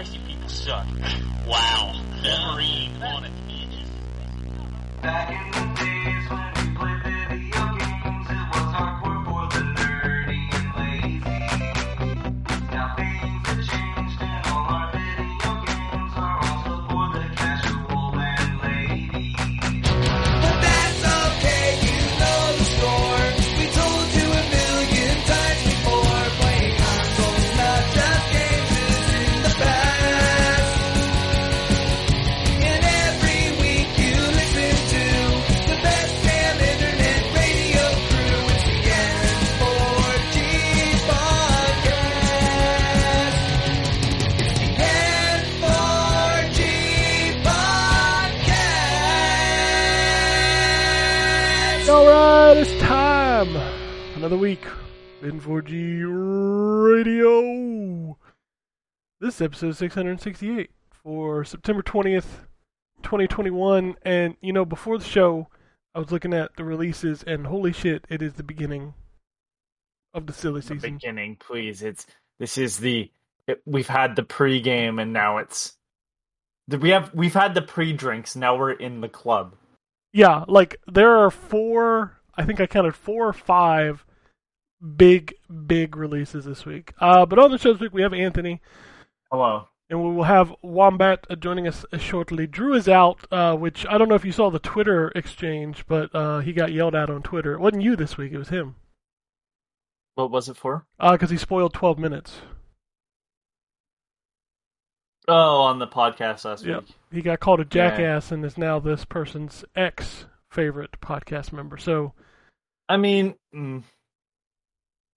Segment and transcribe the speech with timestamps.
[0.00, 0.86] Christ, you people suck.
[1.46, 1.92] wow.
[2.24, 3.68] Wolverine to be
[5.02, 6.69] Back in the days when
[54.20, 54.66] Another week.
[55.22, 56.04] N4G
[56.84, 58.18] Radio.
[59.18, 62.26] This is episode 668 for September 20th,
[63.02, 63.94] 2021.
[64.02, 65.48] And, you know, before the show,
[65.94, 68.92] I was looking at the releases, and holy shit, it is the beginning
[70.12, 70.80] of the silly season.
[70.80, 71.80] the beginning, please.
[71.80, 72.04] It's
[72.38, 73.10] this is the
[73.46, 75.78] it, we've had the pre-game and now it's
[76.68, 78.36] the, we have we've had the pre-drinks.
[78.36, 79.56] Now we're in the club.
[80.12, 82.20] Yeah, like there are four.
[82.34, 84.04] I think I counted four or five
[84.96, 85.34] big,
[85.66, 86.92] big releases this week.
[87.00, 88.60] Uh, but on the show this week we have Anthony,
[89.30, 89.68] Hello.
[89.88, 92.46] and we will have Wombat uh, joining us uh, shortly.
[92.46, 96.14] Drew is out, uh, which I don't know if you saw the Twitter exchange, but
[96.14, 97.52] uh, he got yelled at on Twitter.
[97.54, 98.76] It wasn't you this week; it was him
[100.14, 100.86] What was it for?
[100.98, 102.40] because he spoiled twelve minutes.
[105.28, 106.80] Oh, on the podcast last Yep.
[106.82, 106.94] week.
[107.12, 107.90] He got called a Yeah.
[107.90, 111.76] jackass and is now this person's ex favorite podcast member.
[111.76, 112.14] So
[112.88, 113.84] I mean, mm,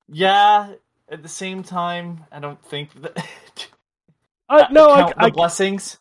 [0.08, 0.74] yeah.
[1.10, 3.18] At the same time, I don't think that.
[4.50, 5.98] uh, no, I, count the I, blessings.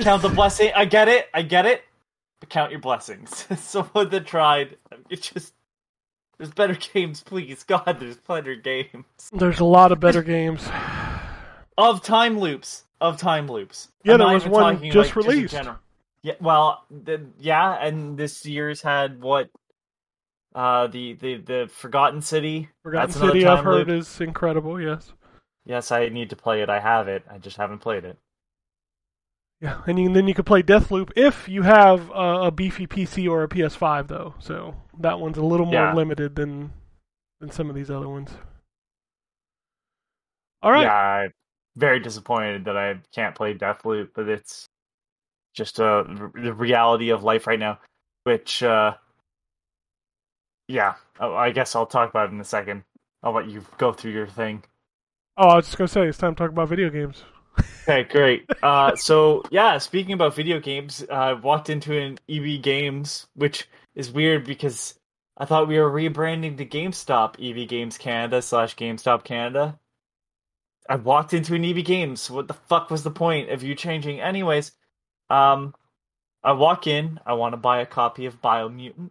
[0.00, 0.72] Count the blessing.
[0.74, 1.28] I get it.
[1.34, 1.84] I get it.
[2.40, 3.46] But count your blessings.
[3.58, 4.76] Someone that tried.
[5.10, 5.54] It just.
[6.38, 7.64] There's better games, please.
[7.64, 9.04] God, there's better games.
[9.32, 10.68] There's a lot of better games.
[11.76, 13.88] of time loops of time loops.
[14.04, 15.52] Yeah, there was one just like, released.
[15.52, 15.78] general.
[16.22, 19.50] yeah, well, the, yeah, and this year's had what?
[20.54, 22.68] Uh, the the the Forgotten City.
[22.82, 24.00] Forgotten That's City, I've heard, loop.
[24.00, 24.80] is incredible.
[24.80, 25.12] Yes.
[25.64, 26.70] Yes, I need to play it.
[26.70, 27.22] I have it.
[27.30, 28.16] I just haven't played it.
[29.60, 33.28] Yeah, and you, then you can play Deathloop if you have uh, a beefy PC
[33.28, 34.34] or a PS5, though.
[34.38, 35.94] So that one's a little more Yeah.
[35.94, 36.72] limited than
[37.40, 38.30] than some of these other ones.
[40.62, 40.82] All right.
[40.82, 41.32] Yeah, I'm
[41.76, 44.66] very disappointed that I can't play Deathloop, but it's
[45.54, 46.04] just uh,
[46.34, 47.78] the reality of life right now.
[48.24, 48.94] Which, uh,
[50.68, 52.84] yeah, oh, I guess I'll talk about it in a second.
[53.22, 54.62] I'll let you go through your thing.
[55.36, 57.24] Oh, I was just gonna say it's time to talk about video games.
[57.82, 58.44] Okay, great.
[58.62, 64.12] Uh, so yeah, speaking about video games, I walked into an EB Games, which is
[64.12, 64.94] weird because
[65.36, 69.78] I thought we were rebranding to GameStop EB Games Canada slash GameStop Canada.
[70.88, 72.30] I walked into an EB Games.
[72.30, 74.20] What the fuck was the point of you changing?
[74.20, 74.72] Anyways,
[75.30, 75.74] um,
[76.42, 77.20] I walk in.
[77.26, 79.10] I want to buy a copy of Biomutant.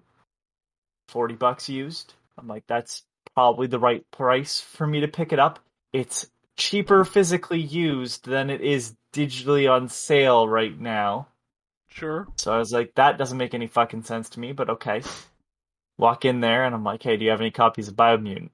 [1.07, 2.13] Forty bucks used.
[2.37, 3.03] I'm like, that's
[3.33, 5.59] probably the right price for me to pick it up.
[5.93, 11.27] It's cheaper physically used than it is digitally on sale right now.
[11.87, 12.27] Sure.
[12.35, 15.01] So I was like, that doesn't make any fucking sense to me, but okay.
[15.97, 18.49] Walk in there and I'm like, hey, do you have any copies of Biomutant?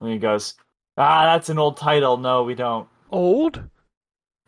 [0.00, 0.54] And he goes,
[0.96, 2.16] ah, that's an old title.
[2.16, 2.88] No, we don't.
[3.10, 3.62] Old?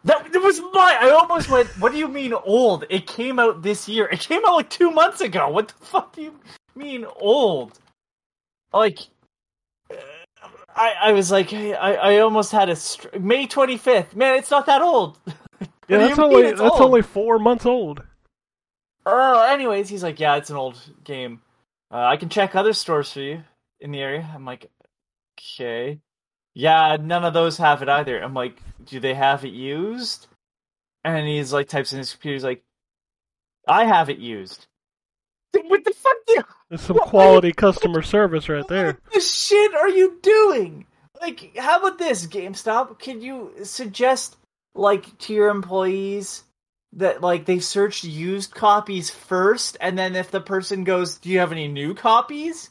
[0.04, 0.98] That, that was my.
[1.00, 1.68] I almost went.
[1.80, 2.84] What do you mean old?
[2.91, 4.06] It came out this year.
[4.06, 5.48] It came out like two months ago.
[5.48, 6.34] What the fuck do you
[6.76, 7.78] mean old?
[8.72, 8.98] Like,
[9.90, 9.96] uh,
[10.74, 14.14] I I was like, I I almost had a str- May twenty fifth.
[14.16, 15.18] Man, it's not that old.
[15.86, 16.80] Yeah, that's only that's old?
[16.80, 18.02] only four months old.
[19.04, 21.42] Oh, anyways, he's like, yeah, it's an old game.
[21.90, 23.42] Uh, I can check other stores for you
[23.80, 24.26] in the area.
[24.34, 24.70] I'm like,
[25.38, 26.00] okay.
[26.54, 28.18] Yeah, none of those have it either.
[28.18, 28.56] I'm like,
[28.86, 30.27] do they have it used?
[31.04, 32.65] And he's like, types in his computer, he's like,
[33.68, 34.66] I have it used.
[35.66, 36.16] What the fuck?
[36.27, 38.86] Do There's some What- quality customer service right there.
[38.86, 40.86] What the shit are you doing?
[41.21, 42.98] Like, how about this, GameStop?
[42.98, 44.36] Could you suggest,
[44.74, 46.45] like, to your employees
[46.92, 51.39] that, like, they search used copies first, and then if the person goes, Do you
[51.39, 52.71] have any new copies?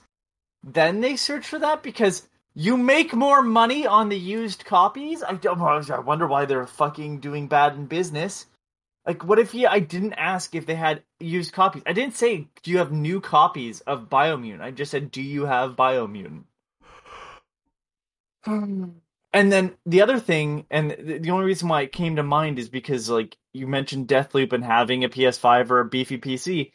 [0.64, 1.84] Then they search for that?
[1.84, 5.24] Because you make more money on the used copies?
[5.24, 8.46] I, don't, I wonder why they're fucking doing bad in business.
[9.06, 11.84] Like, what if you, I didn't ask if they had used copies?
[11.86, 14.62] I didn't say, do you have new copies of Biomutant?
[14.62, 16.44] I just said, do you have Biomutant?
[18.46, 19.02] and
[19.34, 22.70] then the other thing, and the the only reason why it came to mind is
[22.70, 26.72] because like you mentioned Deathloop and having a PS5 or a beefy PC.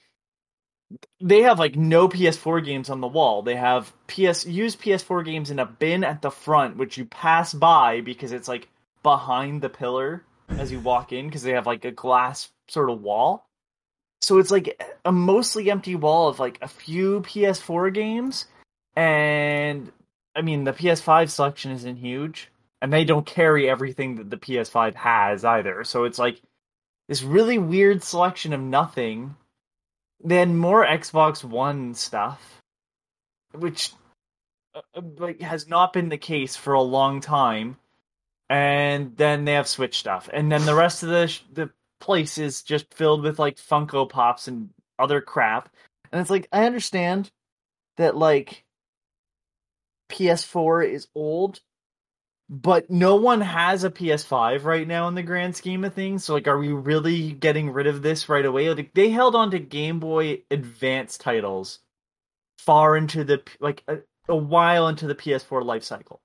[1.20, 3.42] They have like no PS4 games on the wall.
[3.42, 7.52] They have PS used PS4 games in a bin at the front, which you pass
[7.52, 8.68] by because it's like
[9.02, 13.00] behind the pillar as you walk in because they have like a glass sort of
[13.00, 13.46] wall.
[14.20, 18.46] So it's like a mostly empty wall of like a few PS4 games,
[18.96, 19.90] and
[20.34, 22.50] I mean the PS5 selection isn't huge,
[22.82, 25.84] and they don't carry everything that the PS5 has either.
[25.84, 26.40] So it's like
[27.08, 29.36] this really weird selection of nothing.
[30.22, 32.60] Then more Xbox One stuff,
[33.52, 33.92] which
[34.74, 37.76] uh, uh, like has not been the case for a long time.
[38.50, 42.62] And then they have Switch stuff, and then the rest of the the place is
[42.62, 45.68] just filled with like Funko Pops and other crap.
[46.10, 47.30] And it's like I understand
[47.96, 48.64] that like
[50.10, 51.60] PS4 is old,
[52.48, 56.24] but no one has a PS5 right now in the grand scheme of things.
[56.24, 58.72] So like are we really getting rid of this right away?
[58.72, 61.80] Like they held on to Game Boy Advance titles
[62.58, 63.98] far into the like a,
[64.28, 66.20] a while into the PS4 life cycle.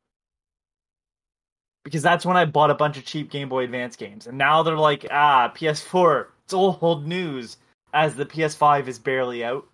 [1.84, 4.28] Because that's when I bought a bunch of cheap Game Boy Advance games.
[4.28, 7.58] And now they're like, ah, PS4, it's old news
[7.94, 9.66] as the PS5 is barely out.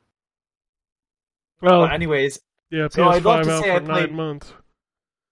[1.62, 2.40] Well, But anyways,
[2.72, 4.54] yeah, so I'd love PS5 to say I nine played- months.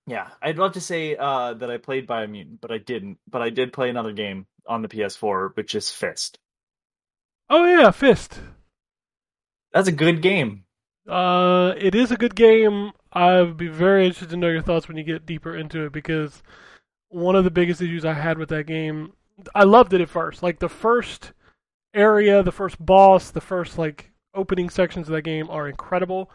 [0.09, 3.17] Yeah, I'd love to say uh, that I played Biomutant, but I didn't.
[3.29, 6.37] But I did play another game on the PS4, which is Fist.
[7.49, 8.39] Oh yeah, Fist.
[9.73, 10.63] That's a good game.
[11.07, 12.91] Uh, it is a good game.
[13.13, 16.43] I'd be very interested to know your thoughts when you get deeper into it because
[17.09, 19.13] one of the biggest issues I had with that game,
[19.55, 20.43] I loved it at first.
[20.43, 21.31] Like the first
[21.93, 26.29] area, the first boss, the first like opening sections of that game are incredible.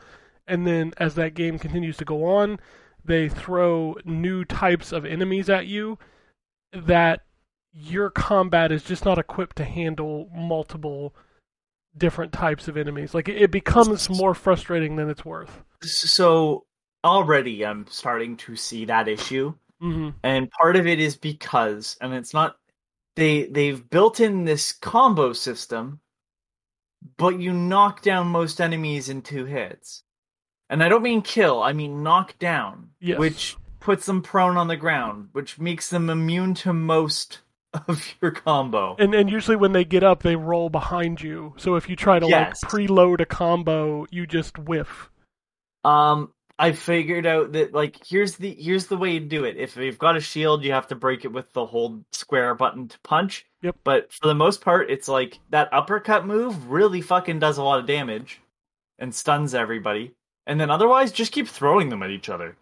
[0.47, 2.59] And then as that game continues to go on,
[3.05, 5.99] they throw new types of enemies at you
[6.73, 7.25] that
[7.73, 11.15] your combat is just not equipped to handle multiple
[11.97, 13.15] different types of enemies.
[13.15, 15.62] Like it, becomes more frustrating than it's worth.
[15.83, 16.65] So
[17.05, 19.55] already I'm starting to see that issue.
[19.81, 22.56] hmm and part of it is because and it's not
[23.17, 25.99] they they've built in this combo system
[27.17, 30.05] but you knock down most enemies in two hits
[30.71, 33.19] and i don't mean kill i mean knock down Yes.
[33.19, 37.41] which puts them prone on the ground which makes them immune to most
[37.89, 41.55] of your combo And and usually when they get up, they roll behind you.
[41.57, 42.63] So if you try to Yes.
[42.63, 45.11] like preload a combo, you just whiff.
[45.85, 49.57] Um, I figured out that like here's the here's the way you do it.
[49.57, 52.89] If you've got a shield, you have to break it with the hold square button
[52.89, 53.47] to punch.
[53.63, 53.77] Yep.
[53.85, 57.81] But for the most part, it's like that uppercut move really fucking does a lot
[57.81, 58.41] of damage
[58.99, 60.13] and stuns everybody.
[60.47, 62.57] And then otherwise, just keep throwing them at each other.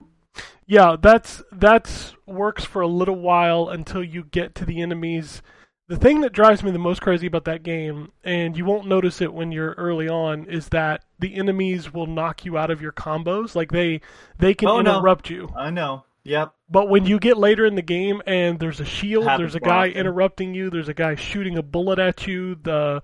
[0.70, 5.42] Yeah, that's that's works for a little while until you get to the enemies.
[5.88, 9.20] The thing that drives me the most crazy about that game, and you won't notice
[9.20, 12.92] it when you're early on, is that the enemies will knock you out of your
[12.92, 13.56] combos.
[13.56, 14.00] Like they
[14.38, 14.98] they can Oh, no.
[14.98, 15.48] interrupt you.
[15.56, 16.04] I know.
[16.22, 16.52] Yep.
[16.68, 19.60] But when you get later in the game and there's a shield, Happens there's a
[19.60, 20.00] guy often.
[20.00, 23.02] interrupting you, there's a guy shooting a bullet at you, the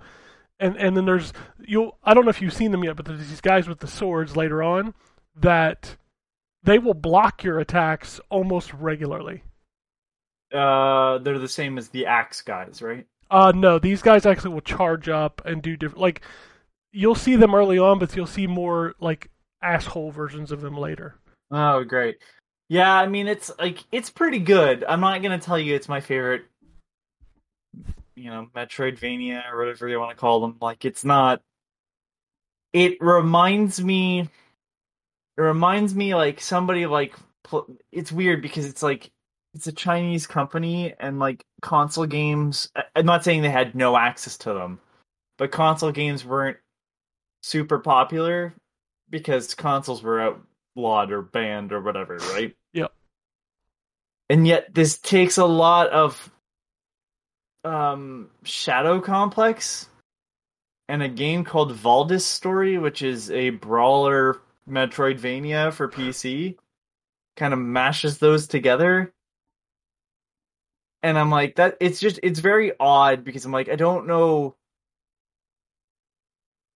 [0.61, 1.33] and and then there's
[1.67, 3.89] you'll I don't know if you've seen them yet, but there's these guys with the
[3.89, 4.95] swords later on
[5.35, 5.97] that
[6.67, 9.43] they will block your attacks almost regularly.
[10.53, 13.07] Uh, they're the same as the axe guys, right?
[13.31, 16.21] Uh no, these guys actually will charge up and do different like
[16.93, 19.31] you'll see them early on, but you'll see more like
[19.63, 21.17] asshole versions of them later.
[21.51, 22.19] Oh, great.
[22.69, 24.85] Yeah, I mean it's like it's pretty good.
[24.89, 26.45] I'm not gonna tell you it's my favorite,
[28.15, 30.57] you know, Metroidvania or whatever you want to call them.
[30.61, 31.43] Like it's not.
[32.73, 34.29] It reminds me.
[35.37, 37.15] It reminds me like somebody like
[37.45, 39.11] pl- it's weird because it's like
[39.55, 42.69] it's a Chinese company and like console games.
[42.95, 44.81] I'm not saying they had no access to them,
[45.39, 46.59] but console games weren't
[47.43, 48.55] super popular
[49.09, 52.55] because consoles were outlawed or banned or whatever, right?
[52.73, 52.93] Yep.
[54.29, 56.31] And yet this takes a lot of
[57.65, 59.89] um Shadow Complex
[60.89, 66.57] and a game called Valdis Story, which is a brawler Metroidvania for PC.
[67.37, 69.13] Kind of mashes those together.
[71.03, 74.57] And I'm like that it's just it's very odd because I'm like I don't know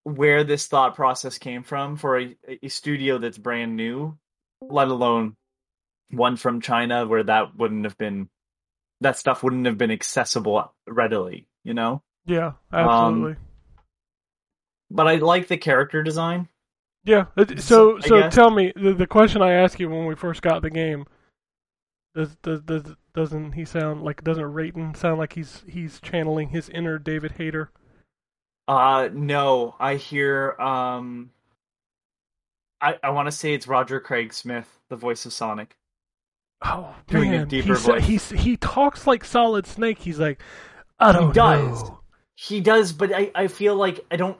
[0.04, 4.16] where this thought process came from for a, a studio that's brand new,
[4.60, 5.36] let alone
[6.10, 8.28] one from China where that wouldn't have been
[9.00, 12.02] that stuff wouldn't have been accessible readily, you know?
[12.26, 13.36] Yeah, Um, absolutely.
[14.90, 16.48] But I like the character design.
[17.04, 17.26] Yeah.
[17.36, 20.62] it- So so tell me the the question I asked you when we first got
[20.62, 21.06] the game.
[22.14, 26.68] Does does does doesn't he sound like doesn't Rayton sound like he's he's channeling his
[26.68, 27.70] inner David Hayter?
[28.68, 30.56] Uh, no, I hear.
[30.60, 31.30] Um,
[32.80, 35.76] I I want to say it's Roger Craig Smith, the voice of Sonic.
[36.62, 38.04] Oh Doing a deeper he's, voice.
[38.06, 39.98] he's he talks like Solid Snake.
[39.98, 40.40] He's like,
[40.98, 41.82] I don't does.
[41.84, 42.00] know.
[42.36, 44.38] He does, but I I feel like I don't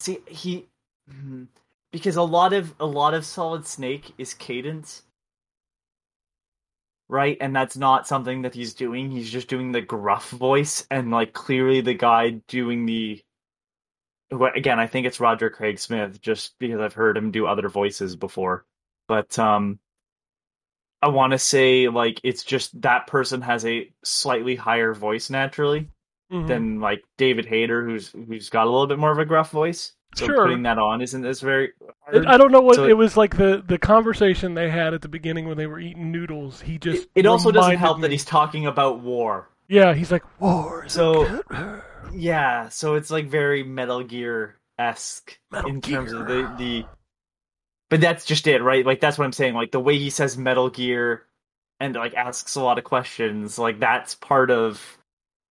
[0.00, 0.66] see he
[1.10, 1.44] hmm,
[1.92, 5.02] because a lot of a lot of Solid Snake is cadence.
[7.10, 9.10] Right, and that's not something that he's doing.
[9.10, 13.22] He's just doing the gruff voice, and like clearly the guy doing the.
[14.30, 18.14] Again, I think it's Roger Craig Smith, just because I've heard him do other voices
[18.14, 18.66] before.
[19.06, 19.78] But um,
[21.00, 25.88] I want to say like it's just that person has a slightly higher voice naturally
[26.30, 26.46] Mhm.
[26.46, 29.94] than like David Hayter, who's who's got a little bit more of a gruff voice.
[30.14, 30.46] So Sure.
[30.46, 31.72] putting that on isn't this very.
[32.06, 32.26] Hard.
[32.26, 35.02] I don't know what So it, it- was like the the conversation they had at
[35.02, 36.60] the beginning when they were eating noodles.
[36.60, 39.48] He just It, it also doesn't help that he's talking about war.
[39.68, 40.88] yeah he's like war.
[40.88, 41.42] So-
[42.14, 46.84] Yeah, so it's like very Metal Gear esque in terms of the the.
[47.90, 48.84] But that's just it, right?
[48.84, 49.54] Like that's what I'm saying.
[49.54, 51.26] Like the way he says Metal Gear,
[51.80, 53.58] and like asks a lot of questions.
[53.58, 54.97] Like that's part of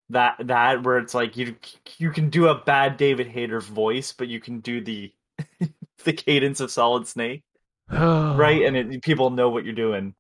[0.10, 1.56] that that where it's like you
[1.98, 5.12] you can do a bad David Hayter voice, but you can do the
[6.04, 7.44] the cadence of Solid Snake.
[7.92, 8.64] right?
[8.64, 10.14] And it, people know what you're doing.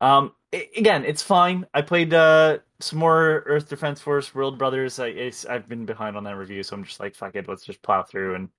[0.00, 1.66] Um, a- again, it's fine.
[1.72, 4.98] I played uh, some more Earth Defense Force World Brothers.
[4.98, 7.64] I, it's, I've been behind on that review, so I'm just like, fuck it, let's
[7.64, 8.34] just plow through.
[8.34, 8.50] And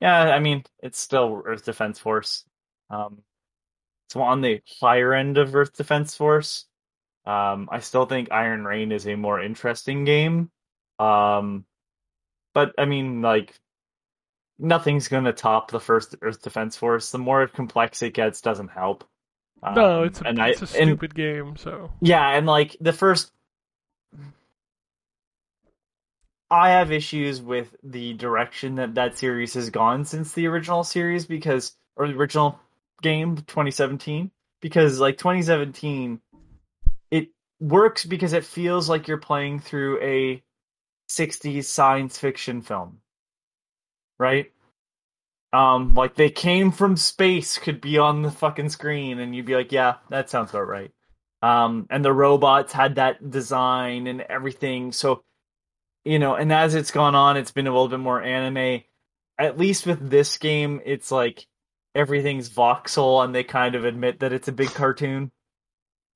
[0.00, 2.44] yeah, I mean, it's still Earth Defense Force.
[2.90, 3.22] Um,
[4.06, 6.66] it's on the higher end of Earth Defense Force.
[7.24, 10.50] Um, I still think Iron Rain is a more interesting game.
[10.98, 11.64] Um,
[12.54, 13.58] but I mean, like,
[14.58, 17.10] nothing's gonna top the first Earth Defense Force.
[17.10, 19.04] The more complex it gets, doesn't help.
[19.70, 21.56] no, Um, it's a, and it's I a and stupid game.
[21.56, 23.32] So yeah, and like the first,
[26.50, 31.26] I have issues with the direction that that series has gone since the original series
[31.26, 32.58] because or the original
[33.02, 36.31] game 2017 because like 2017 it
[37.62, 40.42] works because it feels like you're playing through a
[41.08, 42.98] 60s science fiction film
[44.18, 44.50] right?
[45.52, 49.54] Um like they came from space could be on the fucking screen and you'd be
[49.56, 50.90] like yeah that sounds about right.
[51.42, 55.22] Um and the robots had that design and everything so
[56.04, 58.82] you know and as it's gone on it's been a little bit more anime.
[59.38, 61.46] At least with this game it's like
[61.94, 65.30] everything's voxel and they kind of admit that it's a big cartoon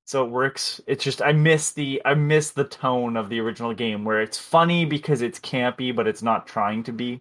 [0.07, 3.75] so it works it's just i miss the i miss the tone of the original
[3.75, 7.21] game where it's funny because it's campy but it's not trying to be.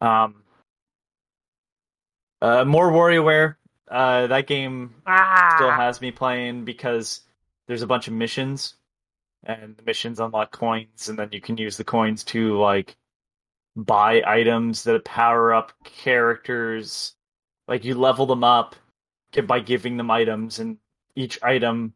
[0.00, 0.42] Um
[2.42, 3.56] uh more WarioWare
[3.88, 4.94] uh that game
[5.56, 7.22] still has me playing because
[7.66, 8.74] there's a bunch of missions
[9.44, 12.96] and the missions unlock coins and then you can use the coins to like
[13.76, 17.14] buy items that power up characters.
[17.68, 18.74] Like you level them up
[19.46, 20.78] by giving them items and
[21.16, 21.92] each item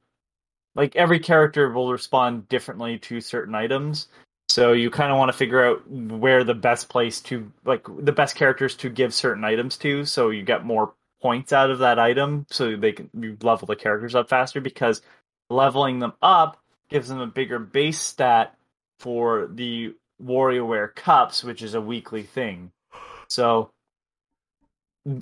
[0.75, 4.09] like every character will respond differently to certain items
[4.49, 8.13] so you kind of want to figure out where the best place to like the
[8.13, 11.99] best characters to give certain items to so you get more points out of that
[11.99, 15.03] item so they can you level the characters up faster because
[15.51, 18.57] leveling them up gives them a bigger base stat
[18.99, 22.71] for the WarioWare Cups, which is a weekly thing.
[23.29, 23.71] So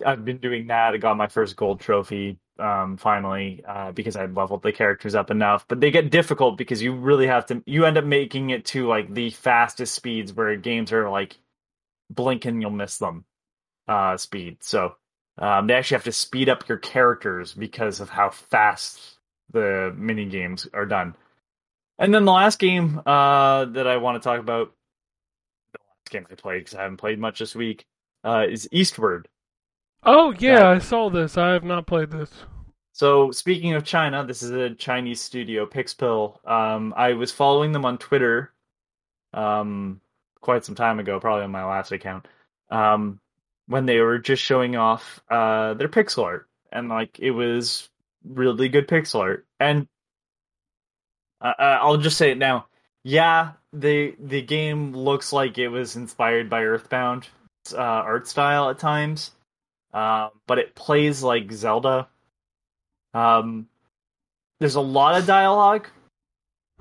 [0.04, 0.94] I've been doing that.
[0.94, 5.30] I got my first gold trophy um, finally uh, because I leveled the characters up
[5.30, 5.66] enough.
[5.68, 7.62] But they get difficult because you really have to.
[7.66, 11.36] You end up making it to like the fastest speeds where games are like
[12.10, 13.24] blink and you'll miss them
[13.86, 14.58] uh, speed.
[14.60, 14.96] So
[15.38, 19.18] um, they actually have to speed up your characters because of how fast
[19.52, 21.14] the mini games are done.
[21.98, 24.72] And then the last game uh, that I want to talk about,
[25.72, 27.86] the last game I played because I haven't played much this week,
[28.24, 29.28] uh, is Eastward.
[30.02, 31.36] Oh yeah, I saw this.
[31.36, 32.30] I have not played this.
[32.92, 36.44] So speaking of China, this is a Chinese studio, Pixpil.
[36.48, 38.52] Um, I was following them on Twitter,
[39.32, 40.00] um,
[40.40, 42.26] quite some time ago, probably on my last account,
[42.70, 43.20] um,
[43.66, 47.88] when they were just showing off uh their pixel art, and like it was
[48.24, 49.46] really good pixel art.
[49.60, 49.86] And
[51.40, 52.66] uh, I'll just say it now.
[53.04, 57.28] Yeah, the the game looks like it was inspired by Earthbound
[57.72, 59.32] uh, art style at times,
[59.92, 62.08] um, but it plays like Zelda.
[63.14, 63.68] Um,
[64.60, 65.88] there's a lot of dialogue,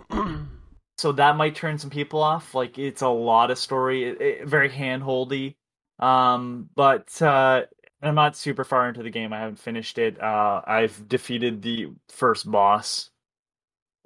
[0.98, 2.54] so that might turn some people off.
[2.56, 5.56] Like it's a lot of story, it, it- very handholdy.
[6.00, 7.64] Um, but uh,
[8.02, 9.34] I'm not super far into the game.
[9.34, 10.22] I haven't finished it.
[10.22, 13.10] Uh, I've defeated the first boss,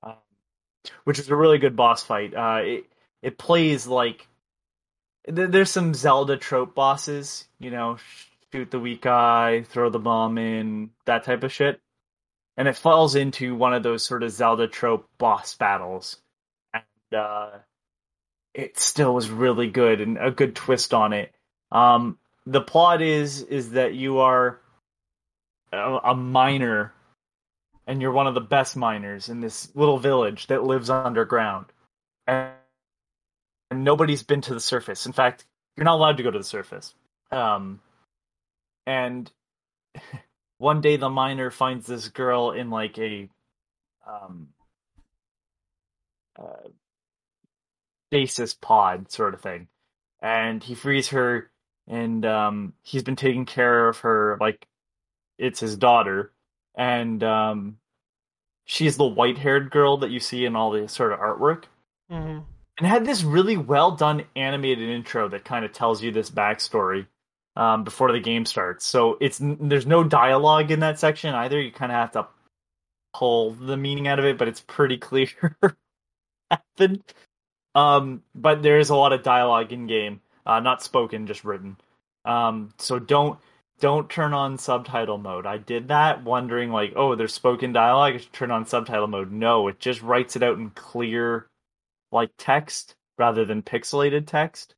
[0.03, 0.13] um,
[1.05, 2.33] which is a really good boss fight.
[2.35, 2.85] Uh, it
[3.21, 4.27] it plays like
[5.27, 7.97] th- there's some Zelda trope bosses, you know,
[8.53, 11.79] shoot the weak eye, throw the bomb in, that type of shit,
[12.57, 16.17] and it falls into one of those sort of Zelda trope boss battles,
[16.73, 16.83] and
[17.19, 17.49] uh,
[18.53, 21.33] it still was really good and a good twist on it.
[21.71, 24.59] Um, the plot is is that you are
[25.71, 26.93] a, a miner
[27.87, 31.67] and you're one of the best miners in this little village that lives underground.
[32.27, 32.51] And,
[33.69, 35.05] and nobody's been to the surface.
[35.05, 35.45] In fact
[35.77, 36.93] you're not allowed to go to the surface.
[37.31, 37.79] Um
[38.85, 39.31] and
[40.57, 43.29] one day the miner finds this girl in like a
[44.07, 44.49] um
[46.39, 46.69] uh,
[48.09, 49.67] stasis pod sort of thing.
[50.21, 51.49] And he frees her
[51.87, 54.67] and um he's been taking care of her like
[55.37, 56.31] it's his daughter.
[56.75, 57.77] And um
[58.65, 61.63] she's the white-haired girl that you see in all the sort of artwork.
[62.11, 62.39] Mm-hmm.
[62.77, 67.07] and had this really well done animated intro that kind of tells you this backstory
[67.55, 68.85] um, before the game starts.
[68.85, 71.59] So it's there's no dialogue in that section either.
[71.59, 72.27] You kind of have to
[73.13, 75.29] pull the meaning out of it, but it's pretty clear
[76.49, 77.03] happened.
[77.75, 81.77] Um, but there is a lot of dialogue in game, uh, not spoken, just written.
[82.25, 83.39] Um, so don't
[83.79, 85.45] don't turn on subtitle mode.
[85.45, 88.13] I did that wondering like, oh, there's spoken dialogue.
[88.13, 89.31] I should turn on subtitle mode.
[89.31, 91.47] No, it just writes it out in clear
[92.11, 94.75] like text rather than pixelated text,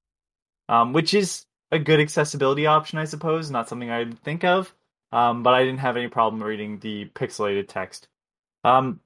[0.70, 3.51] um, which is a good accessibility option, I suppose.
[3.51, 4.74] Not something I'd think of,
[5.12, 8.08] um, but I didn't have any problem reading the pixelated text.
[8.63, 9.00] Um,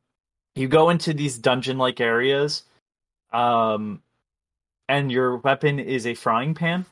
[0.56, 2.64] you go into these dungeon-like areas,
[3.34, 4.02] um,
[4.90, 6.86] and your weapon is a frying pan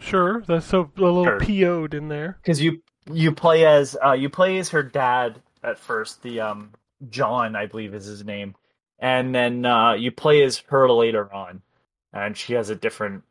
[0.00, 1.40] Sure, that's so a little Sure.
[1.40, 2.38] PO'd in there.
[2.42, 2.82] because you
[3.12, 6.22] you play as uh, you play as her dad at first.
[6.22, 6.72] The um
[7.10, 8.54] John, I believe, is his name,
[8.98, 11.62] and then uh, you play as her later on,
[12.12, 13.22] and she has a different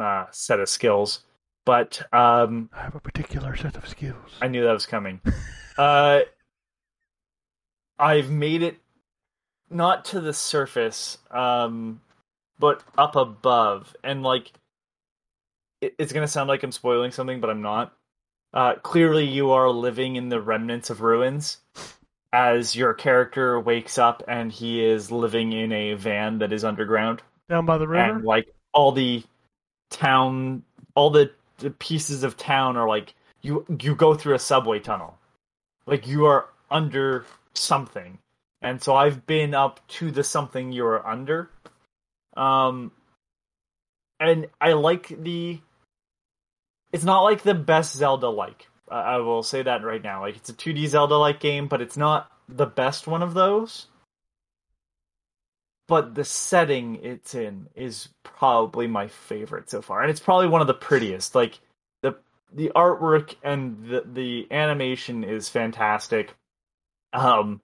[0.00, 1.20] uh, set of skills.
[1.64, 4.32] But um, I have a particular set of skills.
[4.40, 5.20] I knew that was coming.
[5.78, 6.20] uh,
[7.98, 8.76] I've made it
[9.70, 12.00] not to the surface, um,
[12.58, 14.52] but up above, and like
[15.80, 17.92] it, it's gonna sound like I'm spoiling something, but I'm not.
[18.52, 21.58] Uh, clearly, you are living in the remnants of ruins
[22.32, 27.22] as your character wakes up and he is living in a van that is underground
[27.48, 28.16] Down by the river.
[28.16, 29.22] and like all the
[29.92, 30.62] town
[30.94, 35.18] all the, the pieces of town are like you you go through a subway tunnel.
[35.86, 37.24] Like you are under
[37.54, 38.18] something.
[38.60, 41.50] And so i've been up to the something you're under.
[42.36, 42.92] Um
[44.18, 45.60] and i like the
[46.92, 48.68] it's not like the best zelda like.
[48.88, 50.20] I will say that right now.
[50.20, 53.86] Like it's a 2d zelda like game but it's not the best one of those
[55.88, 60.60] but the setting it's in is probably my favorite so far and it's probably one
[60.60, 61.34] of the prettiest.
[61.34, 61.58] Like
[62.02, 62.16] the
[62.52, 66.34] the artwork and the the animation is fantastic.
[67.12, 67.60] Um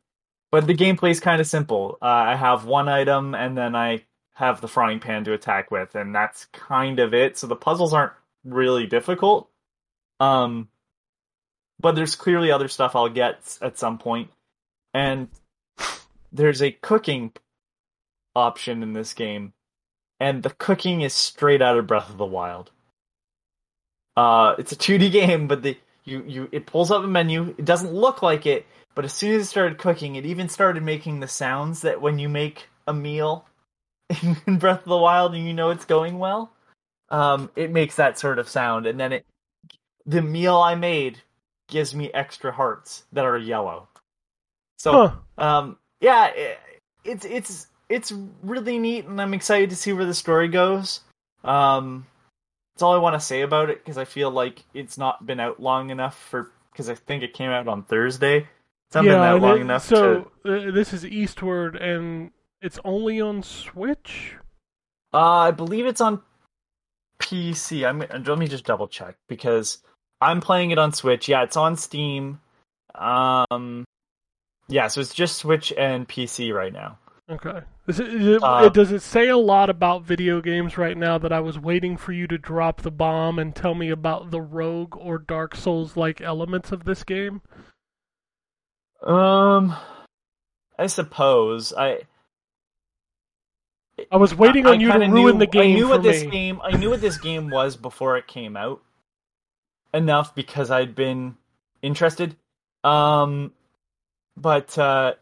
[0.51, 1.99] but the gameplay is kind of simple.
[2.03, 4.05] Uh, i have one item and then i
[4.35, 7.37] have the frying pan to attack with and that's kind of it.
[7.39, 8.13] So the puzzles aren't
[8.45, 9.49] really difficult.
[10.21, 10.69] Um
[11.81, 14.31] but there's clearly other stuff i'll get at some point.
[14.93, 15.29] And
[16.33, 17.33] there's a cooking
[18.35, 19.53] option in this game,
[20.21, 22.71] and the cooking is straight out of Breath of the Wild.
[24.17, 27.55] Uh, it's a 2D game, but the you you it pulls up a menu.
[27.59, 30.83] It doesn't look like it, but as soon as it started cooking, it even started
[30.83, 33.47] making the sounds that when you make a meal
[34.47, 36.51] in Breath of the Wild and you know it's going well,
[37.11, 39.27] um, it makes that sort of sound, and then it
[40.07, 41.19] the meal I made
[41.69, 43.89] gives me extra hearts that are yellow.
[44.79, 45.13] So Huh.
[45.37, 46.59] um, yeah, it,
[47.05, 51.01] it's it's it's really neat, and I'm excited to see where the story goes.
[51.45, 52.07] Um,
[52.75, 55.41] that's all I want to say about it because I feel like it's not been
[55.41, 58.47] out long enough for because I think it came out on Thursday.
[58.87, 60.69] It's not been yeah, out and long it- enough so to.
[60.69, 62.31] uh, this is Eastward, and
[62.63, 64.35] it's only on Switch.
[65.13, 66.21] Uh, I believe it's on
[67.21, 67.87] PC.
[67.89, 69.79] I'm let me just double check because
[70.21, 71.29] I'm playing it on Switch.
[71.29, 72.41] Yeah, it's on Steam.
[72.95, 73.85] Um,
[74.69, 76.99] yeah, so it's just Switch and PC right now.
[77.31, 77.61] Okay.
[77.87, 81.19] Is it, is it, Uh, does it say a lot about video games right now
[81.19, 84.41] that I was waiting for you to drop the bomb and tell me about the
[84.41, 87.43] Rogue or Dark Souls like elements of this game?
[89.03, 89.77] Um,
[90.79, 92.01] I suppose I.
[94.11, 96.03] I was waiting I- on you to ruin knew- the game I knew for what
[96.03, 96.61] this game.
[96.63, 98.81] I knew what this game was before it came out,
[99.93, 101.37] enough because I'd been
[101.83, 102.37] interested.
[102.85, 103.53] Um,
[104.37, 105.15] but uh,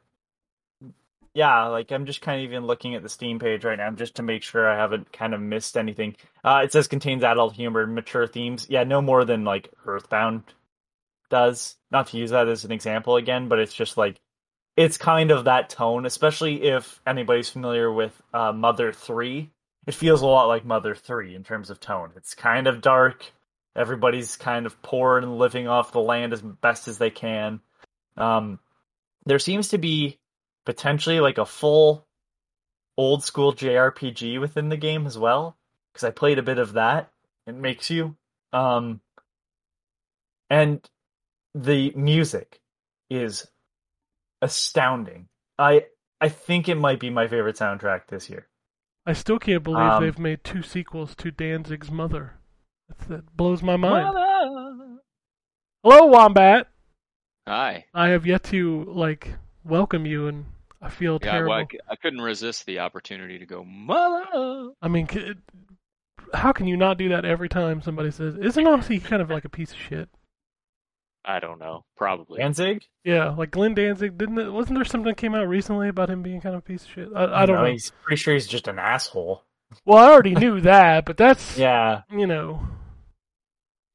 [1.36, 4.14] yeah, like I'm just kind of even looking at the Steam page right now just
[4.14, 6.16] to make sure I haven't kind of missed anything.
[6.42, 8.66] Uh, it says contains adult humor and mature themes.
[8.70, 10.44] Yeah, no more than like Earthbound
[11.28, 11.76] does.
[11.90, 14.18] Not to use that as an example again, but it's just like
[14.78, 19.50] it's kind of that tone, especially if anybody's familiar with uh, Mother 3.
[19.86, 22.12] It feels a lot like Mother 3 in terms of tone.
[22.16, 23.30] It's kind of dark.
[23.76, 27.60] Everybody's kind of poor and living off the land as best as they can.
[28.16, 28.58] Um,
[29.26, 30.18] there seems to be
[30.66, 32.06] potentially like a full
[32.98, 35.56] old school JRPG within the game as well,
[35.92, 37.10] because I played a bit of that.
[37.46, 38.16] It makes you.
[38.52, 39.00] Um,
[40.50, 40.86] and
[41.54, 42.60] the music
[43.08, 43.46] is
[44.42, 45.28] astounding.
[45.58, 45.86] I
[46.20, 48.46] I think it might be my favorite soundtrack this year.
[49.06, 52.34] I still can't believe Um, they've made two sequels to Danzig's Mother.
[53.08, 54.14] That blows my mind.
[55.82, 56.68] Hello, Wombat.
[57.46, 57.84] Hi.
[57.94, 60.46] I have yet to like welcome you, and
[60.86, 61.50] I feel Yeah, terrible.
[61.50, 64.70] well, I, c- I couldn't resist the opportunity to go, mother.
[64.80, 65.08] I mean,
[66.32, 68.36] how can you not do that every time somebody says?
[68.36, 70.08] Isn't honestly kind of like a piece of shit?
[71.24, 71.84] I don't know.
[71.96, 72.38] Probably.
[72.38, 72.84] Danzig?
[73.04, 74.50] Yeah, like Glenn Danzig didn't it?
[74.52, 76.90] Wasn't there something that came out recently about him being kind of a piece of
[76.90, 77.08] shit?
[77.16, 77.70] I, I don't No, know.
[77.72, 79.42] He's pretty sure he's just an asshole.
[79.84, 82.02] Well, I already knew that, but that's Yeah.
[82.10, 82.60] you know.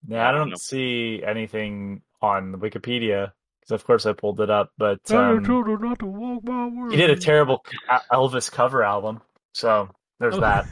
[0.08, 4.72] Yeah, I don't don't see anything on Wikipedia because, of course, I pulled it up.
[4.78, 7.64] But Tell your um, not to walk my he did a terrible
[8.12, 9.22] Elvis cover album,
[9.54, 10.42] so there's Oh.
[10.42, 10.66] that.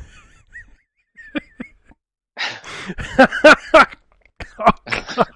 [4.59, 5.27] oh, God.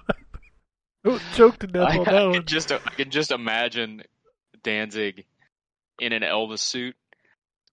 [1.34, 2.34] Choked to death I, on that I one.
[2.34, 4.02] can just I can just imagine
[4.62, 5.26] Danzig
[6.00, 6.96] in an Elvis suit,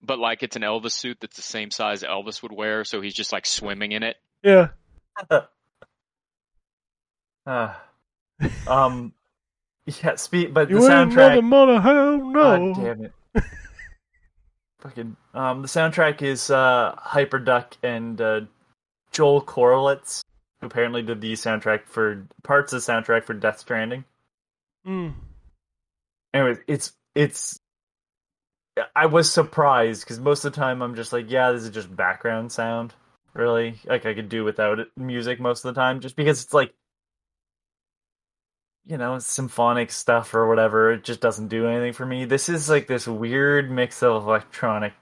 [0.02, 3.14] but like it's an Elvis suit that's the same size Elvis would wear, so he's
[3.14, 4.16] just like swimming in it.
[4.42, 4.68] Yeah.
[7.46, 7.74] Uh,
[8.66, 9.12] um,
[10.02, 11.42] yeah, speak, but You the ain't soundtrack.
[11.42, 12.74] mother, mother, hell no.
[12.74, 13.12] God damn it.
[14.80, 18.40] Fucking um the soundtrack is uh Hyperduck and uh
[19.12, 20.22] Joel Corelitz,
[20.60, 24.04] who apparently did the soundtrack for parts of the soundtrack for Death Stranding.
[24.86, 25.14] Mm.
[26.34, 27.58] Anyways, it's it's
[28.96, 31.94] I was surprised because most of the time I'm just like, yeah, this is just
[31.94, 32.94] background sound.
[33.34, 36.52] Really, like I could do without it, music most of the time, just because it's
[36.52, 36.74] like,
[38.84, 40.92] you know, symphonic stuff or whatever.
[40.92, 42.24] It just doesn't do anything for me.
[42.24, 44.92] This is like this weird mix of electronic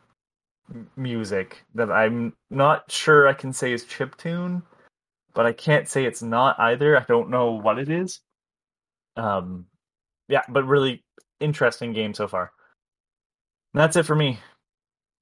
[0.97, 4.63] music that I'm not sure I can say is chiptune,
[5.35, 6.99] but I can't say it's not either.
[6.99, 8.21] I don't know what it is.
[9.17, 9.67] Um,
[10.29, 11.05] yeah, but really
[11.41, 12.53] interesting game so far.
[13.75, 14.39] And that's it for me.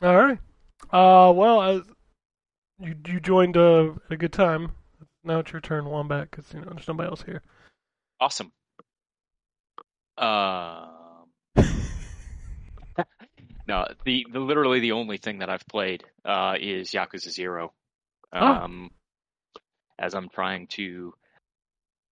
[0.02, 0.38] All right.
[0.90, 1.82] Uh, well, as
[2.80, 4.72] you you joined uh, a good time.
[5.24, 7.42] Now it's your turn, Wombat, because you know there's nobody else here.
[8.20, 8.52] Awesome.
[10.16, 11.26] Um,
[13.68, 17.72] no, the, the literally the only thing that I've played uh, is Yakuza Zero.
[18.32, 18.46] Oh.
[18.46, 18.90] Um,
[19.98, 21.14] as I'm trying to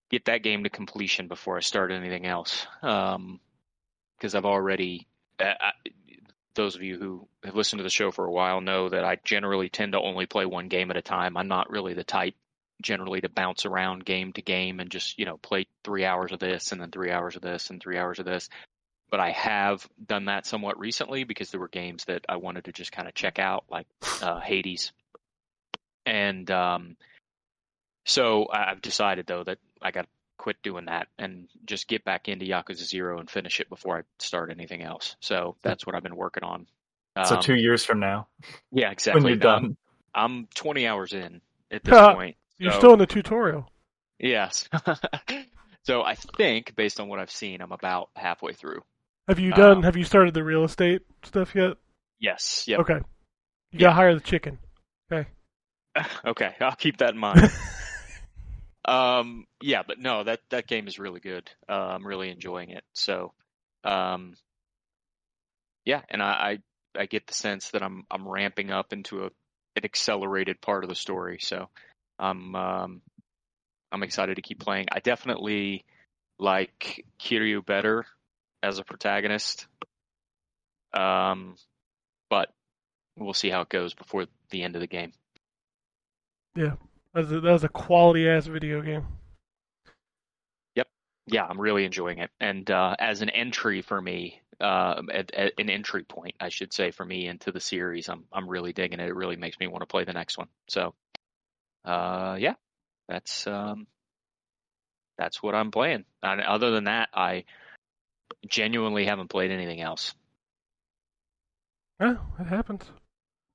[0.10, 2.68] get that game to completion before I start anything else.
[2.82, 3.40] Um,
[4.18, 5.08] because I've already,
[5.40, 5.72] uh, I,
[6.56, 9.18] those of you who have listened to the show for a while know that I
[9.24, 11.36] generally tend to only play one game at a time.
[11.36, 12.36] I'm not really the type
[12.82, 16.40] generally to bounce around game to game and just you know play three hours of
[16.40, 18.50] this and then three hours of this and three hours of this.
[19.12, 22.72] But i have done that somewhat recently because there were games that i wanted to
[22.72, 23.88] just kind of check out like
[24.22, 24.92] uh, hades.
[26.06, 26.98] And um,
[28.06, 30.08] so i've decided though that i got to
[30.38, 34.02] quit doing that and just get back into yakuza zero and finish it before i
[34.20, 35.16] start anything else.
[35.22, 36.68] So that's what i've been working on.
[37.26, 38.28] So Um, two years from now,
[38.72, 39.24] yeah exactly.
[39.24, 39.78] when you're Um, done.
[40.14, 43.70] i'm 20 hours in at this point You're So- still in the tutorial.
[44.20, 44.70] Yes.
[45.84, 48.82] so I think, based on what I've seen, I'm about halfway through.
[49.28, 49.78] Have you done?
[49.78, 51.78] Um, have you started the real estate stuff yet?
[52.20, 52.66] Yes.
[52.68, 52.80] Yep.
[52.82, 53.00] Okay.
[53.72, 54.60] You gotta hire the chicken.
[55.12, 55.28] Okay.
[56.26, 56.56] okay.
[56.62, 57.52] I'll keep that in mind.
[58.86, 59.46] um.
[59.62, 61.50] Yeah, but no, that that game is really good.
[61.68, 62.84] Uh, I'm really enjoying it.
[62.94, 63.34] So,
[63.84, 64.36] um.
[65.86, 66.60] Yeah, and I,
[66.96, 69.30] I I get the sense that I'm I'm ramping up into a
[69.76, 71.40] an accelerated part of the story.
[71.42, 71.68] So,
[72.20, 73.02] I'm um
[73.92, 74.88] I'm excited to keep playing.
[74.92, 75.86] I definitely
[76.40, 78.06] like Kiryu better
[78.62, 79.68] as a protagonist.
[80.94, 81.56] Um,
[82.30, 82.54] but
[83.18, 85.12] we'll see how it goes before the end of the game.
[87.14, 89.06] That was a, that was a quality ass video game.
[90.76, 90.88] Yep.
[91.28, 92.30] Yeah, I'm really enjoying it.
[92.40, 96.74] And uh, as an entry for me, uh, at, at an entry point, I should
[96.74, 99.08] say, for me into the series, I'm I'm really digging it.
[99.08, 100.48] It really makes me want to play the next one.
[100.68, 100.94] So,
[101.86, 102.56] uh, yeah,
[103.08, 103.88] that's um,
[105.18, 106.06] that's what I'm playing.
[106.24, 107.46] And other than that, I
[108.48, 110.14] genuinely haven't played anything else.
[112.00, 112.84] Yeah, it happens.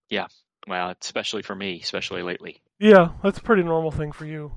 [0.08, 0.26] Yeah,
[0.66, 2.62] well, especially for me, especially lately.
[2.78, 4.52] Yeah, that's a pretty normal thing for you.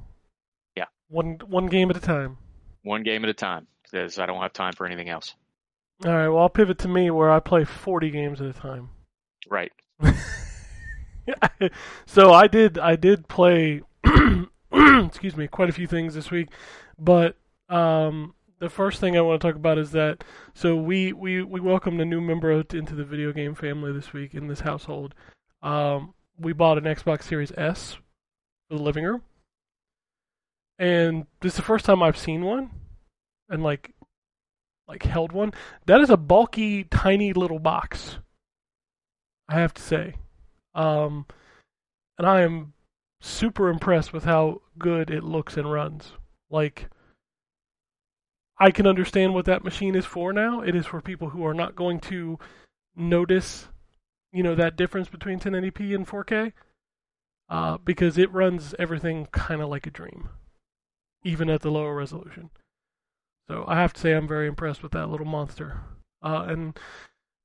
[0.76, 0.86] Yeah.
[1.10, 2.38] One one game at a time.
[2.84, 5.36] One game at a time, because I don't have time for anything else.
[6.06, 6.28] All right.
[6.28, 8.90] Well, I'll pivot to me where I play 40 games at a time.
[9.50, 9.72] Right.
[12.06, 13.82] so I did I did play
[14.74, 16.50] excuse me quite a few things this week,
[16.98, 17.38] but
[17.70, 21.60] um, the first thing I want to talk about is that so we we we
[21.60, 25.14] welcomed a new member into the video game family this week in this household.
[25.62, 27.98] Um, we bought an Xbox Series S
[28.68, 29.22] for the living room,
[30.80, 32.72] and this is the first time I've seen one,
[33.50, 33.94] and like
[34.88, 35.52] like held one.
[35.86, 38.18] That is a bulky, tiny little box.
[39.48, 40.16] I have to say.
[40.76, 41.26] Um,
[42.18, 42.74] and I am
[43.22, 46.14] super impressed with how good it looks and runs.
[46.50, 46.90] Like,
[48.58, 50.62] I can understand what that machine is for now.
[50.62, 52.38] It is for people who are not going to
[52.96, 53.68] notice,
[54.32, 56.54] you know, that difference between 1080p and 4K,
[57.50, 60.30] uh, because it runs everything kind of like a dream,
[61.24, 62.50] even at the lower resolution.
[63.48, 65.82] So I have to say I'm very impressed with that little monster.
[66.22, 66.80] Uh, and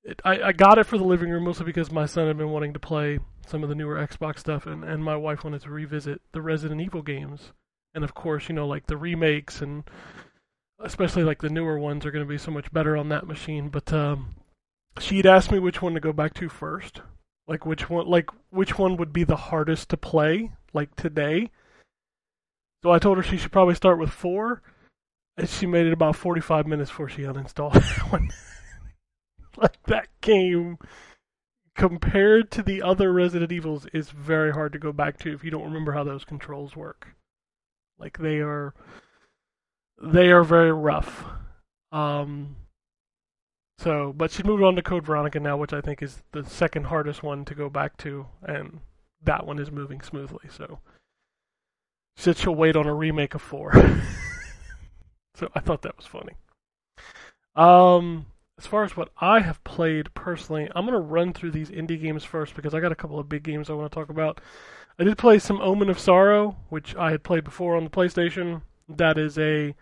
[0.04, 2.50] it, I, I got it for the living room mostly because my son had been
[2.50, 5.70] wanting to play some of the newer Xbox stuff, and, and my wife wanted to
[5.70, 7.52] revisit the Resident Evil games.
[7.94, 9.84] And of course, you know, like the remakes and
[10.80, 13.68] especially like the newer ones are going to be so much better on that machine.
[13.68, 14.36] But um,
[14.98, 17.00] she'd asked me which one to go back to first,
[17.46, 21.50] like which one, like which one would be the hardest to play, like today.
[22.82, 24.62] So I told her she should probably start with four,
[25.36, 28.30] and she made it about forty-five minutes before she uninstalled that one.
[29.62, 30.78] like that game
[31.74, 35.50] compared to the other Resident Evils is very hard to go back to if you
[35.50, 37.08] don't remember how those controls work.
[37.98, 38.74] Like they are
[40.00, 41.24] they are very rough.
[41.90, 42.56] Um
[43.78, 46.84] so but she moved on to Code Veronica now, which I think is the second
[46.84, 48.80] hardest one to go back to, and
[49.22, 50.78] that one is moving smoothly, so
[52.16, 53.72] she said she'll wait on a remake of four.
[55.34, 56.34] so I thought that was funny.
[57.56, 58.26] Um
[58.58, 62.00] as far as what I have played personally, I'm going to run through these indie
[62.00, 64.40] games first because I got a couple of big games I want to talk about.
[64.98, 68.62] I did play some Omen of Sorrow, which I had played before on the PlayStation.
[68.88, 69.76] That is a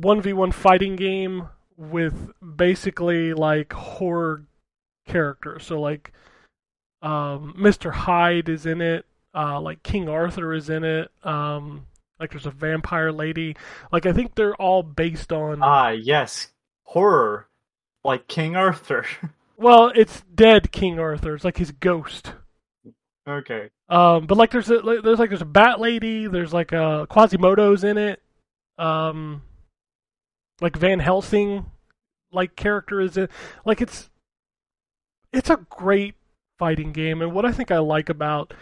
[0.00, 4.44] 1v1 fighting game with basically like horror
[5.06, 5.64] characters.
[5.64, 6.12] So like
[7.00, 7.92] um, Mr.
[7.92, 11.12] Hyde is in it, uh, like King Arthur is in it.
[11.22, 11.86] Um,
[12.18, 13.54] like there's a vampire lady.
[13.92, 16.48] Like I think they're all based on Ah, yes,
[16.82, 17.46] horror,
[18.04, 19.04] like King Arthur.
[19.60, 21.34] Well, it's dead King Arthur.
[21.34, 22.32] It's like his ghost.
[23.28, 23.70] okay.
[23.88, 26.28] Um, but like there's a like, there's like there's a bat lady.
[26.28, 28.22] There's like a Quasimodo's in it.
[28.78, 29.42] Um,
[30.60, 31.66] like Van Helsing,
[32.30, 33.32] like character is it.
[33.64, 34.10] Like it's
[35.32, 36.14] it's a great
[36.56, 38.54] fighting game, and what I think I like about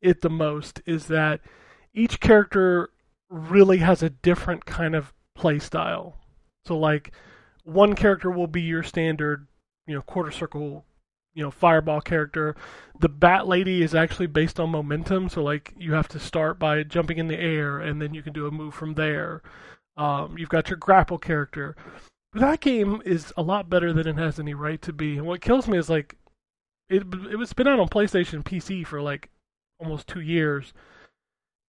[0.00, 1.40] it the most is that
[1.92, 2.90] each character
[3.28, 6.14] really has a different kind of play style.
[6.64, 7.12] So like
[7.64, 9.46] one character will be your standard,
[9.86, 10.84] you know, quarter circle,
[11.34, 12.54] you know, fireball character.
[13.00, 16.82] The bat lady is actually based on momentum, so like you have to start by
[16.84, 19.42] jumping in the air and then you can do a move from there.
[19.96, 21.76] Um, you've got your grapple character.
[22.34, 25.16] That game is a lot better than it has any right to be.
[25.16, 26.16] And what kills me is like
[26.88, 29.30] it it was been out on PlayStation PC for like
[29.80, 30.72] almost 2 years.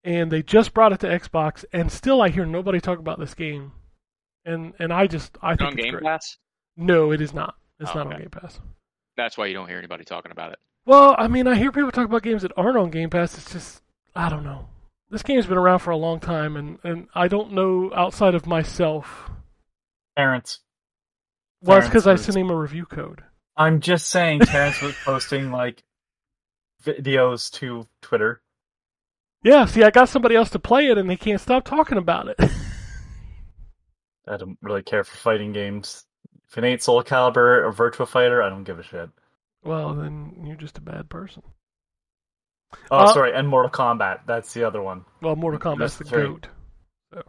[0.03, 3.33] And they just brought it to Xbox and still I hear nobody talk about this
[3.33, 3.71] game.
[4.45, 6.03] And and I just I It's think on it's Game great.
[6.03, 6.37] Pass.
[6.77, 7.55] No, it is not.
[7.79, 8.19] It's Oh, not on.
[8.19, 8.59] Game Pass.
[9.17, 10.59] That's why you don't hear anybody talking about it.
[10.85, 13.37] Well, I mean, I hear people talk about games that aren't on Game Pass.
[13.37, 13.81] It's just,
[14.15, 14.67] I don't know.
[15.09, 18.45] This game's been around for a long time, and, and I don't know outside of
[18.45, 19.31] myself.
[20.17, 20.59] Terrence.
[21.61, 23.23] Well, it's because I sent him a review code.
[23.57, 25.83] I'm just saying, Terrence was posting like
[26.83, 28.41] videos to Twitter.
[29.43, 32.27] Yeah, see, I got somebody else to play it, and they can't stop talking about
[32.27, 32.39] it.
[34.27, 36.05] I don't really care for fighting games.
[36.49, 39.09] If it ain't Soul Calibur or Virtua Fighter, I don't give a shit.
[39.63, 41.41] well, then you're just a bad person.
[42.91, 44.21] Oh, Uh, sorry, and Mortal Kombat.
[44.27, 45.05] That's the other one.
[45.21, 46.23] Well, Mortal Kombat's That's the the three.
[46.27, 46.47] goat.
[47.13, 47.23] So,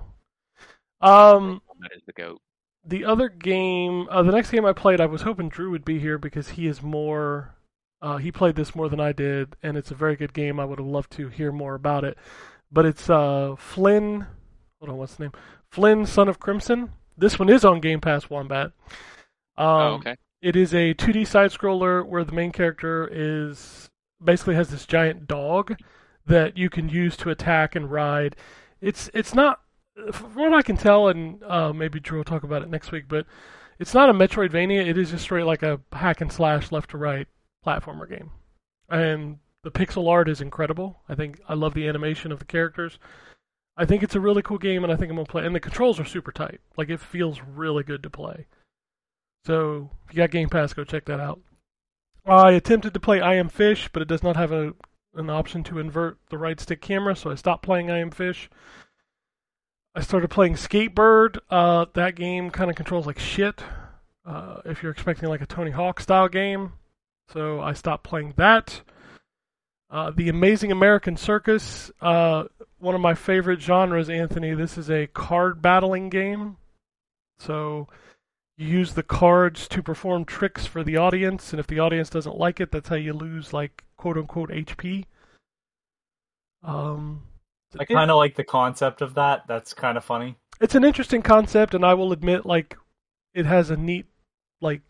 [1.01, 2.41] um, That is the goat.
[2.85, 5.99] the other game, uh, the next game I played, I was hoping Drew would be
[5.99, 7.55] here because he is more.
[8.03, 10.61] Uh, he played this more than I did, and it's a very good game.
[10.61, 12.19] I would have loved to hear more about it.
[12.71, 14.27] But it's uh, Flynn.
[14.81, 15.33] Hold on, what's the name?
[15.77, 16.93] Flynn, Son of Crimson.
[17.19, 18.73] This one is on Game Pass Wombat.
[19.59, 20.17] Um, oh, okay.
[20.41, 23.91] it is a 2D side scroller where the main character is
[24.25, 25.77] basically has this giant dog
[26.25, 28.37] that you can use to attack and ride.
[28.81, 29.61] It's it's not
[30.12, 33.05] from what I can tell, and uh, maybe Drew will talk about it next week,
[33.07, 33.27] but
[33.79, 34.87] it's not a Metroidvania.
[34.87, 37.29] It is just straight like a hack and slash left to right
[37.67, 38.31] platformer game,
[38.89, 41.03] and the pixel art is incredible.
[41.07, 42.99] I think I love the animation of the characters.
[43.77, 45.45] I think it's a really cool game, and I think I'm gonna play.
[45.45, 46.61] And the controls are super tight.
[46.77, 48.47] Like it feels really good to play.
[49.45, 51.41] So if you got Game Pass, go check that out.
[52.25, 54.75] I attempted to play I Am Fish, but it does not have a
[55.15, 58.51] an option to invert the right stick camera, so I stopped playing I Am Fish.
[59.95, 61.39] I started playing Skatebird.
[61.49, 63.62] Uh, that game kind of controls like shit.
[64.27, 66.73] Uh, if you're expecting like a Tony Hawk style game,
[67.33, 68.83] so I stopped playing that.
[69.89, 72.45] Uh, the Amazing American Circus, uh,
[72.79, 74.55] one of my favorite genres, Anthony.
[74.55, 76.57] This is a card battling game.
[77.39, 77.89] So
[78.57, 82.39] you use the cards to perform tricks for the audience, and if the audience doesn't
[82.39, 85.05] like it, that's how you lose like quote unquote HP.
[86.62, 87.23] Um,
[87.79, 89.45] I kind of like the concept of that.
[89.47, 90.37] That's kind of funny.
[90.61, 92.77] it's an interesting concept, and I will admit, like,
[93.35, 94.07] it has a neat,
[94.61, 94.81] like,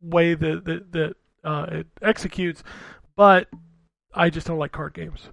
[0.00, 2.62] way that that, that uh, it executes,
[3.16, 3.48] but
[4.14, 5.28] I just don't like card games.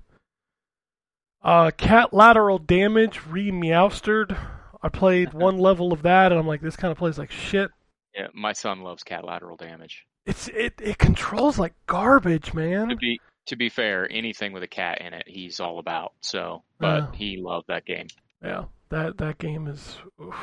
[1.46, 4.36] Uh, Catlateral damage Remeowstered.
[4.82, 7.70] I played one level of that, and I'm like, this kind of plays like shit.
[8.16, 10.06] Yeah, my son loves Catlateral damage.
[10.26, 12.90] It's it it controls like garbage, man.
[12.90, 16.14] To be to be fair, anything with a cat in it, he's all about.
[16.22, 17.12] So, but Uh.
[17.12, 18.08] he loved that game.
[18.44, 20.36] Yeah, that that game is oof,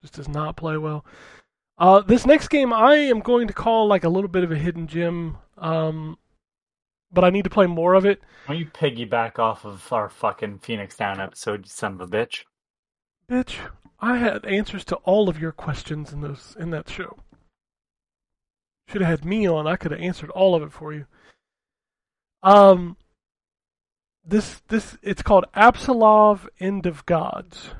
[0.00, 1.04] just does not play well.
[1.78, 4.56] Uh, this next game I am going to call like a little bit of a
[4.58, 6.18] hidden gem, um,
[7.12, 8.20] but I need to play more of it.
[8.46, 12.06] Why don't you piggyback off of our fucking Phoenix Down episode, you son of a
[12.06, 12.44] bitch?
[13.30, 13.56] Bitch,
[14.00, 17.18] I had answers to all of your questions in those in that show.
[18.88, 19.66] Should have had me on.
[19.66, 21.06] I could have answered all of it for you.
[22.42, 22.96] Um,
[24.24, 27.70] this this it's called Apsulov End of Gods,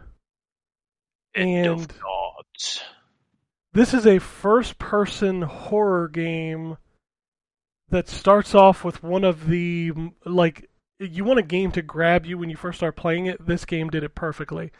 [1.35, 2.83] End and of gods.
[3.73, 6.77] this is a first person horror game
[7.93, 9.93] that starts off with one of the
[10.25, 13.47] like you want a game to grab you when you first start playing it.
[13.47, 14.73] This game did it perfectly.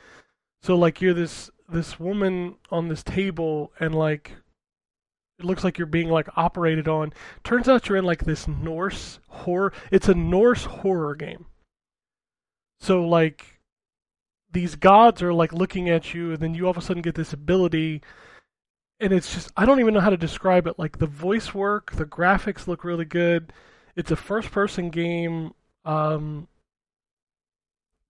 [0.63, 4.37] So like you're this this woman on this table and like
[5.39, 7.13] it looks like you're being like operated on.
[7.45, 11.45] Turns out you're in like this norse horror it's a norse horror game.
[12.81, 13.61] So like
[14.51, 17.15] these gods are like looking at you and then you all of a sudden get
[17.15, 18.01] this ability
[19.03, 20.79] and it's just I don't even know how to describe it.
[20.79, 23.53] Like the voice work, the graphics look really good.
[23.97, 25.53] It's a first person game.
[25.85, 26.49] Um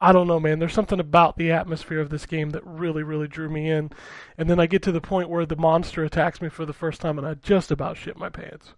[0.00, 0.58] I don't know, man.
[0.58, 3.90] There's something about the atmosphere of this game that really, really drew me in.
[4.36, 7.00] And then I get to the point where the monster attacks me for the first
[7.00, 8.74] time, and I just about shit my pants.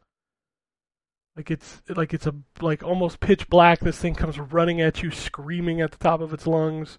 [1.35, 3.81] Like it's like it's a like almost pitch black.
[3.81, 6.99] This thing comes running at you, screaming at the top of its lungs.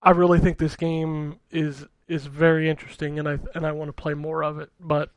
[0.00, 3.92] I really think this game is is very interesting, and I and I want to
[3.92, 4.70] play more of it.
[4.80, 5.10] But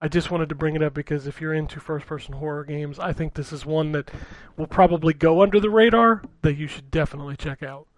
[0.00, 3.12] I just wanted to bring it up because if you're into first-person horror games, I
[3.12, 4.10] think this is one that
[4.56, 7.88] will probably go under the radar that you should definitely check out.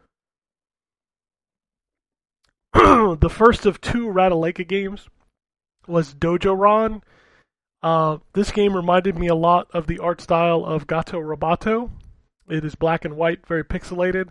[2.73, 5.09] the first of two Ratalaika games
[5.87, 7.03] was Dojoran.
[7.83, 11.91] Uh, this game reminded me a lot of the art style of Gato Roboto.
[12.49, 14.29] It is black and white, very pixelated.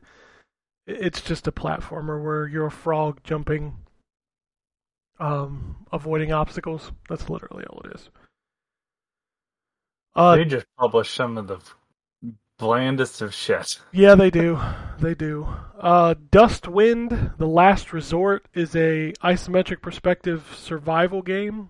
[0.89, 3.77] It's just a platformer where you're a frog jumping,
[5.19, 6.91] um, avoiding obstacles.
[7.07, 8.09] That's literally all it is.
[10.15, 11.59] Uh, they just publish some of the
[12.57, 13.79] blandest of shit.
[13.91, 14.59] yeah, they do.
[14.99, 15.47] They do.
[15.79, 21.69] Uh, Dustwind: The Last Resort is a isometric perspective survival game,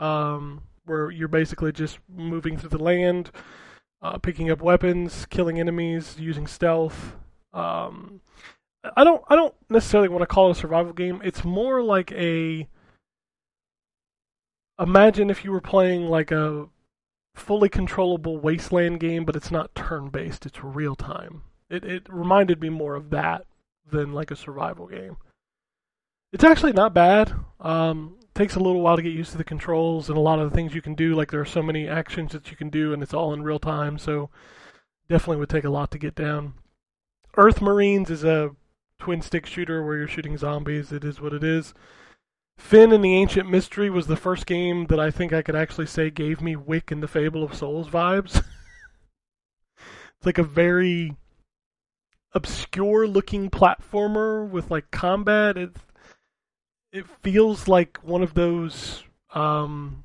[0.00, 3.30] um, where you're basically just moving through the land,
[4.00, 7.14] uh, picking up weapons, killing enemies, using stealth.
[7.52, 8.22] Um,
[8.84, 9.22] I don't.
[9.28, 11.20] I don't necessarily want to call it a survival game.
[11.24, 12.68] It's more like a.
[14.78, 16.68] Imagine if you were playing like a
[17.34, 20.46] fully controllable wasteland game, but it's not turn-based.
[20.46, 21.42] It's real time.
[21.68, 23.46] It it reminded me more of that
[23.90, 25.16] than like a survival game.
[26.32, 27.32] It's actually not bad.
[27.60, 30.48] Um, takes a little while to get used to the controls and a lot of
[30.48, 31.14] the things you can do.
[31.14, 33.58] Like there are so many actions that you can do, and it's all in real
[33.58, 33.98] time.
[33.98, 34.30] So
[35.08, 36.54] definitely would take a lot to get down.
[37.36, 38.54] Earth Marines is a
[38.98, 40.92] twin stick shooter where you're shooting zombies.
[40.92, 41.74] It is what it is.
[42.58, 45.86] Finn and the Ancient Mystery was the first game that I think I could actually
[45.86, 48.36] say gave me Wick and the Fable of Souls vibes.
[49.76, 51.16] it's like a very
[52.34, 55.56] obscure looking platformer with like combat.
[55.56, 55.76] It
[56.92, 60.02] it feels like one of those um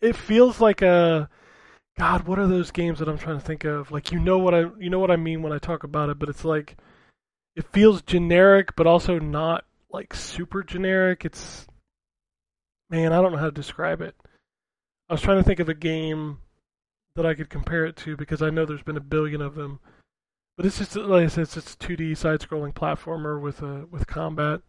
[0.00, 1.28] it feels like a
[1.98, 3.90] God, what are those games that I'm trying to think of?
[3.90, 6.18] Like you know what I you know what I mean when I talk about it,
[6.18, 6.76] but it's like
[7.56, 11.24] it feels generic, but also not like super generic.
[11.24, 11.66] It's
[12.90, 14.14] man, I don't know how to describe it.
[15.08, 16.38] I was trying to think of a game
[17.16, 19.80] that I could compare it to because I know there's been a billion of them.
[20.56, 24.06] But it's just like I said, it's just a 2D side-scrolling platformer with uh, with
[24.06, 24.60] combat.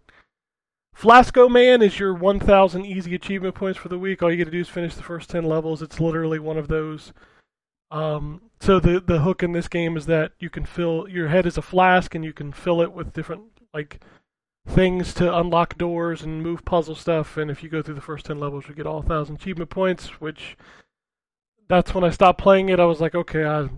[0.96, 4.22] Flaskoman is your 1,000 easy achievement points for the week.
[4.22, 5.82] All you got to do is finish the first 10 levels.
[5.82, 7.14] It's literally one of those.
[7.94, 11.46] Um, so the the hook in this game is that you can fill your head
[11.46, 14.00] is a flask and you can fill it with different like
[14.68, 17.38] things to unlock doors and move puzzle stuff.
[17.38, 20.20] And if you go through the first 10 levels, you get all 1,000 achievement points.
[20.20, 20.58] Which
[21.68, 22.80] that's when I stopped playing it.
[22.80, 23.70] I was like, okay, I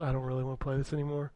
[0.00, 1.32] I don't really want to play this anymore.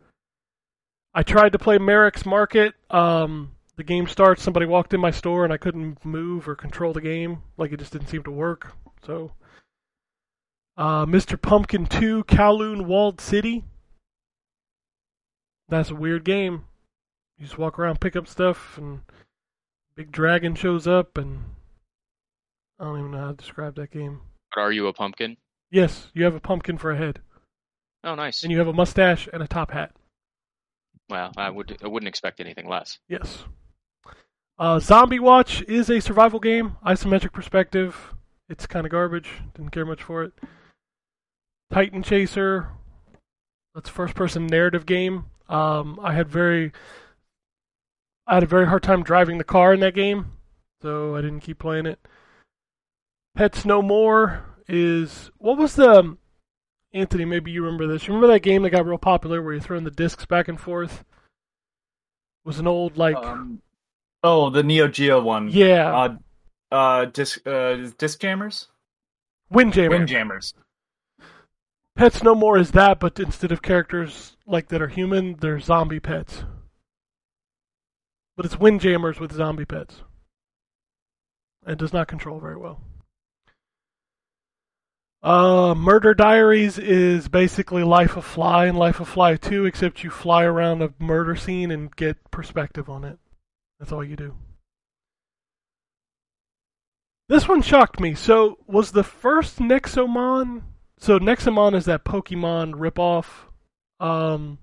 [1.14, 2.74] I tried to play Merek's Market.
[2.90, 6.94] Um, the game starts, somebody walked in my store, and I couldn't move or control
[6.94, 7.42] the game.
[7.58, 8.72] Like it just didn't seem to work.
[9.04, 9.32] So,
[10.76, 11.40] uh, Mr.
[11.40, 13.64] Pumpkin 2, Kowloon Walled City.
[15.68, 16.64] That's a weird game.
[17.38, 19.00] You just walk around, pick up stuff, and
[19.96, 21.44] big dragon shows up, and
[22.78, 24.20] I don't even know how to describe that game.
[24.54, 25.36] But are you a pumpkin?
[25.70, 27.20] Yes, you have a pumpkin for a head,
[28.04, 28.42] Oh, nice.
[28.42, 29.92] and you have a mustache and a top hat.
[31.10, 32.98] Well, I would I wouldn't expect anything less.
[33.08, 33.44] Yes.
[34.58, 38.14] Uh, Zombie Watch is a survival game, isometric perspective.
[38.48, 39.28] It's kind of garbage.
[39.54, 40.32] Didn't care much for it.
[41.70, 42.68] Titan Chaser.
[43.74, 45.26] That's first-person narrative game.
[45.48, 46.72] Um, I had very,
[48.26, 50.32] I had a very hard time driving the car in that game,
[50.82, 51.98] so I didn't keep playing it.
[53.36, 56.18] Pets No More is what was the um,
[56.94, 57.24] Anthony?
[57.26, 58.06] Maybe you remember this.
[58.06, 60.58] You remember that game that got real popular where you're throwing the discs back and
[60.58, 61.00] forth?
[61.00, 63.60] It was an old like Um,
[64.22, 65.48] oh, the Neo Geo one.
[65.50, 66.16] yeah Uh,
[66.72, 68.68] uh, disc, uh, disc jammers.
[69.50, 69.90] Windjammer.
[69.90, 70.54] Windjammers.
[71.96, 75.98] Pets No More is that, but instead of characters like that are human, they're zombie
[75.98, 76.44] pets.
[78.36, 80.02] But it's Windjammers with zombie pets.
[81.64, 82.82] And does not control very well.
[85.22, 90.10] Uh, Murder Diaries is basically Life of Fly and Life of Fly 2, except you
[90.10, 93.18] fly around a murder scene and get perspective on it.
[93.80, 94.36] That's all you do.
[97.28, 98.14] This one shocked me.
[98.14, 100.62] So, was the first Nexomon
[100.98, 103.26] so Nexomon is that Pokemon ripoff.
[104.00, 104.58] Um,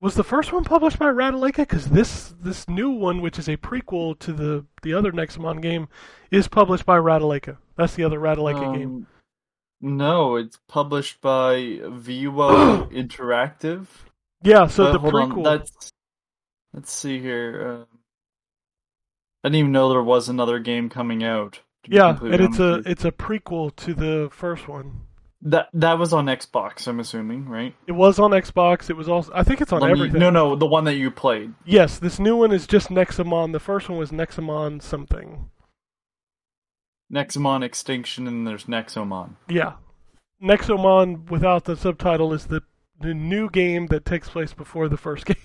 [0.00, 1.56] was the first one published by Ratalaika?
[1.58, 5.88] Because this this new one, which is a prequel to the the other Nexomon game,
[6.30, 7.56] is published by Ratalaika.
[7.76, 8.88] That's the other game.
[8.88, 9.06] Um,
[9.80, 13.86] No, it's published by VEWO Interactive.
[14.42, 15.44] Yeah, so Uh, the hold on, prequel.
[15.44, 15.90] that's
[16.72, 17.86] let's see here.
[17.90, 17.94] Uh,
[19.44, 21.60] I didn't even know there was another game coming out.
[21.88, 22.92] yeah, and it's a honest with you.
[22.92, 25.07] it's a prequel to the first one.
[25.42, 26.88] That that was on Xbox.
[26.88, 27.74] I'm assuming, right?
[27.86, 28.90] It was on Xbox.
[28.90, 30.18] It was also I think it's on Let me- everything.
[30.20, 31.54] no, no, the one that you played.
[31.64, 33.52] Yes, this new one is just Nexomon.
[33.52, 35.48] The first one was Nexomon something.
[37.12, 39.36] Nexomon Extinction, and there's Nexomon.
[39.48, 39.74] Yeah.
[40.42, 42.62] Nexomon without the subtitle is the,
[43.00, 45.36] the new game that takes place before the first game.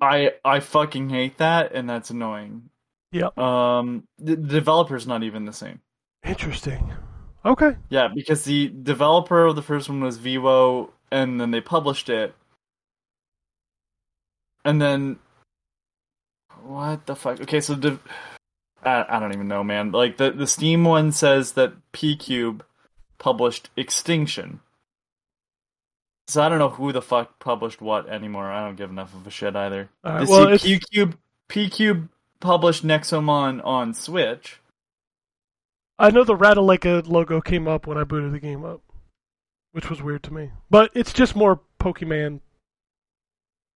[0.00, 2.70] I I fucking hate that, and that's annoying.
[3.12, 3.36] Yep.
[3.38, 5.80] Um, the, the developer's not even the same.
[6.24, 6.92] Interesting.
[7.44, 7.76] Okay.
[7.88, 12.34] Yeah, because the developer of the first one was VEWO, and then they published it,
[14.64, 15.18] and then
[16.62, 17.40] what the fuck?
[17.40, 17.98] Okay, so the
[18.84, 19.92] I, I don't even know, man.
[19.92, 22.60] Like the the Steam one says that PQube
[23.18, 24.60] published Extinction.
[26.28, 28.50] So I don't know who the fuck published what anymore.
[28.50, 29.90] I don't give enough of a shit either.
[30.04, 31.14] Right, well, PQube
[31.48, 32.08] P Cube
[32.40, 34.60] published Nexomon on Switch.
[35.98, 38.80] I know the Ratalaika logo came up when I booted the game up,
[39.72, 40.50] which was weird to me.
[40.70, 42.40] But it's just more Pokemon.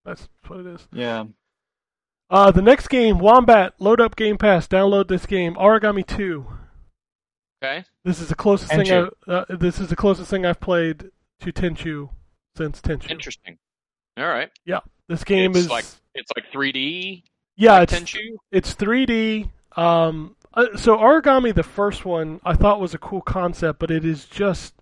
[0.04, 0.86] That's what it is.
[0.92, 1.24] Yeah.
[2.28, 6.44] Uh, the next game, Wombat, load up Game Pass, download this game, Aragami 2.
[7.62, 7.84] Okay.
[8.04, 9.10] This is the closest thing I, Tenchu.
[9.28, 11.10] uh, this is the closest thing I've played
[11.40, 12.10] to Tenchu
[12.56, 13.10] since Tenchu.
[13.10, 13.58] Interesting.
[14.18, 14.50] All right.
[14.64, 17.22] Yeah, this game It's is like it's like 3D.
[17.56, 18.36] yeah, like it's Tenchu.
[18.50, 19.50] it's 3D.
[19.76, 24.04] Um, uh, so Aragami, the first one, I thought was a cool concept, but it
[24.04, 24.74] is just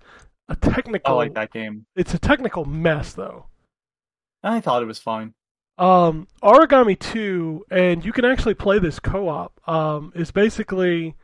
[0.48, 1.14] a technical.
[1.14, 1.86] I like that game.
[1.96, 3.46] It's a technical mess, though.
[4.42, 5.34] I thought it was fine.
[5.76, 9.60] Um, Aragami 2, and you can actually play this co-op.
[9.68, 11.16] Um, is basically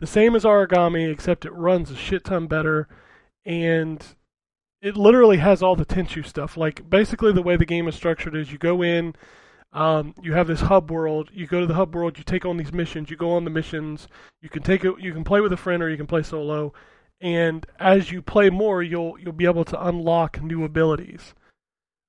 [0.00, 2.88] the same as Aragami, except it runs a shit ton better,
[3.44, 4.04] and
[4.82, 6.56] it literally has all the Tenchu stuff.
[6.56, 9.14] Like basically, the way the game is structured is you go in,
[9.74, 11.30] um, you have this hub world.
[11.32, 13.10] You go to the hub world, you take on these missions.
[13.10, 14.06] You go on the missions.
[14.40, 14.94] You can take it.
[15.00, 16.72] You can play with a friend, or you can play solo.
[17.20, 21.34] And as you play more, you'll you'll be able to unlock new abilities.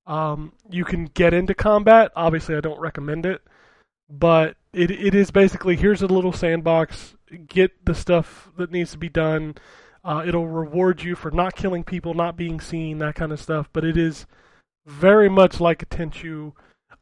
[0.06, 2.12] Um, you can get into combat.
[2.16, 3.42] Obviously, I don't recommend it,
[4.08, 7.16] but it it is basically here's a little sandbox.
[7.48, 9.56] Get the stuff that needs to be done.
[10.04, 13.70] Uh, it'll reward you for not killing people, not being seen, that kind of stuff.
[13.74, 14.28] But it is
[14.86, 16.54] very much like a Tenchu.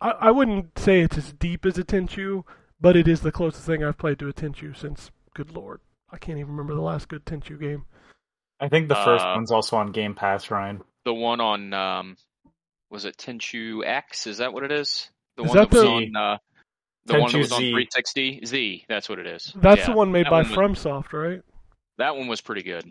[0.04, 2.44] I, I wouldn't say it's as deep as a Tenchu,
[2.80, 5.80] but it is the closest thing I've played to a Tenchu since, good lord,
[6.12, 7.86] I can't even remember the last good Tenchu game.
[8.60, 10.82] I think the first Uh, one's also on Game Pass, Ryan.
[11.06, 12.18] The one on um,
[12.90, 14.28] was it Tenchu X?
[14.28, 15.10] Is that what it is?
[15.38, 16.38] The Is one that that was the- on uh,
[17.06, 17.72] the one that Tenchu was on Z.
[17.72, 18.86] 360 Z.
[18.88, 19.52] That's what it is.
[19.56, 21.42] That's Yeah, the one made that by one was- FromSoft, right?
[21.98, 22.86] That one was pretty good.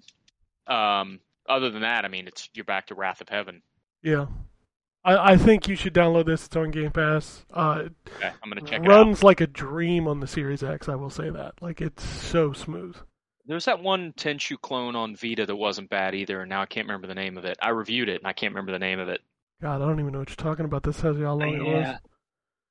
[0.67, 3.63] Um, other than that, I mean, it's you're back to Wrath of Heaven.
[4.03, 4.27] Yeah.
[5.05, 6.47] I, I think you should download this.
[6.47, 7.45] It's on Game Pass.
[7.53, 7.85] Uh,
[8.17, 8.89] Okay, I'm gonna check it out.
[8.89, 10.89] runs like a dream on the Series X.
[10.89, 11.55] I will say that.
[11.61, 12.97] Like it's so smooth.
[13.47, 16.87] There's that one Tenchu clone on Vita that wasn't bad either, and now I can't
[16.87, 17.57] remember the name of it.
[17.61, 19.21] I reviewed it, and I can't remember the name of it.
[19.61, 20.85] God, I don't even know what you're talking about.
[20.85, 21.97] This tells you how long it was.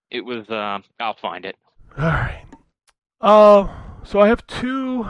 [0.10, 0.50] It was.
[0.50, 1.58] Uh, I'll find it.
[1.98, 2.46] All right.
[3.20, 3.68] Uh,
[4.04, 5.06] so I have two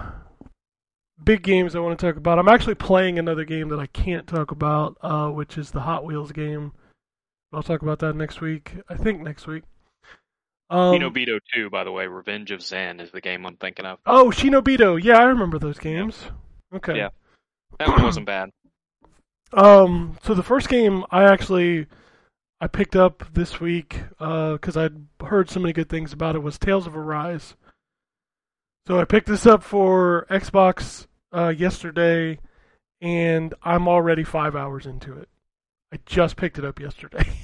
[1.24, 2.39] big games I want to talk about.
[2.39, 6.03] I'm actually playing another game that I can't talk about, uh, which is the Hot
[6.05, 6.72] Wheels game.
[7.53, 8.73] I'll talk about that next week.
[8.89, 9.63] I think next week.
[10.69, 13.99] Um, Shinobido 2, by the way, Revenge of Zen is the game I'm thinking of.
[14.05, 15.01] oh, Shinobido.
[15.03, 16.17] Yeah, I remember those games.
[16.73, 16.95] Okay.
[16.95, 17.09] Yeah.
[17.79, 18.49] That one wasn't bad.
[19.53, 21.87] Um, so the first game I actually
[22.61, 26.57] I picked up this week because I'd heard so many good things about it was
[26.57, 27.55] Tales of Arise.
[28.87, 32.39] So I picked this up for Xbox uh, yesterday,
[33.01, 35.27] and I'm already five hours into it.
[35.93, 37.25] I just picked it up yesterday.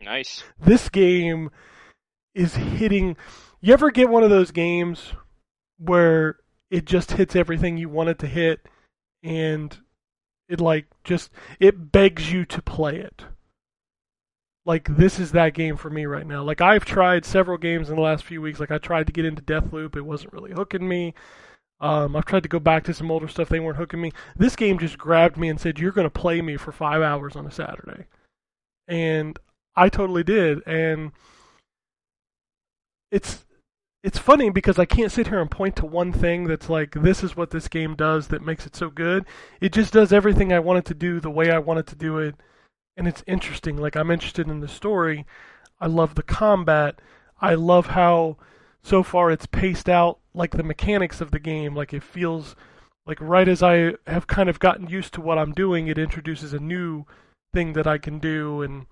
[0.00, 0.44] Nice.
[0.60, 1.50] this game
[2.32, 3.16] is hitting.
[3.60, 5.12] You ever get one of those games
[5.76, 6.38] where
[6.70, 8.68] it just hits everything you want it to hit,
[9.24, 9.76] and
[10.48, 13.24] it like just it begs you to play it.
[14.64, 16.44] Like this is that game for me right now.
[16.44, 18.60] Like I've tried several games in the last few weeks.
[18.60, 21.12] Like I tried to get into Deathloop, it wasn't really hooking me.
[21.80, 24.12] Um, I've tried to go back to some older stuff, they weren't hooking me.
[24.36, 27.36] This game just grabbed me and said, "You're going to play me for five hours
[27.36, 28.06] on a Saturday,"
[28.88, 29.38] and
[29.76, 30.60] I totally did.
[30.66, 31.12] And
[33.12, 33.44] it's
[34.02, 37.22] it's funny because I can't sit here and point to one thing that's like this
[37.22, 39.24] is what this game does that makes it so good.
[39.60, 42.36] It just does everything I wanted to do the way I wanted to do it,
[42.96, 43.76] and it's interesting.
[43.76, 45.26] Like I'm interested in the story.
[45.80, 47.00] I love the combat.
[47.40, 48.36] I love how
[48.82, 51.74] so far it's paced out like the mechanics of the game.
[51.74, 52.54] Like it feels
[53.06, 56.52] like right as I have kind of gotten used to what I'm doing, it introduces
[56.52, 57.04] a new
[57.52, 58.86] thing that I can do and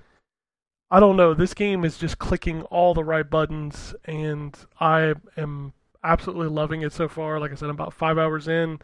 [0.91, 1.35] I don't know.
[1.35, 5.73] This game is just clicking all the right buttons, and I am
[6.05, 7.41] absolutely loving it so far.
[7.41, 8.79] Like I said, I'm about five hours in,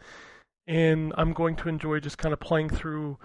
[0.67, 3.17] and I'm going to enjoy just kind of playing through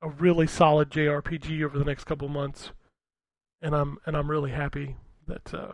[0.00, 2.70] a really solid JRPG over the next couple months.
[3.60, 4.96] And I'm and I'm really happy
[5.26, 5.72] that uh,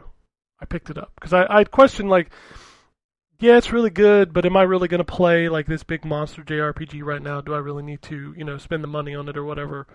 [0.61, 2.33] I picked it up because I I'd questioned like,
[3.41, 6.43] yeah, it's really good, but am I really going to play like this big monster
[6.43, 7.41] JRPG right now?
[7.41, 9.87] Do I really need to you know spend the money on it or whatever?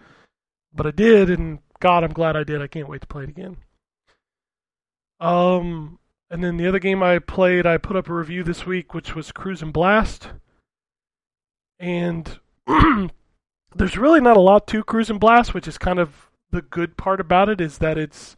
[0.74, 2.62] But I did, and God, I'm glad I did.
[2.62, 3.58] I can't wait to play it again.
[5.20, 8.94] Um, and then the other game I played, I put up a review this week,
[8.94, 10.30] which was Cruis'n Blast.
[11.80, 12.40] And
[13.76, 17.20] there's really not a lot to Cruis'n Blast, which is kind of the good part
[17.20, 18.36] about it, is that it's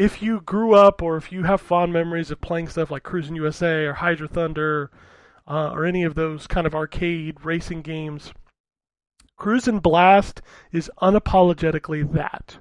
[0.00, 3.36] if you grew up or if you have fond memories of playing stuff like Cruis'n
[3.36, 4.90] USA or Hydro Thunder
[5.46, 8.32] uh, or any of those kind of arcade racing games,
[9.38, 10.40] Cruis'n Blast
[10.72, 12.60] is unapologetically that.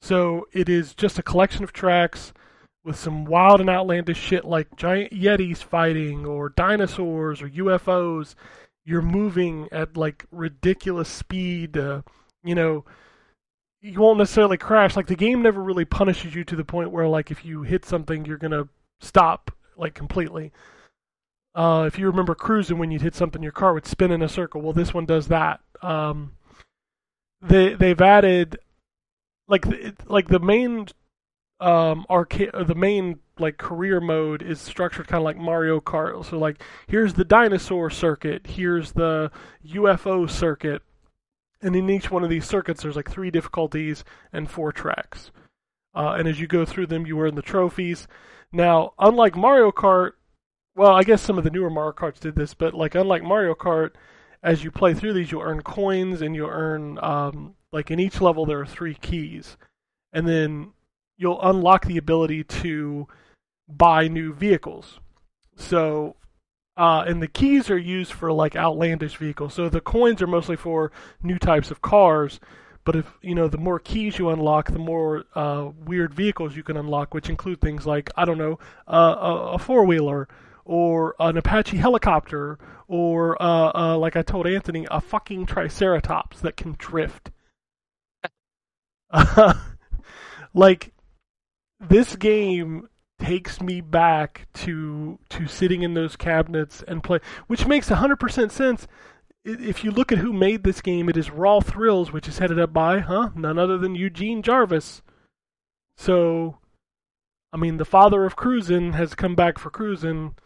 [0.00, 2.32] So it is just a collection of tracks
[2.82, 8.34] with some wild and outlandish shit like giant yetis fighting or dinosaurs or UFOs.
[8.84, 11.76] You're moving at like ridiculous speed.
[11.76, 12.02] Uh,
[12.42, 12.84] you know,
[13.82, 14.96] you won't necessarily crash.
[14.96, 17.84] Like the game never really punishes you to the point where like if you hit
[17.84, 18.68] something, you're gonna
[19.00, 20.52] stop like completely.
[21.54, 24.28] Uh, if you remember cruising when you'd hit something, your car would spin in a
[24.28, 24.62] circle.
[24.62, 25.60] Well, this one does that.
[25.82, 26.32] Um,
[27.42, 28.58] they they've added
[29.48, 30.86] like the, like the main
[31.60, 36.24] um arcade the main like career mode is structured kind of like Mario Kart.
[36.24, 39.32] So like here's the dinosaur circuit, here's the
[39.66, 40.82] UFO circuit,
[41.62, 45.30] and in each one of these circuits there's like three difficulties and four tracks.
[45.94, 48.08] Uh, and as you go through them, you earn the trophies.
[48.50, 50.12] Now, unlike Mario Kart,
[50.74, 53.54] well, I guess some of the newer Mario Karts did this, but like unlike Mario
[53.54, 53.90] Kart,
[54.42, 58.20] as you play through these, you'll earn coins and you'll earn um, like in each
[58.20, 59.56] level there are three keys,
[60.12, 60.72] and then
[61.16, 63.06] you'll unlock the ability to
[63.68, 64.98] buy new vehicles.
[65.56, 66.16] So,
[66.82, 69.54] uh, and the keys are used for like outlandish vehicles.
[69.54, 72.40] So the coins are mostly for new types of cars,
[72.84, 76.64] But if you know, the more keys you unlock, the more uh, weird vehicles you
[76.64, 78.58] can unlock, which include things like I don't know,
[78.88, 80.28] uh, a, a four wheeler
[80.64, 82.58] or an Apache helicopter,
[82.88, 87.30] or uh, uh, like I told Anthony, a fucking Triceratops that can drift.
[90.54, 90.92] like
[91.80, 92.88] this game
[93.22, 98.88] takes me back to to sitting in those cabinets and play, which makes 100% sense.
[99.44, 102.58] If you look at who made this game, it is Raw Thrills, which is headed
[102.58, 105.02] up by, huh, none other than Eugene Jarvis.
[105.96, 106.58] So,
[107.52, 110.36] I mean, the father of cruising has come back for cruising,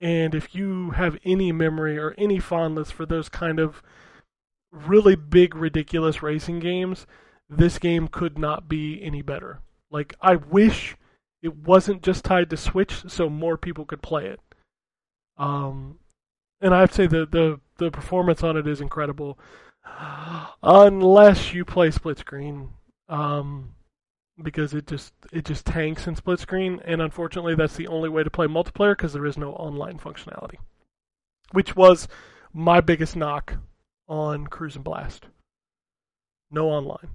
[0.00, 3.82] and if you have any memory or any fondness for those kind of
[4.70, 7.06] really big, ridiculous racing games,
[7.50, 9.60] this game could not be any better.
[9.90, 10.96] Like, I wish
[11.42, 14.40] it wasn't just tied to Switch so more people could play it.
[15.36, 15.98] Um,
[16.60, 19.38] and I have to say the, the, the performance on it is incredible.
[20.62, 22.70] Unless you play split screen.
[23.08, 23.74] Um,
[24.42, 28.22] because it just it just tanks in split screen, and unfortunately that's the only way
[28.22, 30.56] to play multiplayer because there is no online functionality.
[31.52, 32.08] Which was
[32.52, 33.54] my biggest knock
[34.08, 35.26] on Cruis'n Blast.
[36.50, 37.10] No online.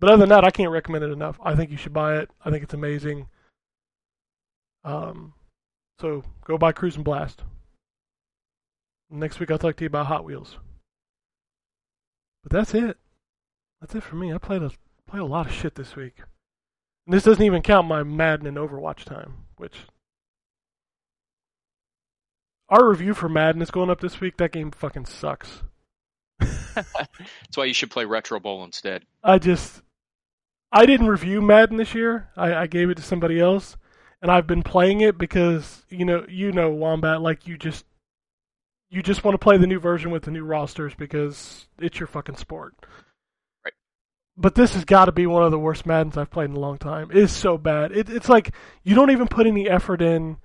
[0.00, 1.38] But other than that, I can't recommend it enough.
[1.42, 2.30] I think you should buy it.
[2.44, 3.28] I think it's amazing.
[4.84, 5.34] Um,
[6.00, 7.42] so go buy Cruis'n Blast.
[9.10, 10.58] Next week I'll talk to you about Hot Wheels.
[12.42, 12.96] But that's it.
[13.80, 14.32] That's it for me.
[14.32, 14.70] I played a
[15.08, 16.18] played a lot of shit this week.
[17.06, 19.74] And this doesn't even count my Madden and Overwatch time, which
[22.68, 24.36] our review for Madden is going up this week.
[24.36, 25.62] That game fucking sucks.
[26.38, 29.04] That's why you should play Retro Bowl instead.
[29.24, 29.82] I just
[30.70, 32.28] I didn't review Madden this year.
[32.36, 33.76] I, I gave it to somebody else,
[34.20, 37.84] and I've been playing it because you know you know Wombat like you just
[38.90, 42.06] you just want to play the new version with the new rosters because it's your
[42.06, 42.74] fucking sport.
[43.64, 43.74] Right.
[44.36, 46.60] But this has got to be one of the worst Maddens I've played in a
[46.60, 47.10] long time.
[47.10, 47.92] It is so bad.
[47.92, 50.36] It, it's like you don't even put any effort in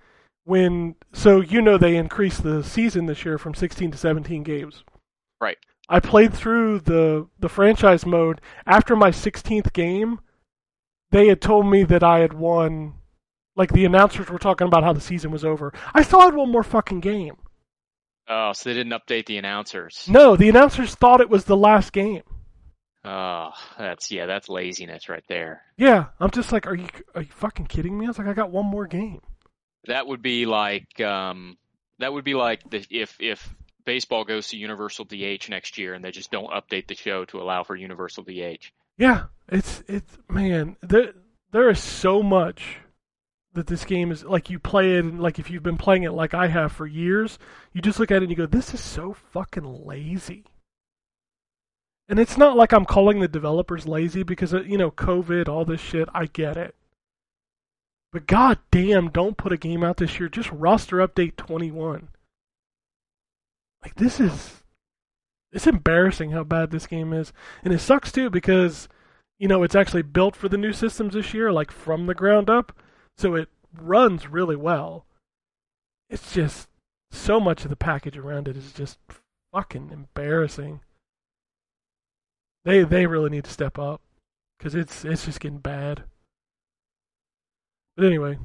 [0.46, 0.96] when.
[1.12, 4.84] So you know they increased the season this year from 16 to 17 games.
[5.42, 5.58] Right.
[5.90, 10.20] I played through the the franchise mode after my 16th game.
[11.12, 12.96] They had told me that I had won.
[13.56, 15.74] Like the announcers were talking about how the season was over.
[15.94, 17.36] I still had one more fucking game.
[18.28, 20.06] Oh, so they didn't update the announcers.
[20.08, 22.24] No, the announcers thought it was the last game.
[23.06, 25.62] Oh, that's yeah, that's laziness right there.
[25.78, 28.06] Yeah, I'm just like, are you are you fucking kidding me?
[28.06, 29.22] I was like, I got one more game.
[29.86, 31.58] That would be like um,
[32.00, 33.54] that would be like the, if if
[33.86, 37.42] baseball goes to Universal DH next year and they just don't update the show to
[37.42, 38.72] allow for Universal DH.
[38.98, 41.14] Yeah, it's it's man, there
[41.52, 42.78] there is so much
[43.54, 46.12] that this game is like you play it and like if you've been playing it
[46.12, 47.38] like I have for years,
[47.72, 50.46] you just look at it and you go, This is so fucking lazy.
[52.10, 55.66] And it's not like I'm calling the developers lazy because uh, you know, COVID, all
[55.66, 56.76] this shit, I get it.
[58.12, 62.10] But god damn, don't put a game out this year, just roster update twenty one.
[63.84, 64.64] Like this is
[65.52, 67.32] it's embarrassing how bad this game is.
[67.64, 68.88] And it sucks too because
[69.40, 72.50] you know, it's actually built for the new systems this year, like from the ground
[72.50, 72.72] up.
[73.18, 75.06] So it runs really well.
[76.10, 76.70] It's just
[77.12, 78.98] so much of the package around it is just
[79.52, 80.82] fucking embarrassing.
[82.66, 84.02] They they really need to step up
[84.58, 86.04] because it's it's just getting bad.
[87.96, 88.40] But anyway,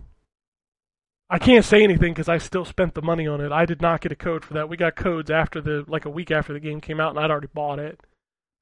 [1.31, 3.53] I can't say anything because I still spent the money on it.
[3.53, 4.69] I did not get a code for that.
[4.69, 7.31] We got codes after the like a week after the game came out, and I'd
[7.31, 8.01] already bought it.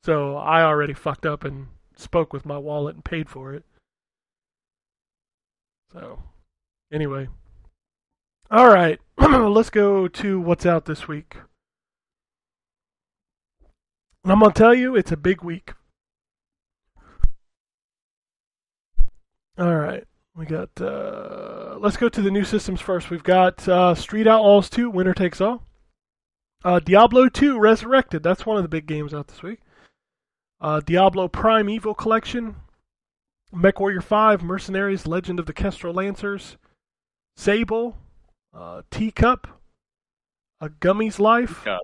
[0.02, 3.64] So I already fucked up and spoke with my wallet and paid for it.
[5.92, 6.22] So,
[6.92, 7.28] anyway.
[8.50, 11.36] All right, let's go to what's out this week.
[14.22, 15.72] And I'm to tell you, it's a big week.
[19.58, 20.04] All right,
[20.36, 23.10] we got, uh, let's go to the new systems first.
[23.10, 25.62] We've got uh, Street Outlaws 2, Winner Takes All.
[26.64, 29.60] Uh, Diablo 2 Resurrected, that's one of the big games out this week.
[30.60, 32.56] Uh, Diablo Prime Evil Collection,
[33.52, 36.56] Mech Warrior 5, Mercenaries, Legend of the Kestrel Lancers,
[37.36, 37.96] Sable,
[38.54, 39.46] uh, Teacup,
[40.60, 41.58] A Gummy's Life.
[41.58, 41.82] Teacup.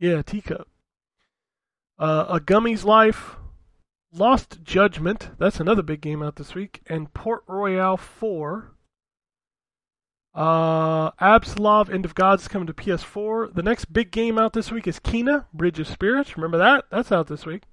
[0.00, 0.68] Yeah, Teacup.
[1.98, 3.36] Uh, a Gummy's Life,
[4.12, 5.30] Lost Judgment.
[5.38, 6.80] That's another big game out this week.
[6.86, 8.72] And Port Royale 4.
[10.38, 13.52] Uh, Apsulov End of Gods is coming to PS4.
[13.52, 16.36] The next big game out this week is Kena Bridge of Spirits.
[16.36, 16.84] Remember that?
[16.92, 17.64] That's out this week.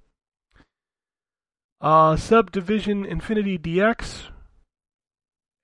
[1.79, 4.29] Uh, Subdivision Infinity DX.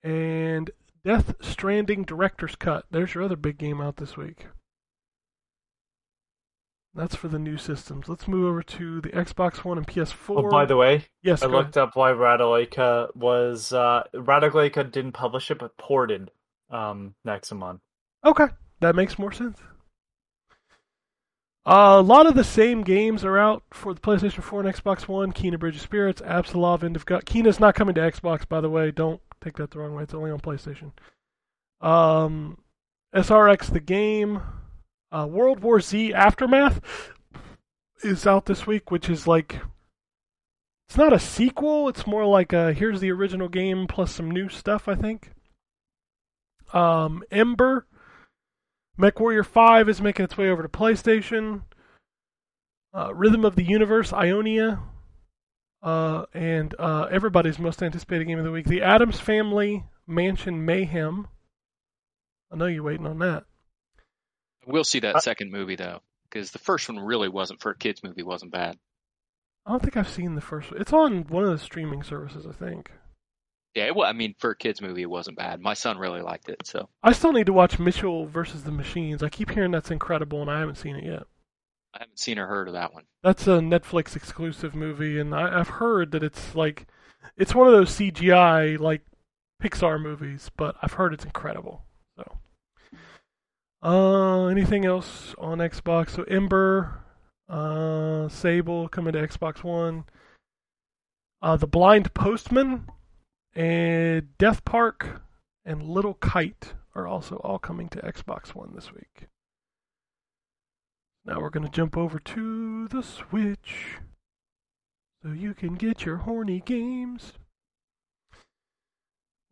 [0.04, 0.70] And
[1.04, 2.84] Death Stranding Director's Cut.
[2.92, 4.46] There's your other big game out this week.
[6.94, 8.08] That's for the new systems.
[8.08, 10.36] Let's move over to the Xbox One and PS4.
[10.36, 15.58] Oh, by the way, yes, I looked up why Ratalaika was uh didn't publish it
[15.58, 16.30] but ported
[16.72, 17.80] um Nexomon.
[18.24, 18.46] Okay,
[18.80, 19.58] that makes more sense.
[21.64, 25.06] Uh, a lot of the same games are out for the PlayStation 4 and Xbox
[25.06, 25.32] One.
[25.32, 27.24] Kena Bridge of Spirits, Apsulov, End of God.
[27.24, 28.90] Kena's not coming to Xbox, by the way.
[28.90, 30.02] Don't take that the wrong way.
[30.02, 30.90] It's only on PlayStation.
[31.80, 32.58] Um,
[33.14, 34.40] SRX the game.
[35.12, 36.80] Uh, World War Z Aftermath
[38.02, 39.60] is out this week, which is like
[40.88, 41.88] it's not a sequel.
[41.88, 44.88] It's more like a here's the original game plus some new stuff.
[44.88, 45.30] I think.
[46.72, 47.86] Um, Ember.
[48.98, 51.62] MechWarrior 5 is making its way over to PlayStation.
[52.94, 54.80] Uh, Rhythm of the Universe, Ionia.
[55.82, 61.26] Uh, and uh, everybody's most anticipated game of the week, The Addams Family Mansion Mayhem.
[62.52, 63.44] I know you're waiting on that.
[64.66, 68.02] We'll see that second movie though, because the first one really wasn't for a kids
[68.04, 68.22] movie.
[68.22, 68.78] wasn't bad.
[69.66, 70.80] I don't think I've seen the first one.
[70.80, 72.92] It's on one of the streaming services, I think.
[73.74, 75.60] Yeah, it, I mean, for a kids movie, it wasn't bad.
[75.60, 79.22] My son really liked it, so I still need to watch Mitchell versus the Machines.
[79.22, 81.22] I keep hearing that's incredible, and I haven't seen it yet.
[81.94, 83.04] I haven't seen or heard of that one.
[83.22, 86.86] That's a Netflix exclusive movie, and I, I've heard that it's like,
[87.36, 89.02] it's one of those CGI like
[89.62, 91.84] Pixar movies, but I've heard it's incredible.
[92.16, 92.38] So,
[93.82, 96.10] uh, anything else on Xbox?
[96.10, 97.00] So Ember,
[97.48, 100.04] uh, Sable coming to Xbox One.
[101.40, 102.86] Uh, the Blind Postman,
[103.54, 105.22] and Death Park,
[105.64, 109.28] and Little Kite are also all coming to Xbox One this week.
[111.24, 113.98] Now we're going to jump over to the Switch
[115.22, 117.34] so you can get your horny games.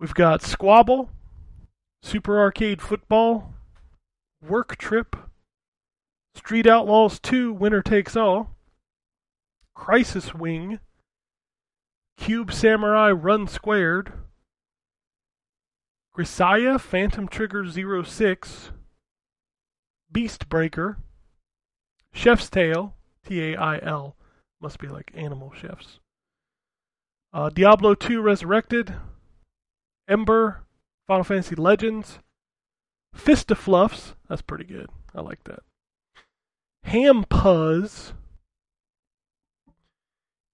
[0.00, 1.10] We've got Squabble,
[2.02, 3.54] Super Arcade Football,
[4.42, 5.14] Work Trip,
[6.34, 8.56] Street Outlaws 2 Winner Takes All,
[9.74, 10.80] Crisis Wing,
[12.20, 14.12] Cube Samurai Run Squared,
[16.14, 17.64] Grisaia Phantom Trigger
[18.04, 18.72] 06,
[20.12, 20.98] Beast Breaker,
[22.12, 22.94] Chef's Tail,
[23.24, 24.16] T A I L,
[24.60, 25.98] must be like animal chefs.
[27.32, 28.94] Uh, Diablo 2 Resurrected,
[30.06, 30.66] Ember,
[31.06, 32.18] Final Fantasy Legends,
[33.14, 34.90] Fist of Fluffs, that's pretty good.
[35.14, 35.60] I like that.
[36.84, 38.12] Ham Puzz,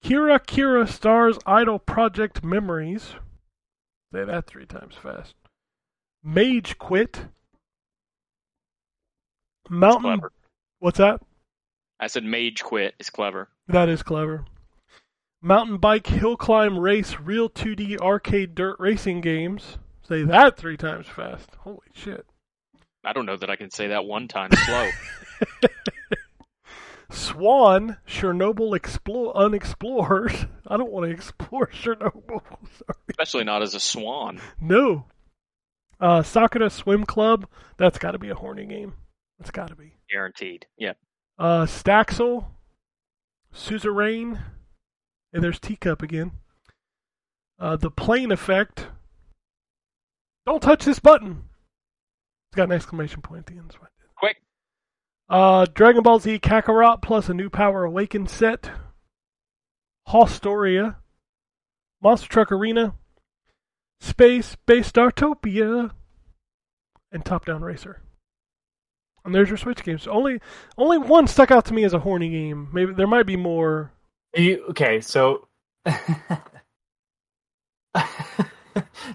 [0.07, 3.15] Kira Kira Stars Idol Project Memories.
[4.13, 5.35] Say that three times fast.
[6.23, 7.25] Mage Quit.
[9.69, 10.21] Mountain.
[10.79, 11.19] What's that?
[11.99, 13.49] I said Mage Quit is clever.
[13.67, 14.45] That is clever.
[15.41, 19.77] Mountain bike hill climb race real 2D arcade dirt racing games.
[20.07, 21.49] Say that three times fast.
[21.59, 22.25] Holy shit.
[23.03, 24.89] I don't know that I can say that one time slow.
[27.09, 30.49] Swan Chernobyl explore unexplored.
[30.67, 32.41] I don't want to explore Chernobyl.
[32.77, 32.99] Sorry.
[33.09, 34.41] Especially not as a swan.
[34.59, 35.05] No.
[35.99, 37.47] Uh, Sakura Swim Club.
[37.77, 38.93] That's got to be a horny game.
[39.39, 39.93] That's got to be.
[40.11, 40.65] Guaranteed.
[40.77, 40.93] Yeah.
[41.39, 42.45] Uh, Staxel,
[43.53, 44.39] Suzerain,
[45.33, 46.31] and there's Teacup again.
[47.59, 48.87] Uh, the Plane Effect.
[50.45, 51.43] Don't touch this button.
[52.49, 53.71] It's got an exclamation point at the end.
[53.71, 53.87] so I did.
[53.87, 53.96] Quick.
[55.29, 58.71] Uh, Dragon Ball Z Kakarot plus a new Power Awakened set.
[60.07, 60.97] Hostoria.
[62.01, 62.95] Monster Truck Arena.
[63.99, 65.91] Space Base Startopia.
[67.11, 68.01] And Top Down Racer.
[69.25, 70.07] And there's your Switch games.
[70.07, 70.39] Only
[70.77, 72.69] only one stuck out to me as a horny game.
[72.71, 73.91] Maybe there might be more.
[74.33, 75.47] You, okay, so
[75.85, 75.91] do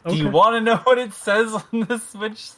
[0.05, 0.17] Okay.
[0.17, 2.51] you want to know what it says on the Switch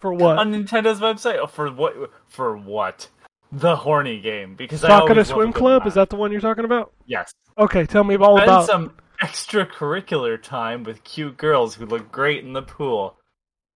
[0.00, 0.38] For what?
[0.38, 1.38] on Nintendo's website?
[1.38, 1.94] Oh, for what?
[2.28, 3.08] For what?
[3.52, 5.86] The horny game because I Sakura love a Swim Club?
[5.86, 6.92] Is that the one you're talking about?
[7.06, 7.32] yes?
[7.58, 8.66] Okay, tell me about all Spend about.
[8.66, 13.16] some extracurricular time with cute girls who look great in the pool.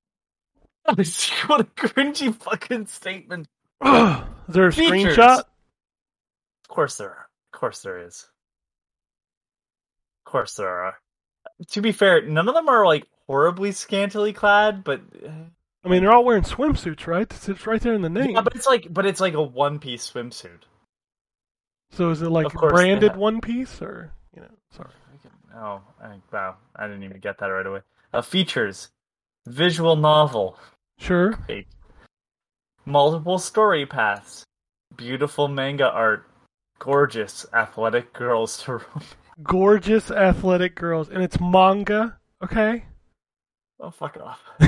[0.86, 3.48] what a cringy fucking statement.
[3.84, 3.90] Is
[4.48, 5.18] there a Features.
[5.18, 5.40] screenshot?
[5.40, 7.28] Of course there are.
[7.54, 8.28] Of course there is.
[10.26, 10.96] Of course there are.
[11.72, 15.30] To be fair, none of them are like horribly scantily clad, but eh.
[15.86, 17.30] I mean, they're all wearing swimsuits, right?
[17.48, 18.32] It's, right there in the name.
[18.32, 20.62] yeah, but it's like but it's like a one piece swimsuit.
[21.92, 24.48] so is it like Of course they branded one piece or you know?
[24.72, 24.90] Sorry.
[25.56, 26.56] Oh, I, wow!
[26.76, 27.82] I didn't even get that right away.
[28.12, 28.90] Uh, features:
[29.46, 30.58] visual novel,
[30.98, 31.34] Sure.
[31.48, 31.68] Fate.
[32.86, 34.46] multiple story paths,
[34.96, 36.26] beautiful manga art,
[36.80, 39.16] gorgeous athletic girls to romance.
[39.44, 42.18] Gorgeous athletic girls, and it's manga.
[42.44, 42.86] Okay.
[43.80, 44.40] Oh, fuck it off.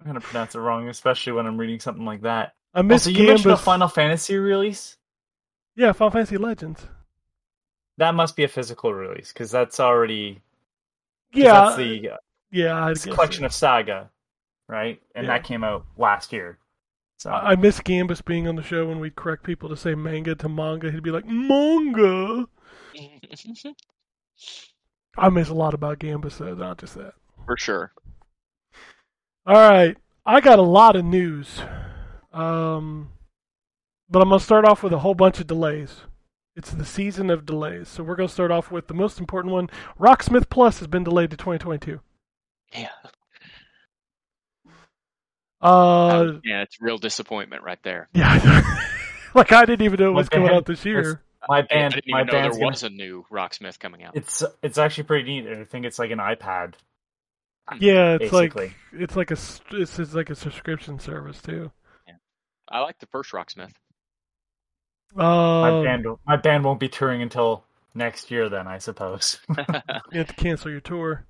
[0.00, 2.54] I'm gonna pronounce it wrong, especially when I'm reading something like that.
[2.74, 4.96] I miss Also, you mentioned a Final Fantasy release.
[5.74, 6.86] Yeah, Final Fantasy Legends.
[7.96, 10.40] That must be a physical release because that's already.
[11.32, 12.16] Yeah, That's the uh,
[12.50, 12.74] yeah.
[12.74, 13.46] I it's a collection so.
[13.46, 14.10] of Saga,
[14.68, 15.00] right?
[15.14, 15.32] And Yeah.
[15.32, 16.58] that came out last year.
[17.18, 19.94] So I I miss Gambus being on the show when we'd correct people to say
[19.94, 20.90] manga to manga.
[20.92, 22.46] He'd be like manga.
[25.18, 27.14] I miss a lot about Gambus though, not just that.
[27.46, 27.92] For sure.
[29.48, 29.96] All right,
[30.26, 31.60] I got a lot of news,
[32.34, 33.08] um,
[34.10, 36.02] but I'm gonna start off with a whole bunch of delays.
[36.54, 39.70] It's the season of delays, so we're gonna start off with the most important one.
[39.98, 41.98] Rocksmith Plus has been delayed to 2022.
[42.74, 42.88] Yeah.
[45.62, 48.08] Uh, yeah, it's real disappointment right there.
[48.14, 48.78] yeah,
[49.34, 51.22] like I didn't even know it was coming out this year.
[51.48, 54.02] my I band, didn't my even know band's there gonna, was a new Rocksmith coming
[54.04, 54.14] out.
[54.14, 55.48] it's it's actually pretty neat.
[55.48, 56.74] I think it's like an iPad.
[57.78, 58.66] Yeah, it's basically.
[58.66, 61.70] like it's like a s- it's, it's like a subscription service too.
[62.70, 63.72] I like the first Rocksmith.
[65.14, 65.24] My
[65.70, 67.64] Uh, band, my band won't be touring until
[67.94, 68.48] next year.
[68.48, 69.38] Then I suppose.
[70.12, 71.24] you have to cancel your tour.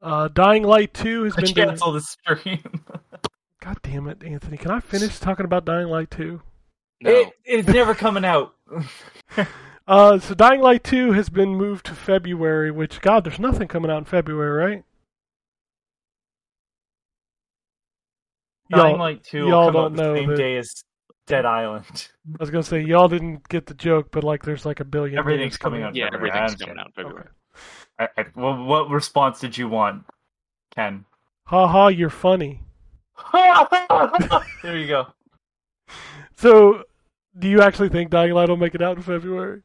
[0.00, 1.68] Uh, Dying Light 2 has I been delayed.
[1.70, 2.84] cancel the stream.
[3.62, 4.56] God damn it, Anthony!
[4.58, 6.42] Can I finish talking about Dying Light 2?
[7.02, 7.10] No.
[7.10, 8.54] It, it's never coming out.
[9.86, 13.90] Uh, so Dying Light 2 has been moved to February, which God, there's nothing coming
[13.90, 14.84] out in February, right?
[18.74, 20.82] Dying Y'all, Light Two y'all will come don't out the same that- day as
[21.26, 22.08] Dead Island.
[22.34, 25.18] I was gonna say y'all didn't get the joke, but like there's like a billion.
[25.18, 25.94] Everything's coming out.
[25.94, 27.20] yeah, February, I everything's coming out February.
[27.20, 27.28] Okay.
[27.98, 30.04] I, I, well, what response did you want,
[30.74, 31.04] Ken?
[31.46, 32.62] Ha ha, you're funny.
[33.32, 35.06] there you go.
[36.36, 36.82] So,
[37.38, 39.62] do you actually think Dying Light will make it out in February?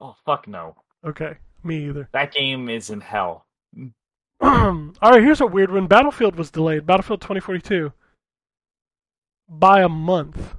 [0.00, 0.76] Oh fuck no!
[1.04, 2.08] Okay, me either.
[2.12, 3.46] That game is in hell.
[4.40, 5.86] All right, here's a weird one.
[5.86, 6.86] Battlefield was delayed.
[6.86, 7.92] Battlefield 2042
[9.48, 10.54] by a month.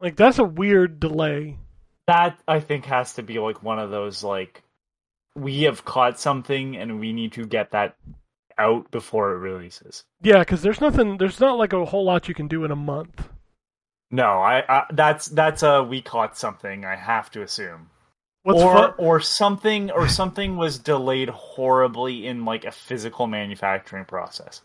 [0.00, 1.58] Like that's a weird delay.
[2.06, 4.62] That I think has to be like one of those like
[5.36, 7.96] we have caught something and we need to get that
[8.58, 10.04] out before it releases.
[10.22, 11.18] Yeah, because there's nothing.
[11.18, 13.28] There's not like a whole lot you can do in a month.
[14.10, 16.84] No, I, I that's that's a we caught something.
[16.84, 17.90] I have to assume.
[18.42, 18.94] What's or fun?
[18.98, 24.62] or something or something was delayed horribly in like a physical manufacturing process.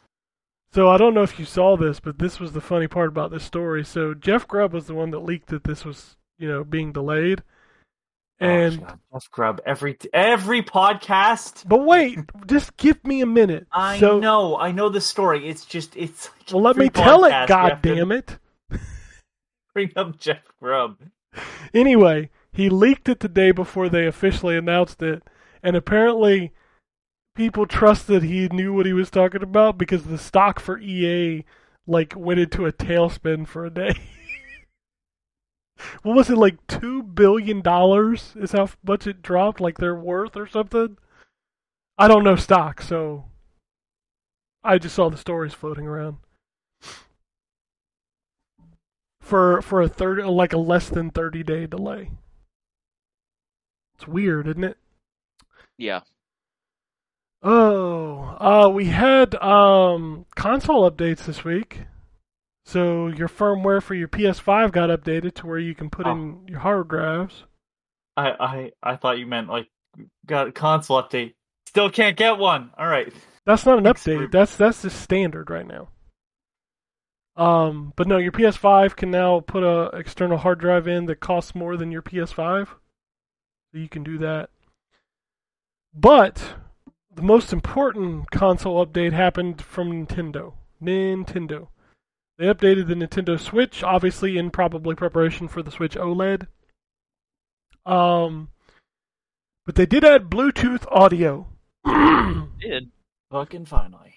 [0.75, 3.31] So I don't know if you saw this, but this was the funny part about
[3.31, 3.85] this story.
[3.85, 7.43] So Jeff Grubb was the one that leaked that this was, you know, being delayed.
[8.41, 11.65] Oh, and oh, God, Jeff Grubb every every podcast.
[11.65, 13.67] but wait, just give me a minute.
[13.71, 15.47] I so, know, I know the story.
[15.47, 16.27] It's just it's.
[16.27, 17.47] Like Well, let me tell it.
[17.47, 18.37] God damn it.
[19.73, 20.97] Bring up Jeff Grubb.
[21.73, 25.23] Anyway, he leaked it the day before they officially announced it,
[25.63, 26.51] and apparently
[27.35, 31.43] people trusted he knew what he was talking about because the stock for EA
[31.85, 33.93] like went into a tailspin for a day.
[36.01, 40.35] what was it like 2 billion dollars is how much it dropped like their worth
[40.35, 40.97] or something?
[41.97, 43.25] I don't know stock, so
[44.63, 46.17] I just saw the stories floating around.
[49.21, 52.11] For for a third like a less than 30 day delay.
[53.95, 54.77] It's weird, isn't it?
[55.77, 56.01] Yeah.
[57.47, 61.81] Oh, uh, we had um, console updates this week.
[62.65, 66.11] So your firmware for your PS5 got updated to where you can put Oh.
[66.11, 67.43] in your hard drives.
[68.17, 69.67] I I I thought you meant like
[70.25, 71.35] got a console update.
[71.67, 72.71] Still can't get one.
[72.79, 73.13] All right.
[73.45, 74.31] That's not an update.
[74.31, 75.89] That's that's the standard right now.
[77.35, 81.53] Um, but no, your PS5 can now put a external hard drive in that costs
[81.53, 82.67] more than your PS5.
[82.69, 84.49] So you can do that.
[85.93, 86.55] But
[87.15, 90.53] the most important console update happened from Nintendo.
[90.83, 91.69] Nintendo.
[92.37, 96.47] They updated the Nintendo Switch, obviously in probably preparation for the Switch OLED.
[97.85, 98.49] Um,
[99.65, 101.47] but they did add Bluetooth audio.
[102.59, 102.91] Did.
[103.31, 104.15] Fucking finally.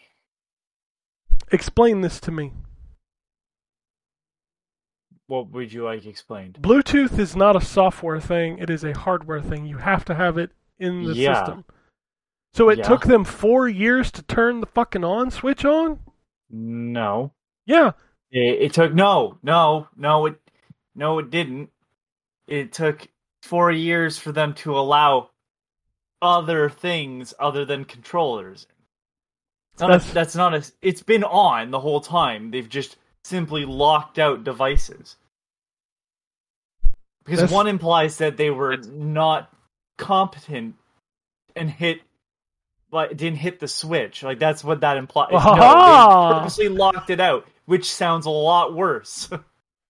[1.53, 2.53] Explain this to me.
[5.29, 6.59] What would you like explained?
[6.61, 9.67] Bluetooth is not a software thing, it is a hardware thing.
[9.67, 11.35] You have to have it in the Yeah.
[11.35, 11.65] system.
[12.55, 12.85] So it Yeah.
[12.89, 16.01] took them four years to turn the fucking on switch on?
[16.51, 17.33] No.
[17.67, 17.93] Yeah.
[18.31, 20.27] It, it took no, no, no.
[20.27, 20.41] It
[20.95, 21.71] no, it didn't.
[22.47, 23.07] It took
[23.43, 25.31] four years for them to allow
[26.21, 28.67] other things other than controllers.
[29.75, 30.65] It's not a- That's- that's not a.
[30.83, 32.51] It's been on the whole time.
[32.51, 35.17] They've just simply locked out devices
[37.25, 39.53] because That's- one implies that they were not
[39.99, 40.75] competent
[41.55, 42.03] and hit
[42.91, 44.23] but it didn't hit the switch.
[44.23, 45.31] Like that's what that implies.
[45.33, 45.55] Aha!
[45.55, 49.29] No, they purposely locked it out, which sounds a lot worse.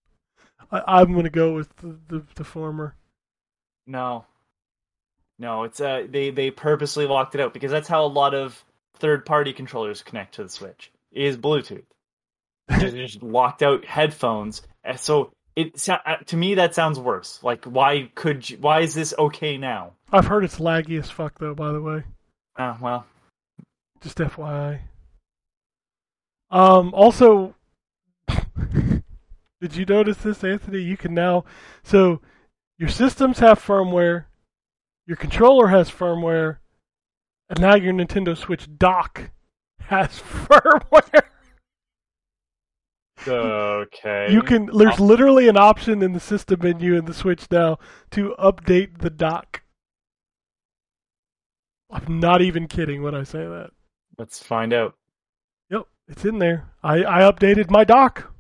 [0.71, 2.95] I, I'm gonna go with the, the, the former.
[3.87, 4.25] no,
[5.39, 8.65] no, it's uh they they purposely locked it out because that's how a lot of
[8.97, 11.85] third party controllers connect to the Switch is Bluetooth.
[12.69, 17.41] they just locked out headphones, and so it uh, to me that sounds worse.
[17.43, 19.93] Like why could you, why is this okay now?
[20.13, 21.55] I've heard it's laggy as fuck though.
[21.55, 22.03] By the way,
[22.59, 23.07] Uh, well,
[24.01, 24.81] just FYI.
[26.51, 26.93] Um.
[26.93, 27.55] Also,
[29.61, 30.81] did you notice this, Anthony?
[30.81, 31.45] You can now
[31.83, 32.21] so
[32.79, 34.25] your systems have firmware,
[35.07, 36.59] your controller has firmware,
[37.49, 39.31] and now your Nintendo Switch dock
[39.81, 41.23] has firmware.
[43.27, 44.29] okay.
[44.31, 44.67] You can.
[44.67, 47.79] There's literally an option in the system menu in the Switch now
[48.13, 49.63] to update the dock.
[51.91, 53.71] I'm not even kidding when I say that.
[54.19, 54.95] Let's find out.
[55.71, 56.71] Yep, it's in there.
[56.83, 58.33] I I updated my dock.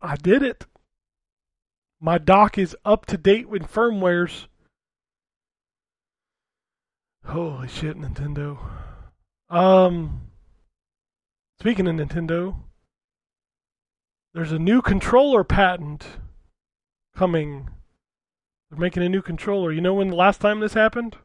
[0.00, 0.66] I did it.
[2.00, 4.46] My dock is up to date with firmwares.
[7.24, 8.58] Holy shit, Nintendo.
[9.50, 10.20] Um
[11.60, 12.54] speaking of Nintendo,
[14.32, 16.06] there's a new controller patent
[17.16, 17.68] coming.
[18.70, 19.72] They're making a new controller.
[19.72, 21.16] You know when the last time this happened?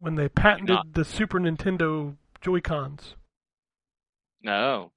[0.00, 0.94] When they patented Not.
[0.94, 3.14] the Super Nintendo Joy-Cons.
[4.42, 4.92] No.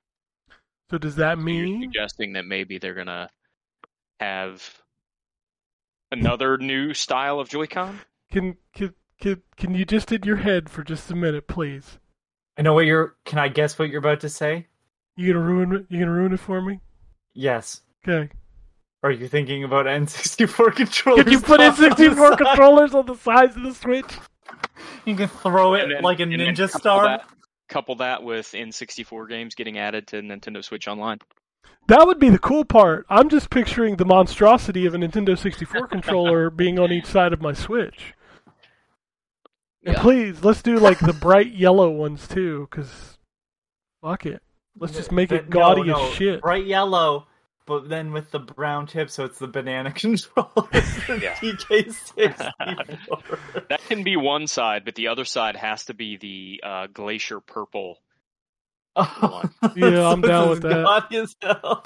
[0.89, 3.29] So does that So You're mean suggesting that maybe they're gonna
[4.19, 4.81] have
[6.11, 7.99] another new style of Joy-Con?
[8.31, 11.99] can can can, can you just in your head for just a minute, please?
[12.57, 13.15] I know what you're.
[13.25, 14.67] Can I guess what you're about to say?
[15.15, 15.85] You gonna ruin it?
[15.89, 16.79] You gonna ruin it for me?
[17.33, 17.81] Yes.
[18.07, 18.29] Okay.
[19.01, 21.23] Are you thinking about N64 controllers?
[21.23, 24.05] Can you put in on the 64 controllers on the sides of the Switch?
[25.05, 27.03] You can throw it then- like a ninja couple star.
[27.05, 27.25] That,
[27.69, 31.17] couple that with N64 games getting added to Nintendo Switch Online.
[31.87, 33.05] That would be the cool part.
[33.09, 37.41] I'm just picturing the monstrosity of a Nintendo 64 controller being on each side of
[37.41, 38.13] my Switch.
[39.85, 40.01] And Yeah.
[40.01, 43.17] please, let's do like the bright yellow ones too, because
[44.01, 44.41] fuck it.
[44.77, 46.41] Let's just make it But no, gaudy no, as shit.
[46.41, 47.27] Bright yellow,
[47.65, 50.67] but then with the brown tip, so it's the banana controller.
[51.09, 51.35] Yeah.
[51.35, 52.51] DK64.
[53.69, 57.39] That can be one side, but the other side has to be the uh, glacier
[57.39, 57.99] purple.
[58.95, 59.41] Oh,
[59.75, 60.83] Yeah, I'm so down with that.
[60.85, 61.83] gaudy as hell.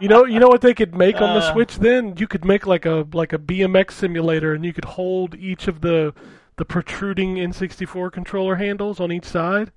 [0.00, 1.52] You know, you know what they could make on the Uh.
[1.52, 1.76] Switch.
[1.78, 5.68] Then you could make like a like a BMX simulator, and you could hold each
[5.68, 6.12] of the
[6.56, 9.72] the protruding N64 controller handles on each side.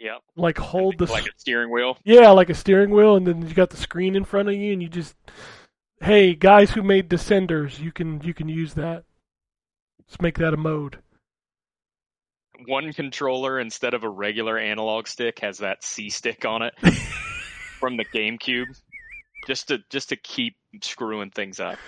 [0.00, 0.20] Yep.
[0.36, 1.98] Like hold the like a steering wheel.
[2.04, 4.72] yeah, like a steering wheel, and then you got the screen in front of you,
[4.72, 5.14] and you just
[6.02, 9.04] hey guys who made Descenders, you can you can use that.
[10.00, 10.98] Let's make that a mode.
[12.66, 16.74] One controller instead of a regular analog stick has that C stick on it
[17.80, 18.66] from the GameCube,
[19.46, 21.78] just to just to keep screwing things up.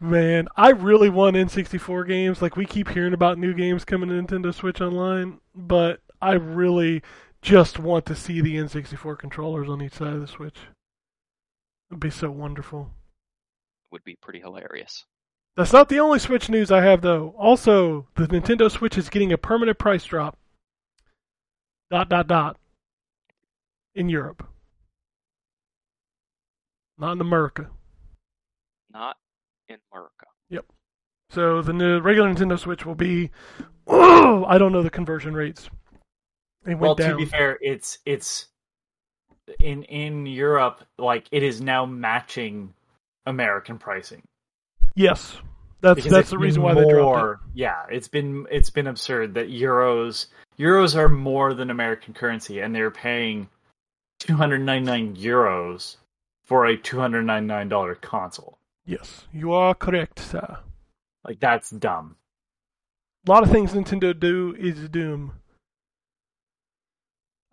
[0.00, 2.42] Man, I really want N64 games.
[2.42, 7.02] Like we keep hearing about new games coming to Nintendo Switch Online, but I really
[7.42, 10.58] just want to see the N64 controllers on each side of the Switch.
[11.90, 12.90] It'd be so wonderful.
[13.90, 15.04] Would be pretty hilarious.
[15.56, 17.34] That's not the only Switch news I have though.
[17.38, 20.38] Also, the Nintendo Switch is getting a permanent price drop.
[21.90, 22.56] Dot dot dot.
[23.94, 24.46] In Europe.
[26.96, 27.68] Not in America.
[28.90, 29.16] Not
[29.68, 30.26] in America.
[30.48, 30.64] Yep.
[31.28, 33.30] So the new regular Nintendo Switch will be
[33.86, 35.68] Oh, I don't know the conversion rates.
[36.64, 38.46] They well, went to be fair, it's it's
[39.58, 42.72] in in Europe, like it is now matching
[43.26, 44.22] American pricing.
[44.94, 45.36] Yes,
[45.80, 49.34] that's Because that's the reason why they dropped more- Yeah, it's been it's been absurd
[49.34, 50.26] that euros
[50.58, 53.48] euros are more than American currency, and they're paying
[54.20, 55.96] two hundred ninety nine euros
[56.44, 58.58] for a two hundred ninety nine dollar console.
[58.86, 60.58] Yes, you are correct, sir.
[61.24, 62.16] Like that's dumb.
[63.26, 65.32] A lot of things Nintendo do is doom.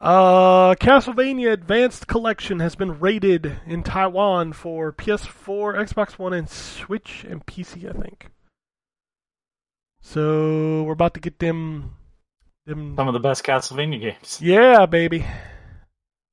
[0.02, 7.26] Uh, Castlevania Advance Collection has been rated in Taiwan for PS4, Xbox One, and Switch
[7.28, 7.90] and PC.
[7.90, 8.30] I think.
[10.02, 11.96] So we're about to get them,
[12.66, 12.96] them.
[12.96, 14.40] Some of the best Castlevania games.
[14.42, 15.26] Yeah, baby.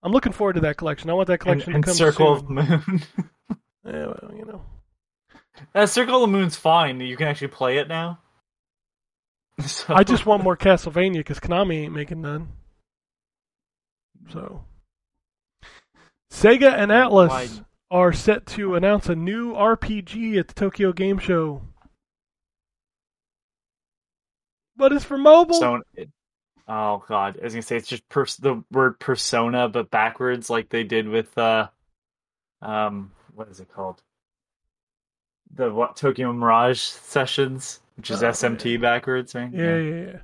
[0.03, 1.11] I'm looking forward to that collection.
[1.11, 2.59] I want that collection and to come Circle soon.
[2.59, 3.03] of the Moon.
[3.89, 4.62] Yeah, well, you know.
[5.73, 7.01] that Circle of the Moon's fine.
[7.01, 8.19] You can actually play it now.
[9.64, 12.49] So- I just want more Castlevania because Konami ain't making none.
[14.33, 14.64] So,
[16.33, 21.62] Sega and Atlus are set to announce a new RPG at the Tokyo Game Show.
[24.77, 25.55] but it's for mobile.
[25.55, 25.83] Persona.
[26.68, 30.68] Oh god, I was gonna say it's just pers- the word persona, but backwards, like
[30.68, 31.68] they did with uh,
[32.61, 34.03] um, what is it called?
[35.55, 39.51] The what Tokyo Mirage sessions, which is Oh, SMT backwards, right?
[39.53, 40.01] Yeah, yeah, yeah.
[40.05, 40.18] Yeah,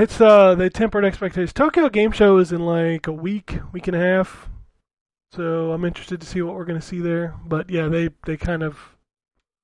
[0.00, 1.52] it's uh they tempered expectations.
[1.52, 4.48] Tokyo Game Show is in like a week, week and a half.
[5.32, 7.34] So I'm interested to see what we're gonna see there.
[7.44, 8.78] But yeah, they they kind of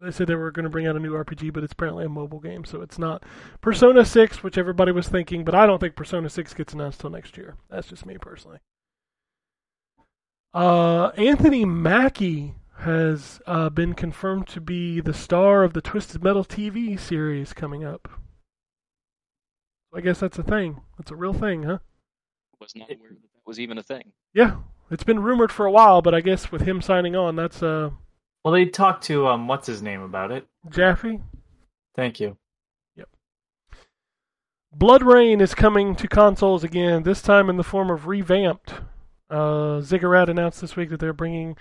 [0.00, 2.40] they said they were gonna bring out a new RPG, but it's apparently a mobile
[2.40, 3.22] game, so it's not
[3.60, 7.10] Persona six, which everybody was thinking, but I don't think Persona six gets announced till
[7.10, 7.56] next year.
[7.70, 8.58] That's just me personally.
[10.54, 16.44] Uh Anthony Mackie has uh, been confirmed to be the star of the Twisted Metal
[16.44, 18.08] TV series coming up.
[19.94, 20.80] I guess that's a thing.
[20.98, 21.78] That's a real thing, huh?
[22.60, 24.12] Was not aware that that was even a thing.
[24.34, 24.56] Yeah,
[24.90, 27.90] it's been rumored for a while, but I guess with him signing on, that's uh
[28.44, 30.46] Well, they talked to um, what's his name about it.
[30.70, 31.20] Jaffe.
[31.94, 32.36] Thank you.
[32.96, 33.08] Yep.
[34.76, 38.74] BloodRayne is coming to consoles again, this time in the form of revamped.
[39.30, 41.56] Uh, Ziggurat announced this week that they're bringing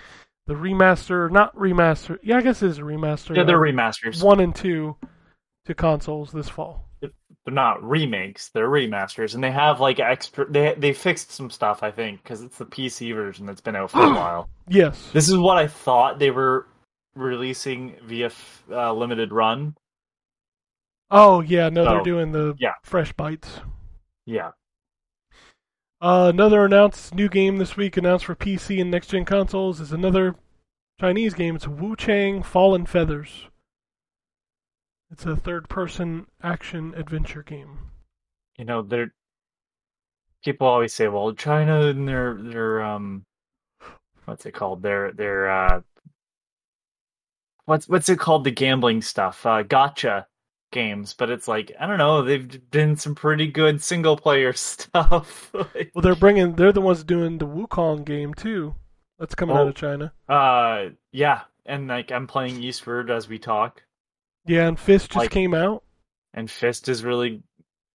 [0.48, 2.18] the remaster, not remaster.
[2.24, 3.36] Yeah, I guess it is a remaster.
[3.36, 4.24] Yeah, they're of remasters.
[4.24, 4.96] one and two
[5.66, 6.87] to consoles this fall.
[7.48, 8.50] They're not remakes.
[8.50, 10.46] They're remasters, and they have like extra.
[10.52, 13.92] They they fixed some stuff, I think, because it's the PC version that's been out
[13.92, 14.50] for a while.
[14.68, 15.10] Yes.
[15.14, 16.68] This is what I thought they were
[17.16, 18.32] releasing via
[18.70, 19.78] uh, limited run.
[21.10, 22.74] Oh yeah, no, they're doing the yeah.
[22.84, 23.62] fresh bites.
[24.26, 24.52] Yeah,
[26.02, 29.94] Uh, another announced new game this week announced for PC and next gen consoles is
[29.94, 30.36] another
[31.00, 31.56] Chinese game.
[31.56, 33.48] It's Wuchang Fallen Feathers.
[35.12, 37.78] It's a third person action adventure game.
[38.58, 39.14] you know, they're
[40.44, 43.26] people always say, "Well, China and their their um,
[44.26, 44.82] what's it called?
[44.82, 45.82] Their their uh,
[47.66, 48.44] what's what's it called?
[48.44, 50.26] The gambling stuff, uh, gacha
[50.72, 52.22] games." But it's like I don't know.
[52.24, 55.52] They've been some pretty good single player stuff.
[55.54, 56.54] Like, Well, they're bringing.
[56.56, 58.76] They're the ones doing the Wukong game too.
[59.20, 59.70] That's coming out Oh.
[59.70, 60.14] of China.
[60.30, 63.82] uh, yeah, and like I'm playing Eastward as we talk,
[64.48, 65.84] Yeah, and Fist just Like- came out.
[66.34, 67.44] and Fist is really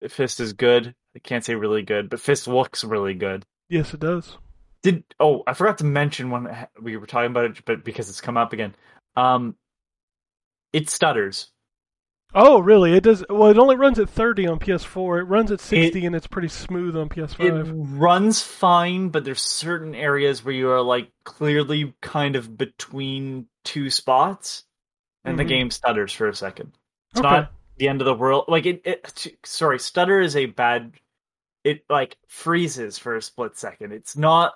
[0.08, 0.94] Fist is good.
[1.14, 3.44] I can't say really good, but Fist looks really good.
[3.68, 4.36] Yes, it does.
[4.82, 6.48] Did oh I forgot to mention when
[6.80, 8.74] we were talking about it, but because it's come up again,
[9.16, 9.54] um,
[10.72, 11.50] it stutters.
[12.34, 12.94] Oh, really?
[12.94, 13.22] It does.
[13.28, 15.20] Well, it only runs at 30 on PS4.
[15.20, 17.40] It runs at 60, and it's pretty smooth on PS5.
[17.68, 23.48] It runs fine, but there's certain areas where you are like clearly kind of between
[23.64, 24.64] two spots,
[25.24, 25.38] and Mhm.
[25.38, 26.72] the game stutters for a second.
[27.10, 27.28] It's Okay.
[27.28, 28.46] not the end of the world.
[28.48, 29.36] Like it, it.
[29.44, 30.92] Sorry, stutter is a bad.
[31.64, 33.92] It like freezes for a split second.
[33.92, 34.54] It's not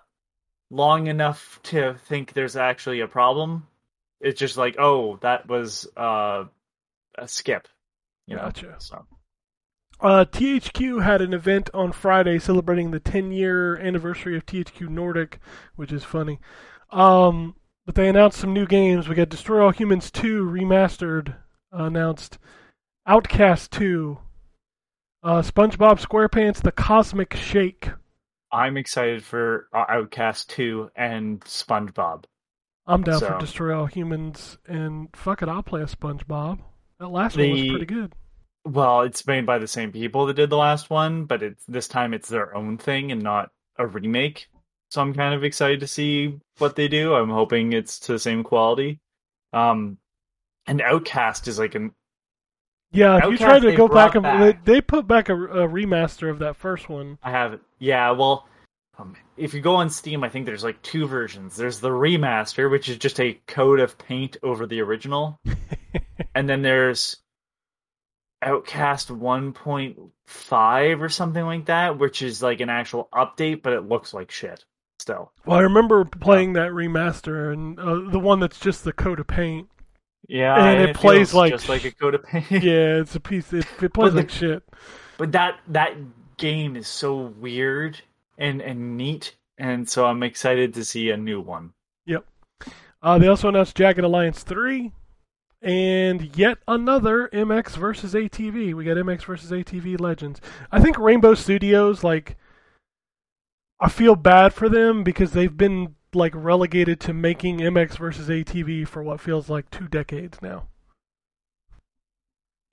[0.70, 3.66] long enough to think there's actually a problem.
[4.20, 6.44] It's just like, oh, that was uh,
[7.16, 7.68] a skip.
[8.26, 8.42] You know.
[8.42, 8.74] Gotcha.
[8.78, 9.06] So
[10.00, 15.38] Uh, THQ had an event on Friday celebrating the 10 year anniversary of THQ Nordic,
[15.76, 16.38] which is funny.
[16.90, 17.54] Um,
[17.86, 19.08] but they announced some new games.
[19.08, 21.36] We got Destroy All Humans 2 remastered,
[21.72, 22.38] uh, announced
[23.06, 24.18] Outcast 2,
[25.22, 27.90] uh, SpongeBob SquarePants The Cosmic Shake.
[28.52, 32.24] I'm excited for uh, Outcast Two and SpongeBob.
[32.86, 36.60] I'm down for Destroy All Humans, and fuck it, I'll play a SpongeBob.
[37.00, 38.12] That last one was pretty good.
[38.64, 41.88] Well, it's made by the same people that did the last one, but it's this
[41.88, 44.48] time it's their own thing and not a remake.
[44.90, 47.14] So I'm kind of excited to see what they do.
[47.14, 49.00] I'm hoping it's to the same quality.
[49.52, 49.98] Um,
[50.66, 51.92] and Outcast is like an
[52.92, 54.64] Yeah, if you try to go back and back.
[54.64, 57.18] They, they put back a, a remaster of that first one.
[57.22, 57.60] I have it.
[57.78, 58.10] yeah.
[58.12, 58.46] Well,
[58.98, 61.56] um, if you go on Steam, I think there's like two versions.
[61.56, 65.38] There's the remaster, which is just a coat of paint over the original,
[66.34, 67.18] and then there's
[68.40, 74.14] Outcast 1.5 or something like that, which is like an actual update, but it looks
[74.14, 74.64] like shit
[75.06, 75.30] still.
[75.44, 79.28] Well, I remember playing that remaster and uh, the one that's just the coat of
[79.28, 79.68] paint.
[80.28, 82.50] Yeah, And it plays feels like just like a coat of paint.
[82.50, 83.52] Yeah, it's a piece.
[83.52, 84.64] It, it plays the- like shit.
[85.16, 85.94] But that that
[86.36, 88.00] game is so weird
[88.36, 91.72] and and neat, and so I'm excited to see a new one.
[92.06, 92.24] Yep.
[93.00, 94.90] Uh, they also announced Jagged Alliance 3
[95.62, 98.74] and yet another MX versus ATV.
[98.74, 100.40] We got MX versus ATV Legends.
[100.72, 102.36] I think Rainbow Studios, like,
[103.80, 108.86] I feel bad for them because they've been, like, relegated to making MX versus ATV
[108.88, 110.68] for what feels like two decades now.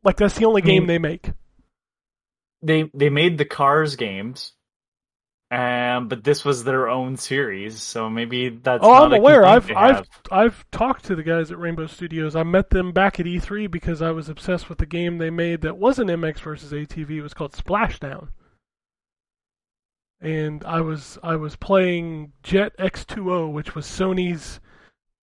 [0.04, 1.32] Like, that's the only I mean- game they make.
[2.66, 4.54] They they made the Cars games,
[5.52, 8.82] Um, but this was their own series, so maybe that's.
[8.86, 9.46] Oh, I'm aware.
[9.46, 10.08] I've I've have.
[10.32, 12.38] I've talked to the guys at Rainbow Studios.
[12.38, 15.60] I met them back at E3 because I was obsessed with the game they made
[15.62, 17.18] that wasn't MX versus ATV.
[17.18, 18.30] It was called Splashdown.
[20.24, 24.62] And I was I was playing Jet X2O, which was Sony's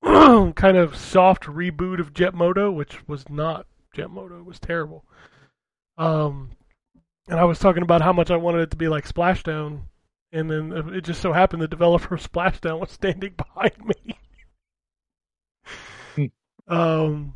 [0.05, 4.39] kind of soft reboot of Jet Moto, which was not Jet Moto.
[4.39, 5.07] It was terrible.
[5.97, 6.51] Um,
[7.29, 9.85] and I was talking about how much I wanted it to be like Splashdown,
[10.33, 13.73] and then it just so happened the developer of Splashdown was standing behind
[16.17, 16.31] me.
[16.69, 17.35] um,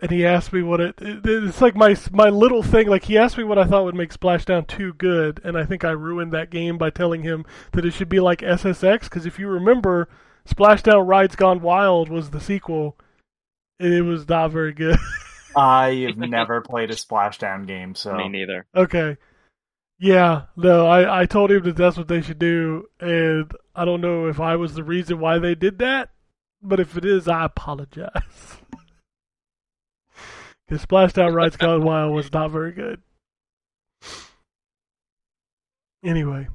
[0.00, 1.20] and he asked me what it, it.
[1.24, 2.88] It's like my my little thing.
[2.88, 5.84] Like he asked me what I thought would make Splashdown too good, and I think
[5.84, 9.04] I ruined that game by telling him that it should be like SSX.
[9.04, 10.08] Because if you remember,
[10.48, 12.96] Splashdown Rides Gone Wild was the sequel.
[13.80, 14.98] and It was not very good.
[15.56, 18.66] I have never played a splashdown game, so Me neither.
[18.74, 19.16] Okay.
[19.98, 24.02] Yeah, no, I, I told him that that's what they should do, and I don't
[24.02, 26.10] know if I was the reason why they did that,
[26.60, 28.10] but if it is, I apologize.
[30.66, 33.00] Because Splashdown Rides Gone Wild was not very good.
[36.04, 36.48] Anyway,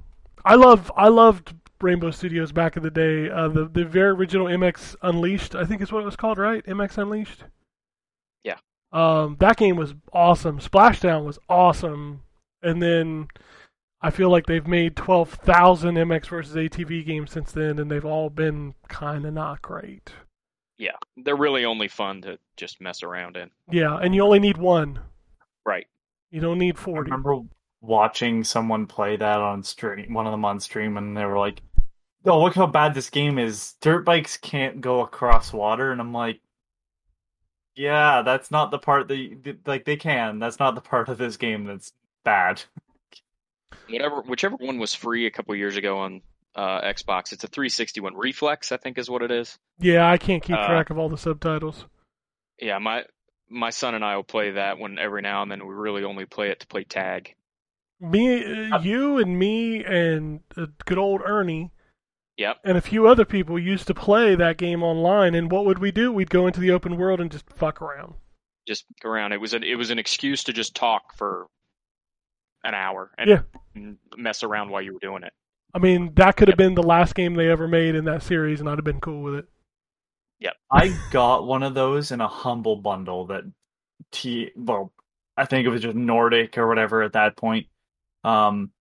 [0.45, 3.29] I love I loved Rainbow Studios back in the day.
[3.29, 6.65] Uh, the the very original MX Unleashed, I think is what it was called, right?
[6.65, 7.43] MX Unleashed.
[8.43, 8.57] Yeah.
[8.91, 10.59] Um, that game was awesome.
[10.59, 12.21] Splashdown was awesome,
[12.61, 13.27] and then
[14.01, 18.05] I feel like they've made twelve thousand MX versus ATV games since then, and they've
[18.05, 20.11] all been kind of not great.
[20.81, 23.51] Yeah, they're really only fun to just mess around in.
[23.69, 24.97] Yeah, and you only need one.
[25.63, 25.85] Right.
[26.31, 27.11] You don't need I forty.
[27.11, 27.41] remember
[27.81, 31.61] watching someone play that on stream, one of them on stream, and they were like,
[32.25, 33.73] "Oh, look how bad this game is!
[33.79, 36.41] Dirt bikes can't go across water." And I'm like,
[37.75, 40.39] "Yeah, that's not the part that you, like they can.
[40.39, 41.93] That's not the part of this game that's
[42.23, 42.63] bad."
[43.87, 46.23] Whatever, whichever one was free a couple years ago on
[46.55, 48.15] uh, Xbox, it's a 360 one.
[48.15, 49.57] Reflex, I think, is what it is.
[49.79, 51.85] Yeah, I can't keep Uh, track of all the subtitles.
[52.59, 53.03] Yeah, my
[53.49, 55.65] my son and I will play that one every now and then.
[55.67, 57.35] We really only play it to play tag.
[57.99, 61.71] Me, uh, you, and me, and uh, good old Ernie,
[62.37, 62.57] Yep.
[62.63, 65.35] and a few other people used to play that game online.
[65.35, 66.11] And what would we do?
[66.11, 68.13] We'd go into the open world and just fuck around.
[68.67, 69.33] Just around.
[69.33, 71.47] It was an it was an excuse to just talk for
[72.63, 73.41] an hour and, Yeah.
[73.75, 75.33] and mess around while you were doing it.
[75.73, 78.59] I mean, that could have been the last game they ever made in that series,
[78.59, 79.45] and I'd have been cool with it.
[80.39, 80.51] Yeah.
[80.71, 83.43] I got one of those in a humble bundle that
[84.11, 84.91] T well,
[85.37, 87.67] I think it was just Nordic or whatever at that point.
[88.23, 88.71] Um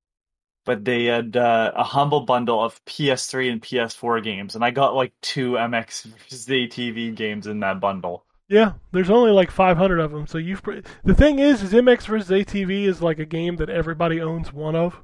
[0.67, 4.95] but they had uh, a humble bundle of PS3 and PS4 games, and I got
[4.95, 8.25] like two MX versus ATV games in that bundle.
[8.49, 10.27] Yeah, there's only like 500 of them.
[10.27, 13.71] So you've pr- the thing is, is MX versus ATV is like a game that
[13.71, 15.01] everybody owns one of.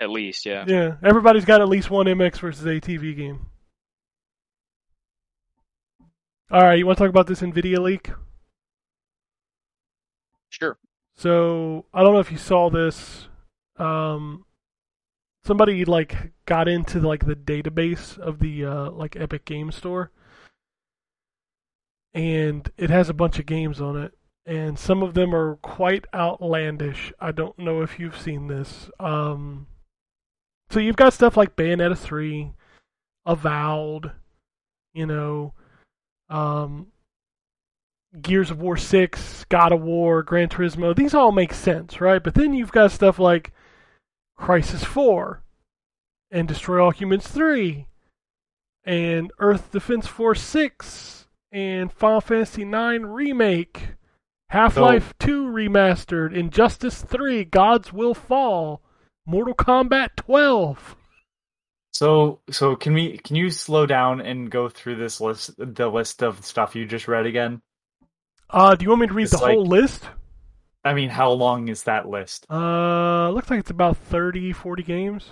[0.00, 0.64] At least, yeah.
[0.66, 3.46] Yeah, everybody's got at least one MX versus ATV game.
[6.50, 8.10] All right, you want to talk about this Nvidia leak?
[10.48, 10.78] Sure.
[11.16, 13.28] So I don't know if you saw this.
[13.76, 14.44] Um,
[15.44, 20.10] somebody like got into like the database of the uh, like Epic Game Store,
[22.14, 24.12] and it has a bunch of games on it,
[24.46, 27.12] and some of them are quite outlandish.
[27.20, 28.88] I don't know if you've seen this.
[28.98, 29.66] Um,
[30.70, 32.52] so you've got stuff like Bayonetta three,
[33.24, 34.12] Avowed,
[34.94, 35.54] you know,
[36.28, 36.88] um,
[38.20, 42.22] Gears of War 6, God of War, Gran Turismo, these all make sense, right?
[42.22, 43.52] But then you've got stuff like
[44.38, 45.42] Crysis 4
[46.30, 47.86] and Destroy All Humans 3
[48.84, 53.94] and Earth Defense Force 6 and Final Fantasy 9 Remake,
[54.50, 58.82] Half-Life 2 Remastered, Injustice 3, Gods Will Fall,
[59.28, 60.96] Mortal Kombat 12.
[61.92, 66.22] So so can we can you slow down and go through this list the list
[66.22, 67.60] of stuff you just read again?
[68.48, 70.08] Uh, do you want me to read It's the whole list?
[70.82, 72.46] I mean, how long is that list?
[72.48, 75.28] Uh, looks like it's about 30, 40 games.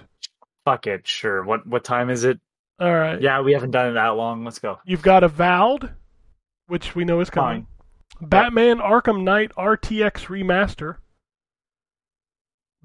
[0.67, 1.43] Fuck it, sure.
[1.43, 2.39] What what time is it?
[2.79, 3.19] All right.
[3.19, 4.45] Yeah, we haven't done it that long.
[4.45, 4.79] Let's go.
[4.85, 5.95] You've got Avowed,
[6.67, 7.67] which we know is coming.
[8.21, 10.97] Batman Arkham Knight RTX Remaster.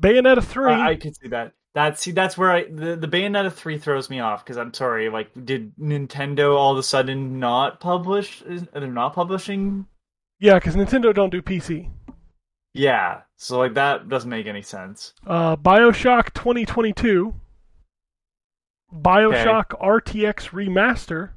[0.02, 0.73] Bayonetta 3.
[0.73, 1.53] I, I could see that.
[1.73, 5.10] That see that's where I the, the Bayonetta three throws me off because I'm sorry.
[5.10, 8.44] Like, did Nintendo all of a sudden not publish?
[8.45, 9.86] They're not publishing.
[10.40, 11.90] yeah, because Nintendo don't do PC.
[12.73, 15.14] Yeah, so like that doesn't make any sense.
[15.26, 17.34] Uh, Bioshock 2022.
[18.94, 21.32] Bioshock RTX Remaster.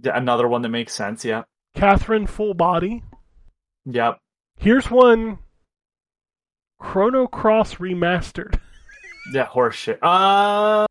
[0.00, 1.24] Yeah, Another one that makes sense.
[1.24, 1.42] Yeah.
[1.74, 3.02] Catherine Full Body.
[3.86, 4.18] Yep.
[4.58, 5.38] Here's one
[6.82, 8.58] Chrono Cross Remastered.
[9.32, 9.98] Yeah, horseshit.
[10.02, 10.84] Uh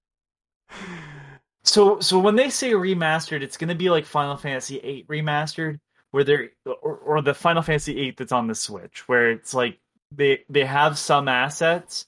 [1.64, 5.80] so so when they say remastered, it's gonna be like Final Fantasy VIII remastered,
[6.12, 9.80] where they're or, or the Final Fantasy VIII that's on the Switch, where it's like
[10.16, 12.08] they they have some assets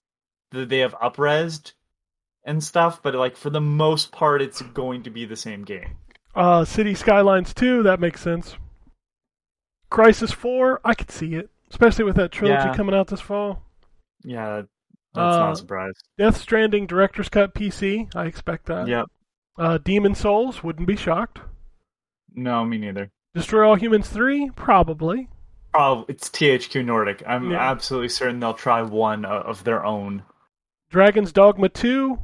[0.51, 1.73] that they have upresed
[2.45, 5.97] and stuff, but like for the most part, it's going to be the same game.
[6.35, 8.55] Uh, City Skylines 2, that makes sense.
[9.91, 12.75] Crysis 4, I could see it, especially with that trilogy Yeah.
[12.75, 13.61] coming out this fall.
[14.23, 14.67] Yeah, that's
[15.15, 15.93] Uh, not a surprise.
[16.17, 18.87] Death Stranding Director's Cut PC, I expect that.
[18.87, 19.05] Yep.
[19.57, 21.39] Uh, Demon's Souls, wouldn't be shocked.
[22.33, 23.11] No, me neither.
[23.35, 25.29] Destroy All Humans 3, probably.
[25.75, 27.23] Oh, it's THQ Nordic.
[27.27, 27.57] I'm Yeah.
[27.59, 30.23] absolutely certain they'll try one of their own.
[30.89, 32.19] Dragon's Dogma 2,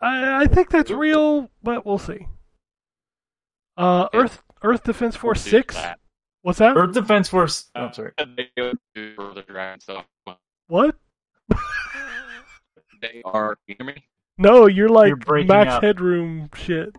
[0.00, 2.26] I, I think that's real, but we'll see.
[3.76, 4.20] Uh, Yeah.
[4.20, 6.00] Earth Earth Defense Force We'll 6, that.
[6.42, 6.76] what's that?
[6.76, 7.70] Earth Defense Force.
[7.76, 8.12] Oh, sorry.
[8.18, 10.04] They go to the dragon stuff.
[10.66, 10.96] What?
[13.00, 13.56] They are.
[13.66, 14.04] You hear me?
[14.38, 15.82] No, you're like You're Max up.
[15.82, 16.94] Headroom shit.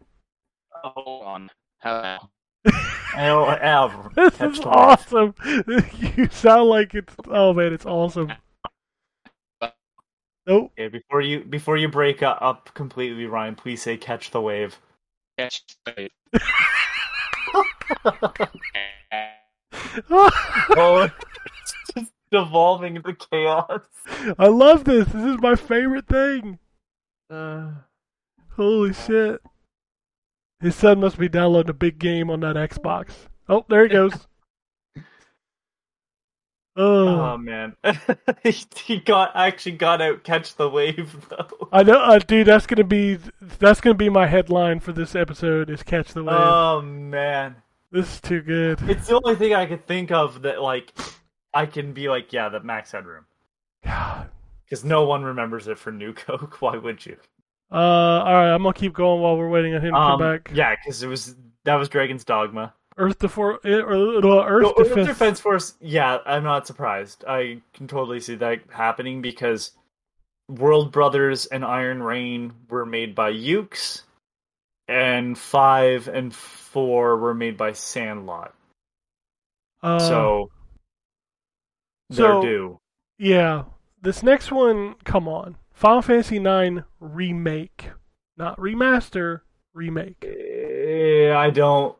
[0.71, 1.49] Hold on.
[1.79, 2.29] How?
[3.15, 5.33] L- L- This is the- awesome.
[6.17, 7.15] you sound like it's.
[7.27, 8.31] Oh man, it's awesome.
[10.47, 10.71] Nope.
[10.77, 14.79] Okay, before you before you break u- up completely, Ryan, please say "catch the wave."
[15.37, 16.09] Catch the- wave.
[20.11, 21.78] oh, it's just
[22.31, 23.81] devolving into chaos.
[24.37, 25.07] I love this.
[25.07, 26.59] This is my favorite thing.
[27.29, 27.71] Uh,
[28.55, 29.41] Holy shit.
[30.59, 33.11] His son must be downloading a big game on that Xbox.
[33.47, 34.13] Oh, there he goes.
[36.75, 37.75] oh Oh, man,
[38.85, 40.23] he, got actually got out.
[40.23, 41.69] Catch the wave though.
[41.71, 42.47] I know, uh, dude.
[42.47, 43.17] That's gonna be
[43.59, 45.69] that's gonna be my headline for this episode.
[45.69, 46.35] Is catch the wave.
[46.37, 47.55] Oh man,
[47.91, 48.79] this is too good.
[48.89, 50.93] it's the only thing I could think of that like
[51.53, 53.25] I can be like, yeah, the Max Headroom,
[53.83, 54.29] God.
[54.65, 56.57] because no one remembers it for New Coke.
[56.61, 57.17] Why would you?
[57.71, 58.53] Uh, all right.
[58.53, 60.51] I'm gonna keep going while we're waiting on him to Um, come back.
[60.53, 61.35] yeah, because it was
[61.65, 62.73] that was Dragon's Dogma.
[62.97, 63.93] Earth Defor- eh, or,
[64.25, 65.07] or Earth Earth Defense.
[65.07, 67.23] Defense Force, yeah, I'm not surprised.
[67.27, 69.71] I can totally see that happening because
[70.49, 74.03] World Brothers and Iron Rain were made by Yuke's,
[74.87, 78.53] and five and four were made by Sandlot.
[79.81, 80.49] Uh, so
[82.11, 82.79] so- they're due.
[83.17, 83.63] yeah,
[84.01, 84.95] this next one.
[85.03, 87.91] Come on, Final Fantasy IX remake,
[88.37, 89.41] not remaster.
[89.73, 91.95] Remake, Eh, I don't.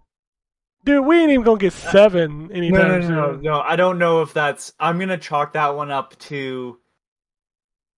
[0.84, 1.06] dude.
[1.06, 3.41] We ain't even gonna get seven anytime no, no, no, soon.
[3.44, 3.60] no.
[3.61, 4.73] I don't know if that's.
[4.80, 6.80] I'm gonna chalk that one up to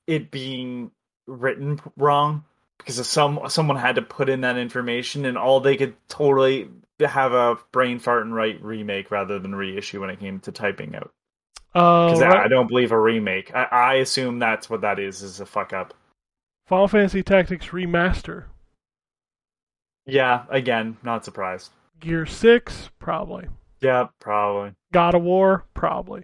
[0.07, 0.91] it being
[1.25, 2.43] written wrong
[2.77, 6.69] because some someone had to put in that information, and all they could totally
[6.99, 10.95] have a brain fart and write remake rather than reissue when it came to typing
[10.95, 11.13] out.
[11.73, 13.53] Uh, Because right- I don't believe a remake.
[13.55, 15.21] I, I assume that's what that is.
[15.21, 15.93] Is a fuck up.
[16.67, 18.45] Final Fantasy Tactics remaster.
[20.05, 20.43] Yeah.
[20.49, 21.71] Again, not surprised.
[21.99, 23.47] Gear Six, probably.
[23.81, 24.73] Yeah, probably.
[24.91, 26.23] God of War, probably.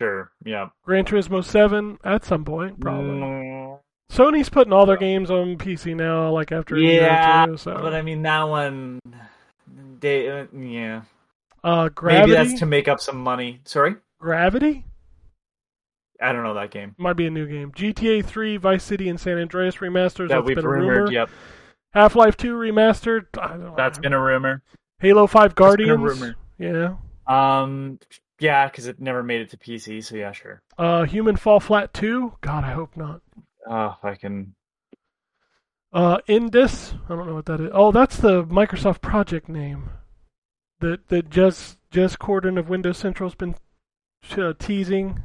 [0.00, 0.30] Sure.
[0.44, 0.68] Yeah.
[0.84, 3.10] Gran Turismo Seven at some point, probably.
[3.20, 3.78] Mm,
[4.12, 7.56] Sony's putting all their games on PC now, like after Yeah, or two.
[7.56, 9.00] So, but I mean that one.
[10.00, 11.02] They, uh, yeah.
[11.64, 13.60] Uh, Gravity, Maybe that's to make up some money.
[13.64, 14.84] Sorry, Gravity
[16.20, 17.72] I don't know that game might be a new game.
[17.72, 20.28] GTA 3, Vice City, and San Andreas remasters.
[20.28, 20.96] that that's we've been a rumored.
[20.98, 21.12] rumor.
[21.12, 21.30] Yep,
[21.92, 23.26] Half Life 2 remastered.
[23.38, 24.02] I don't that's know.
[24.02, 24.62] been a rumor.
[25.00, 26.00] Halo 5 That's been a Guardians.
[26.00, 26.36] rumor.
[26.58, 26.94] Yeah.
[27.26, 27.98] Um,
[28.38, 30.02] yeah, because it never made it to PC.
[30.04, 30.62] So yeah, sure.
[30.78, 32.34] Uh, Human Fall Flat 2.
[32.40, 33.20] God, I hope not.
[33.68, 34.54] Oh, if I can.
[35.92, 36.94] Uh, Indus.
[37.08, 37.70] I don't know what that is.
[37.72, 39.90] Oh, that's the Microsoft project name.
[40.80, 43.54] That that Jez Jez Corden of Windows Central's been
[44.36, 45.22] uh, teasing.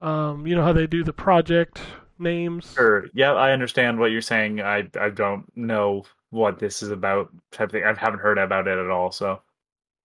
[0.00, 1.80] Um, you know how they do the project
[2.18, 2.72] names.
[2.74, 3.06] Sure.
[3.12, 4.60] Yeah, I understand what you're saying.
[4.60, 7.30] I I don't know what this is about.
[7.50, 7.84] Type thing.
[7.84, 9.10] I haven't heard about it at all.
[9.12, 9.40] So.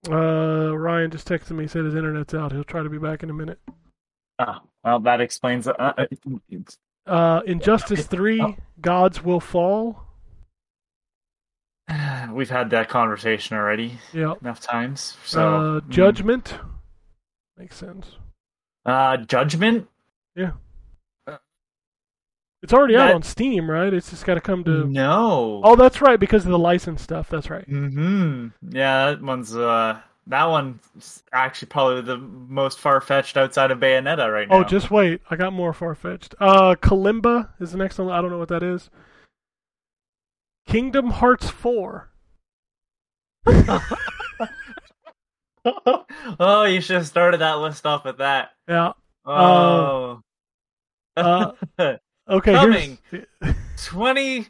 [0.09, 1.67] Uh, Ryan just texted me.
[1.67, 2.51] Said his internet's out.
[2.51, 3.59] He'll try to be back in a minute.
[4.39, 5.67] Oh, well, that explains.
[5.67, 6.05] Uh, uh,
[7.07, 8.57] Uh, Injustice Three.
[8.79, 10.06] Gods will fall.
[12.31, 14.33] we've had that conversation already Yeah.
[14.41, 15.17] enough times.
[15.25, 15.89] So uh, mm.
[15.89, 16.55] Judgment.
[17.57, 18.17] Makes sense.
[18.85, 19.87] Uh, Judgment.
[20.35, 20.51] Yeah.
[22.63, 23.93] It's already out on Steam, right?
[23.93, 24.85] It's just got to come to.
[24.87, 25.61] No.
[25.63, 27.29] Oh, that's right, because of the license stuff.
[27.29, 27.63] That's right.
[27.65, 28.47] Hmm.
[28.67, 34.31] Yeah, that one's uh that one's actually probably the most far fetched outside of Bayonetta
[34.31, 34.57] right now.
[34.57, 35.21] Oh, just wait.
[35.29, 36.35] I got more far fetched.
[36.39, 38.09] Uh, Kalimba is the next one.
[38.09, 38.89] I don't know what that is.
[40.67, 42.09] Kingdom Hearts 4.
[46.39, 48.51] oh, you should have started that list off with that.
[48.67, 48.91] Yeah.
[49.25, 50.21] Oh.
[51.15, 51.51] Uh,
[52.29, 52.97] Okay, Coming.
[53.09, 53.25] here's
[53.77, 54.49] 20XX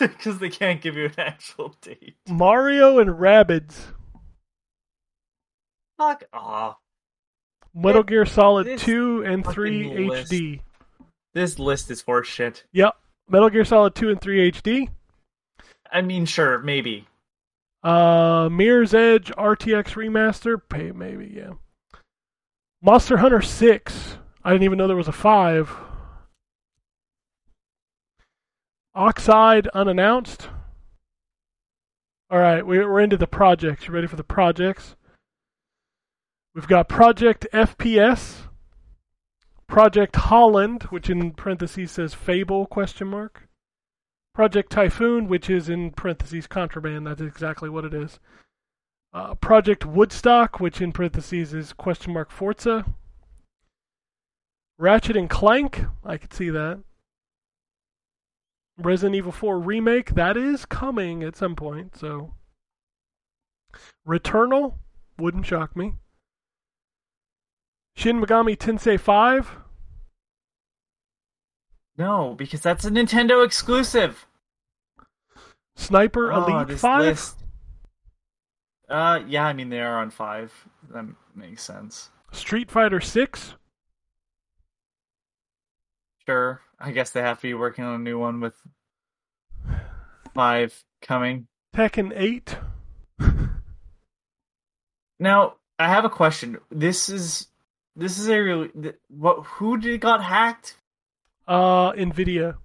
[0.00, 2.14] because they can't give you an actual date.
[2.26, 3.74] Mario and Rabbids.
[5.98, 6.78] Fuck off.
[7.74, 10.32] Metal Gear Solid this 2 and 3 fucking list.
[10.32, 10.60] HD.
[11.34, 12.64] This list is for shit.
[12.72, 12.94] Yep.
[13.28, 14.88] Metal Gear Solid 2 and 3 HD.
[15.90, 17.06] I mean, sure, maybe.
[17.82, 20.60] Uh, Mirror's Edge RTX Remaster.
[20.68, 21.52] Pay maybe, yeah.
[22.82, 24.18] Monster Hunter 6.
[24.44, 25.76] I didn't even know there was a 5.
[28.94, 30.48] Oxide unannounced.
[32.30, 33.86] All right, we- we're into the projects.
[33.86, 34.96] You ready for the projects?
[36.54, 38.48] We've got Project FPS,
[39.72, 43.48] Project Holland, which in parentheses says Fable question mark.
[44.34, 47.06] Project Typhoon, which is in parentheses contraband.
[47.06, 48.20] That's exactly what it is.
[49.14, 52.84] Uh, Project Woodstock, which in parentheses is question mark Forza.
[54.76, 56.82] Ratchet and Clank, I could see that.
[58.76, 61.96] Resident Evil 4 remake, that is coming at some point.
[61.96, 62.34] So,
[64.06, 64.74] Returnal
[65.16, 65.94] wouldn't shock me.
[67.96, 69.50] Shin Megami Tensei 5.
[71.98, 74.26] No, because that's a Nintendo exclusive.
[75.76, 77.00] Sniper Oh, Elite 5.
[77.02, 77.38] list.
[78.88, 80.52] Uh, yeah, I mean they are on five.
[80.92, 82.10] That makes sense.
[82.30, 83.54] Street Fighter 6.
[86.26, 88.54] Sure, I guess they have to be working on a new one with
[90.34, 91.46] five coming.
[91.74, 92.56] Tekken 8.
[95.18, 96.58] Now, I have a question.
[96.68, 97.46] This is
[97.96, 99.44] this is a really th- what?
[99.44, 100.76] Who did got hacked?
[101.46, 102.56] Uh, Nvidia.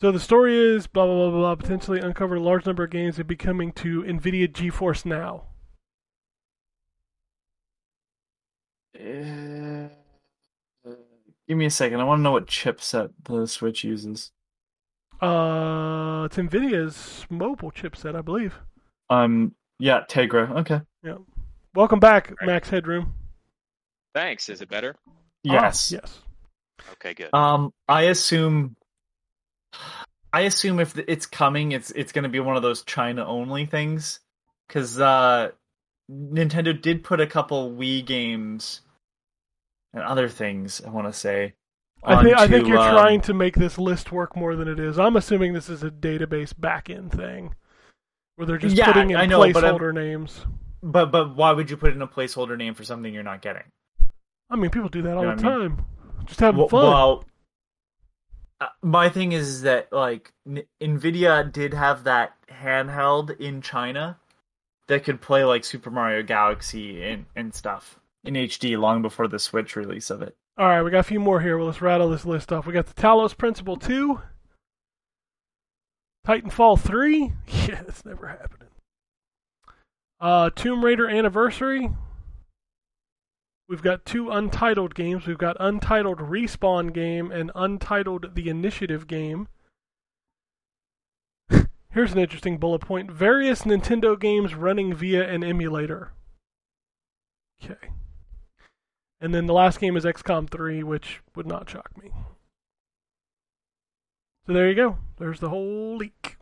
[0.00, 1.54] So the story is blah blah blah blah.
[1.56, 5.44] potentially uncovered a large number of games that be coming to Nvidia GeForce Now.
[8.94, 9.88] Uh,
[11.46, 12.00] give me a second.
[12.00, 14.30] I want to know what chipset the Switch uses.
[15.20, 18.54] Uh, it's Nvidia's mobile chipset, I believe.
[19.10, 20.50] Um, yeah, Tegra.
[20.60, 20.80] Okay.
[21.74, 22.46] Welcome back, Right.
[22.46, 23.14] Max Headroom.
[24.14, 24.48] Thanks.
[24.48, 24.96] Is it better?
[25.44, 25.92] Yes.
[25.92, 26.20] Ah, yes.
[26.92, 27.32] Okay, good.
[27.34, 28.76] Um, I assume.
[30.32, 33.66] I assume if it's coming, it's it's going to be one of those China only
[33.66, 34.20] things,
[34.66, 35.50] because uh,
[36.10, 38.80] Nintendo did put a couple Wii games
[39.92, 40.80] and other things.
[40.84, 41.54] I want to say.
[42.02, 44.78] I think I think you're um, trying to make this list work more than it
[44.78, 44.98] is.
[44.98, 47.54] I'm assuming this is a database backend thing,
[48.36, 50.44] where they're just Yeah, putting in I know, but I'm- placeholder names.
[50.82, 53.64] But but why would you put in a placeholder name for something you're not getting?
[54.50, 55.84] I mean, people do that all You know the I time.
[56.26, 56.82] Just having Well, fun.
[56.84, 57.24] well,
[58.60, 64.18] uh, my thing is that like N- Nvidia did have that handheld in China
[64.86, 69.38] that could play like Super Mario Galaxy and and stuff in HD long before the
[69.38, 70.36] Switch release of it.
[70.56, 71.56] All right, we got a few more here.
[71.56, 72.66] Well, let's rattle this list off.
[72.66, 74.20] We got the Talos Principle 2,
[76.26, 77.32] Titanfall 3.
[77.68, 78.57] Yeah, that's never happening.
[80.20, 81.90] Uh, Tomb Raider Anniversary.
[83.68, 85.26] We've got two untitled games.
[85.26, 89.48] We've got Untitled Respawn Game and Untitled The Initiative Game.
[91.90, 96.12] Here's an interesting bullet point various Nintendo games running via an emulator.
[97.62, 97.90] Okay.
[99.20, 102.10] And then the last game is XCOM 3, which would not shock me.
[104.46, 104.96] So there you go.
[105.18, 106.37] There's the whole leak.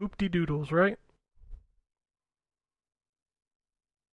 [0.00, 0.98] Oopty doodles, right?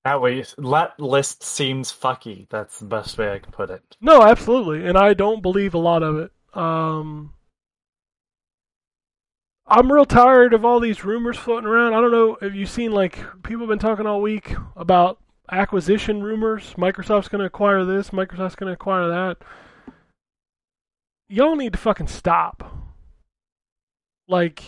[0.04, 2.48] That way, that list seems fucky.
[2.50, 3.98] That's the best way I can put it.
[4.00, 4.88] No, absolutely.
[4.88, 6.32] And I don't believe a lot of it.
[6.54, 7.34] Um,
[9.66, 11.94] I'm real tired of all these rumors floating around.
[11.94, 12.38] I don't know.
[12.40, 15.20] Have you've seen, like, people have been talking all week about
[15.52, 16.74] acquisition rumors?
[16.78, 19.38] Microsoft's going to acquire this, Microsoft's going to acquire that.
[21.28, 22.64] Y'all need to fucking stop.
[24.30, 24.64] Like,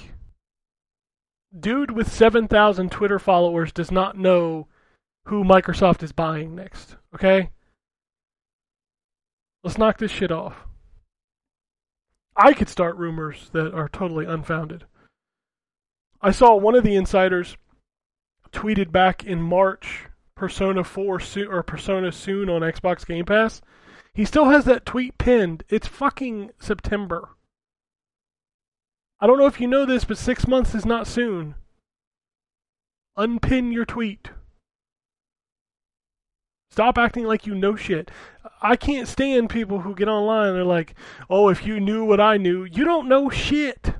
[1.57, 4.67] dude with 7,000 Twitter followers does not know
[5.25, 7.51] who Microsoft is buying next, okay?
[9.63, 10.65] Let's knock this shit off.
[12.35, 14.85] I could start rumors that are totally unfounded.
[16.21, 17.57] I saw one of the insiders
[18.51, 23.61] tweeted back in March Persona 4 soon or Persona soon on Xbox Game Pass.
[24.13, 25.63] He still has that tweet pinned.
[25.69, 27.29] It's fucking September.
[29.21, 31.55] I don't know if you know this, but six months is not soon.
[33.17, 34.29] Unpin your tweet.
[36.71, 38.11] Stop acting like you know shit.
[38.61, 40.95] I can't stand people who get online and they're like,
[41.29, 43.93] "Oh, if you knew what I knew, you don't know shit.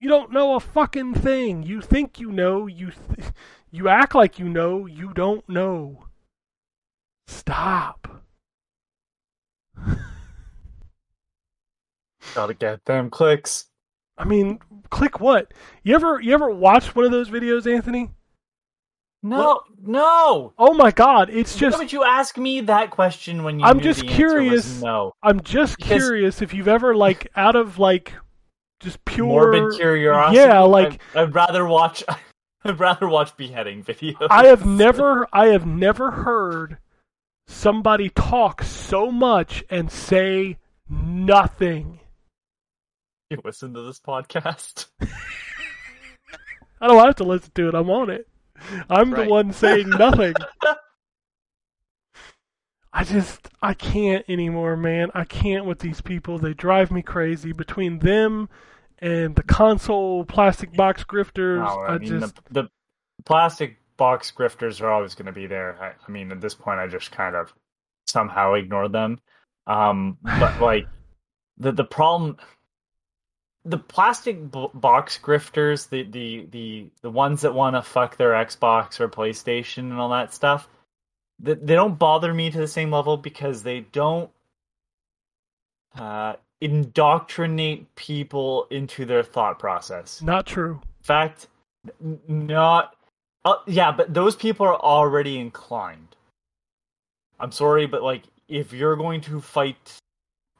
[0.00, 1.62] You don't know a fucking thing.
[1.62, 3.32] You think you know, you th-
[3.70, 6.06] you act like you know, you don't know.
[7.26, 8.22] Stop.
[12.34, 13.66] Gotta get them clicks.
[14.18, 15.52] I mean, click what?
[15.82, 18.10] You ever you ever watched one of those videos, Anthony?
[19.24, 20.52] No, no.
[20.58, 21.76] Oh my god, it's just.
[21.76, 23.64] Why would you ask me that question when you?
[23.64, 24.82] I'm just the answer was curious.
[24.82, 25.12] No.
[25.22, 28.12] I'm just Because- curious if you've ever like out of like
[28.80, 30.38] just pure Morbid curiosity.
[30.38, 32.02] Yeah, like I'd, I'd rather watch.
[32.64, 34.26] I'd rather watch beheading videos.
[34.30, 36.78] I have never I have never heard
[37.46, 40.58] somebody talk so much and say
[40.88, 42.00] nothing.
[43.32, 44.88] You listen to this podcast.
[46.82, 47.74] I don't have to listen to it.
[47.74, 48.28] I'm on it.
[48.90, 50.34] I'm the one saying nothing.
[52.92, 55.10] I just I can't anymore, man.
[55.14, 56.38] I can't with these people.
[56.38, 57.52] They drive me crazy.
[57.52, 58.50] Between them
[58.98, 62.68] and the console plastic box grifters, No, I, I, mean just the, the
[63.24, 65.78] plastic box grifters are always going to be there.
[65.80, 67.50] I, I mean, at this point, I just kind of
[68.06, 69.20] somehow ignore them.
[69.66, 70.86] Um, but like
[71.56, 72.36] the the problem,
[73.64, 78.32] the plastic b- box grifters, the the the the ones that want to fuck their
[78.32, 80.68] Xbox or PlayStation and all that stuff,
[81.38, 84.30] they, they don't bother me to the same level because they don't
[85.96, 90.80] uh, indoctrinate people into their thought process not true.
[91.02, 91.48] fact,
[92.26, 92.96] not.
[93.44, 96.14] Uh, yeah, but those people are already inclined.
[97.40, 99.96] I'm sorry, but like, if you're going to fight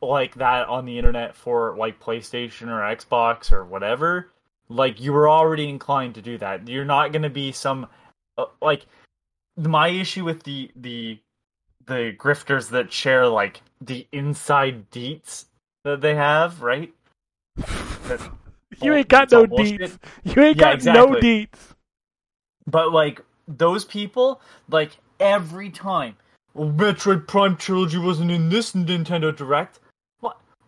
[0.03, 4.31] like that on the internet for like PlayStation or Xbox or whatever,
[4.69, 6.67] like you were already inclined to do that.
[6.69, 7.87] You're not going to be some
[8.37, 8.87] uh, like
[9.57, 11.19] my issue with the the
[11.87, 15.47] the grifters that share like the inside deets
[15.85, 16.93] that they have, right?
[17.57, 18.31] That-
[18.81, 19.81] You ain't got no bullshit.
[19.81, 19.99] deets.
[20.25, 21.75] You ain't Yeah, got no deets.
[22.67, 26.17] But like those people, like every time,
[26.57, 29.79] Metroid Prime Trilogy wasn't in this Nintendo Direct.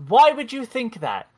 [0.09, 1.29] Why would you think that?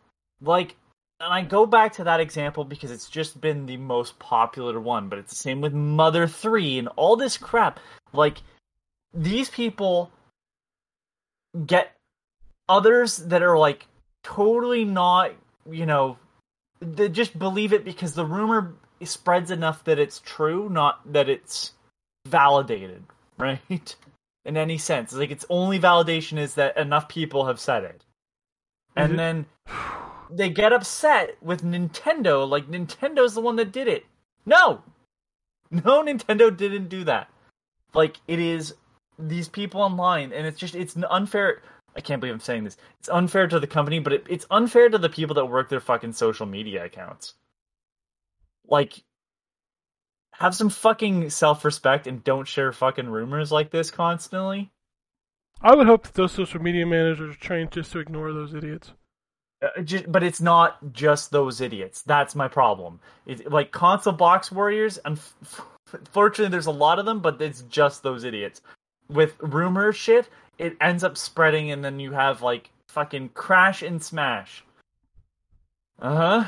[0.40, 0.76] Like,
[1.20, 5.08] and I go back to that example because it's just been the most popular one.
[5.08, 7.80] But it's the same with Mother Three and all this crap.
[8.12, 8.38] Like,
[9.14, 10.10] these people
[11.64, 11.96] get
[12.68, 13.86] others that are like
[14.22, 15.32] totally not,
[15.70, 16.18] you know,
[16.80, 18.74] they just believe it because the rumor
[19.04, 21.72] spreads enough that it's true, not that it's
[22.26, 23.04] validated,
[23.38, 23.96] right?
[24.44, 25.12] In any sense.
[25.12, 28.02] Like its only validation is that enough people have said it.
[28.96, 29.16] And Mhm.
[29.16, 29.46] then
[30.30, 34.06] they get upset with Nintendo, like Nintendo's the one that did it.
[34.44, 34.82] No!
[35.70, 37.30] No, Nintendo didn't do that.
[37.94, 38.74] Like it is
[39.18, 41.62] these people online, and it's just it's unfair.
[41.94, 42.76] I can't believe I'm saying this.
[43.00, 45.80] It's unfair to the company, but it, it's unfair to the people that work their
[45.80, 47.34] fucking social media accounts.
[48.68, 49.02] Like,
[50.32, 54.70] have some fucking self respect and don't share fucking rumors like this constantly.
[55.62, 58.92] I would hope that those social media managers are trained just to ignore those idiots.
[59.62, 62.02] Uh, ju- but it's not just those idiots.
[62.02, 63.00] That's my problem.
[63.24, 64.98] It's like console box warriors.
[65.04, 68.60] Unfortunately, there's a lot of them, but it's just those idiots.
[69.08, 70.28] With rumor shit,
[70.58, 74.62] it ends up spreading, and then you have like fucking crash and smash.
[76.00, 76.44] Uh huh.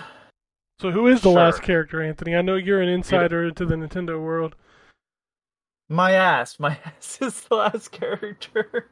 [0.80, 1.38] So who is the Sure.
[1.38, 2.36] last character, Anthony?
[2.36, 4.54] I know you're an insider into the Nintendo world.
[5.88, 6.58] My ass.
[6.60, 8.90] My ass is the last character.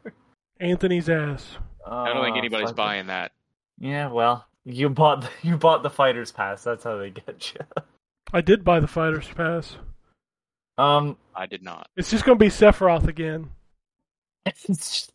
[0.60, 1.56] Anthony's ass.
[1.86, 2.76] I don't think Uh, anybody's fuck it.
[2.76, 3.32] buying that.
[3.78, 6.64] Yeah, well, you bought the, you bought the fighters pass.
[6.64, 7.82] That's how they get you.
[8.32, 9.76] I did buy the Fighter's Pass.
[10.78, 11.88] Um, I did not.
[11.96, 13.50] It's just going to be Sephiroth again.
[14.44, 15.08] it's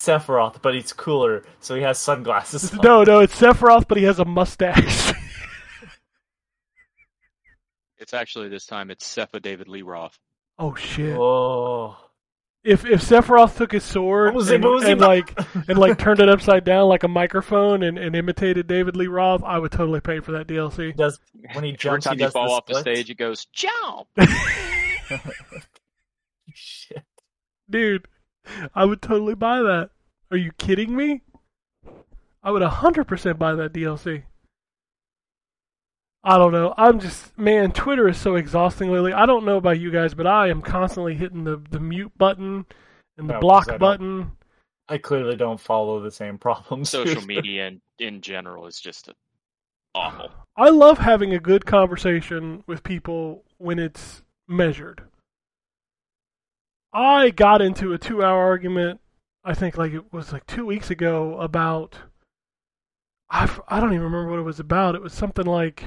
[0.00, 2.70] Sephiroth, but he's cooler, so he has sunglasses.
[2.78, 2.78] on.
[2.84, 5.12] No, no, it's Sephiroth, but he has a mustache.
[7.98, 10.18] It's actually this time it's Sepha David Lee Roth.
[10.58, 11.16] Oh shit!
[11.18, 11.96] Oh,
[12.62, 15.98] If if Sephiroth took his sword What was and, What and about- like and like
[15.98, 19.72] turned it upside down like a microphone and, and imitated David Lee Roth, I would
[19.72, 20.94] totally pay for that DLC.
[20.96, 21.18] does
[21.52, 23.46] when he Every jumps, time he you does fall the off the stage, it goes
[23.52, 24.08] jump.
[26.54, 27.02] Shit.
[27.68, 28.06] Dude,
[28.74, 29.90] I would totally buy that.
[30.30, 31.22] Are you kidding me?
[32.42, 34.24] I would 100% buy that DLC.
[36.26, 36.72] I don't know.
[36.78, 39.12] I'm just, man, Twitter is so exhausting lately.
[39.12, 42.64] I don't know about you guys, but I am constantly hitting the, the mute button
[43.18, 44.32] and the No, 'cause I block don't- button.
[44.88, 46.90] I clearly don't follow the same problems.
[46.90, 49.10] Social media in, in general is just
[49.94, 50.30] awful.
[50.56, 55.02] I love having a good conversation with people when it's measured.
[56.92, 59.00] I got into a two hour argument,
[59.44, 61.96] I think like it was like two weeks ago, about.
[63.30, 64.94] I, I don't even remember what it was about.
[64.94, 65.84] It was something like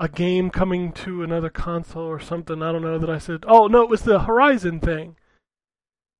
[0.00, 2.62] a game coming to another console or something.
[2.62, 3.44] I don't know that I said.
[3.48, 5.16] Oh, no, it was the Horizon thing.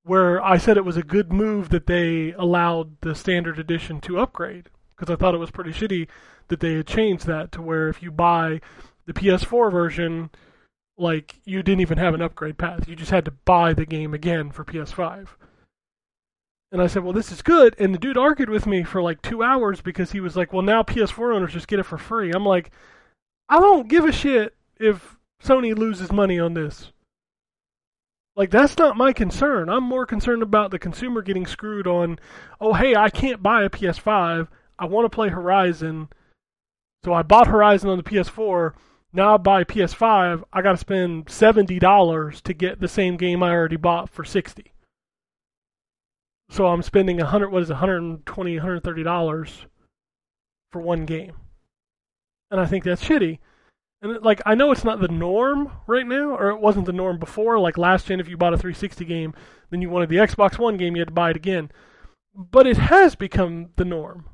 [0.09, 4.19] where I said it was a good move that they allowed the standard edition to
[4.19, 6.09] upgrade because I thought it was pretty shitty
[6.49, 8.63] that they had changed that to where if you buy
[9.07, 10.31] the PS4 version,
[10.97, 12.89] like you didn't even have an upgrade path.
[12.89, 15.29] You just had to buy the game again for PS5.
[16.73, 19.21] And I said, "Well, this is good." And the dude argued with me for like
[19.23, 22.31] 2 hours because he was like, "Well, now PS4 owners just get it for free."
[22.33, 22.71] I'm like,
[23.49, 26.93] "I don't give a shit if Sony loses money on this."
[28.37, 29.69] Like that's not my concern.
[29.69, 32.19] I'm more concerned about the consumer getting screwed on,
[32.61, 34.49] "Oh, hey, I can't buy a PS5.
[34.79, 36.09] I want to play Horizon."
[37.05, 38.75] So I bought Horizon on the PS4.
[39.13, 40.45] Now I buy PS5.
[40.53, 44.25] I got to spend seventy dollars to get the same game I already bought for
[44.25, 44.73] sixty.
[46.51, 47.51] So I'm spending a hundred.
[47.51, 49.67] What is it, 120 130 dollars
[50.71, 51.35] for one game,
[52.51, 53.39] and I think that's shitty.
[54.03, 56.93] And it- like I know it's not the norm right now, or it wasn't the
[56.93, 57.59] norm before.
[57.59, 59.35] Like last gen, if you bought a 360 game,
[59.71, 61.71] then you wanted the Xbox One game, you had to buy it again.
[62.35, 64.29] But it has become the norm.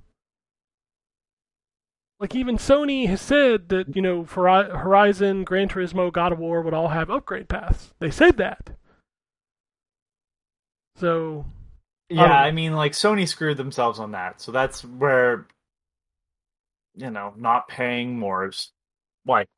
[2.20, 6.62] Like even Sony has said that you know for Horizon, Gran Turismo, God of War
[6.62, 7.92] would all have upgrade paths.
[7.98, 8.70] They said that.
[10.96, 11.46] So
[12.08, 15.46] Yeah, Um, I mean, like Sony screwed themselves on that, so that's where
[16.96, 18.70] you know not paying more is
[19.26, 19.48] like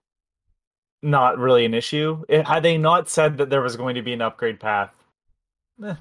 [1.02, 2.22] not really an issue.
[2.28, 4.90] It, had they not said that there was going to be an upgrade path,
[5.84, 5.94] eh,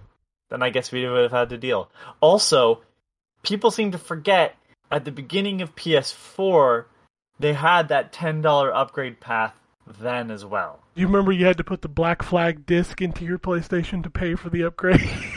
[0.50, 1.90] then I guess we would have had to deal.
[2.22, 2.82] Also,
[3.44, 4.56] people seem to forget
[4.92, 6.86] at the beginning of PS4
[7.40, 9.54] they had that ten dollar upgrade path
[10.00, 10.80] then as well.
[10.96, 14.34] you remember you had to put the Black Flag disc into your PlayStation to pay
[14.36, 15.02] for the upgrade?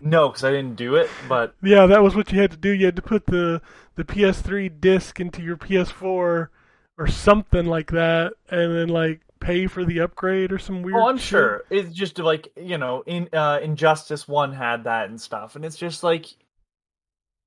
[0.00, 2.70] No, because I didn't do it, but Yeah, that was what you had to do.
[2.70, 3.60] You had to put the
[3.96, 6.48] the PS3 disc into your PS4
[6.98, 10.96] or something like that, and then like pay for the upgrade or some weird.
[10.98, 11.26] Oh, I'm shit.
[11.28, 11.64] sure.
[11.70, 15.76] It's just like you know, in uh, Injustice One had that and stuff, and it's
[15.76, 16.26] just like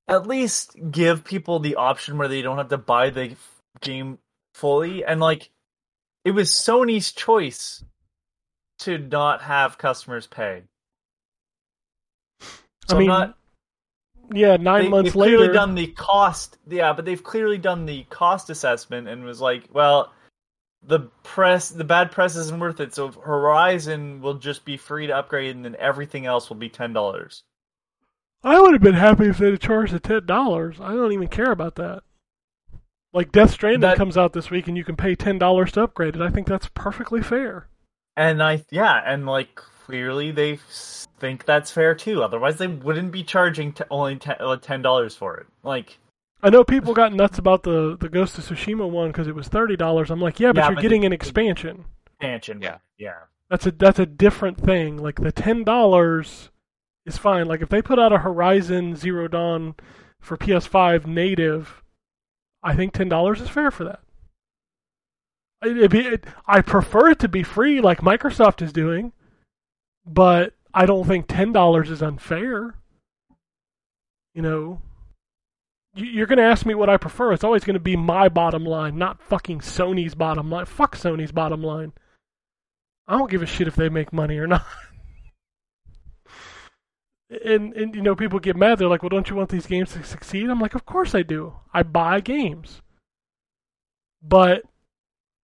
[0.08, 4.18] at least give people the option where they don't have to buy the f- game
[4.54, 5.50] fully, and like
[6.24, 7.84] it was Sony's choice
[8.80, 10.62] to not have customers pay.
[12.88, 13.36] So I mean, not,
[14.32, 16.58] yeah, nine they, months they've clearly done the cost.
[16.68, 20.12] Yeah, but they've clearly done the cost assessment and was like, well.
[20.84, 22.92] The press, the bad press isn't worth it.
[22.92, 26.92] So Horizon will just be free to upgrade, and then everything else will be ten
[26.92, 27.44] dollars.
[28.42, 30.78] I would have been happy if they'd charged the ten dollars.
[30.80, 32.02] I don't even care about that.
[33.12, 35.84] Like Death Stranding That- comes out this week, and you can pay ten dollars to
[35.84, 36.20] upgrade it.
[36.20, 37.68] I think that's perfectly fair.
[38.16, 40.58] And I, yeah, and like clearly they
[41.18, 42.22] think that's fair too.
[42.22, 45.46] Otherwise, they wouldn't be charging t- only uh, ten dollars for it.
[45.62, 45.98] Like,
[46.42, 49.48] I know people got nuts about the the Ghost of Tsushima one because it was
[49.48, 50.10] thirty dollars.
[50.10, 51.84] I'm like, yeah, but Yeah, you're but getting the- an expansion.
[52.06, 52.60] expansion.
[52.62, 52.78] Yeah.
[52.98, 53.14] yeah.
[53.50, 54.96] That's a that's a different thing.
[54.98, 56.50] Like the ten dollars
[57.04, 57.46] is fine.
[57.46, 59.74] Like if they put out a Horizon Zero Dawn
[60.20, 61.82] for PS5 native,
[62.62, 64.00] I think ten dollars is fair for that.
[65.62, 69.12] It, it'd be, it, I prefer it to be free, like Microsoft is doing,
[70.06, 72.74] but I don't think ten dollars is unfair.
[74.34, 74.80] You know,
[75.94, 77.32] You- you're going to ask me what I prefer.
[77.34, 80.64] It's always going to be my bottom line, not fucking Sony's bottom line.
[80.64, 81.92] Fuck Sony's bottom line.
[83.06, 84.64] I don't give a shit if they make money or not.
[87.44, 88.78] and and you know people get mad.
[88.78, 91.22] They're like, "Well, don't you want these games to succeed?" I'm like, "Of course I
[91.22, 91.54] do.
[91.74, 92.80] I buy games."
[94.22, 94.62] But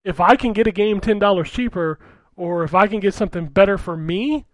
[0.06, 2.00] if I can get a game ten dollars cheaper,
[2.38, 4.46] or if I can get something better for me,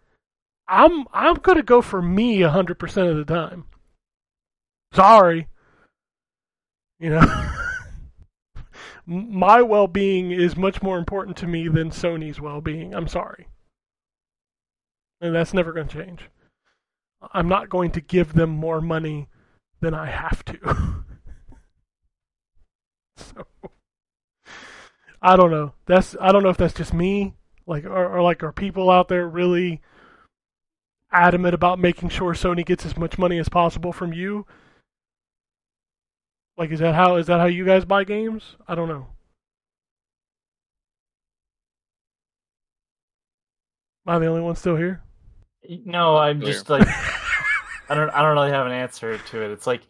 [0.67, 3.65] I'm I'm gonna go for me hundred percent of the time.
[4.93, 5.47] Sorry,
[6.99, 7.49] you know.
[9.05, 12.95] My well-being is much more important to me than Sony's well-being.
[12.95, 13.47] I'm sorry,
[15.19, 16.29] and that's never going to change.
[17.33, 19.27] I'm not going to give them more money
[19.81, 20.57] than I have to.
[23.17, 23.45] so
[25.21, 25.73] I don't know.
[25.85, 27.33] That's I don't know if that's just me,
[27.65, 29.81] like, or, or like are people out there really
[31.11, 34.45] adamant about making sure Sony gets as much money as possible from you?
[36.57, 38.55] Like, is that how is that how you guys buy games?
[38.67, 39.07] I don't know.
[44.05, 45.01] Am I the only one still here?
[45.85, 46.53] No, I'm Clear.
[46.53, 46.87] just like
[47.89, 49.51] I don't I don't really have an answer to it.
[49.51, 49.81] It's like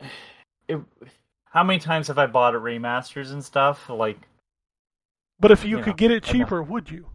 [0.68, 0.80] it,
[1.44, 3.88] how many times have I bought remasters and stuff?
[3.88, 4.18] Like
[5.38, 6.44] But if you Yeah, could get it I know.
[6.44, 7.06] cheaper, would you?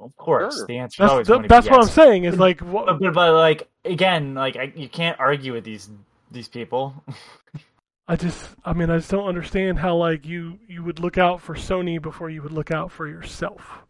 [0.00, 0.66] of course, Sure.
[0.66, 2.24] the answer is That's always th- going to that's be what I'm saying.
[2.24, 5.90] Is like what, But, but, but like again, like I, you can't argue with these
[6.30, 7.04] these people.
[8.08, 11.40] I just I mean I just don't understand how like you you would look out
[11.40, 13.84] for Sony before you would look out for yourself.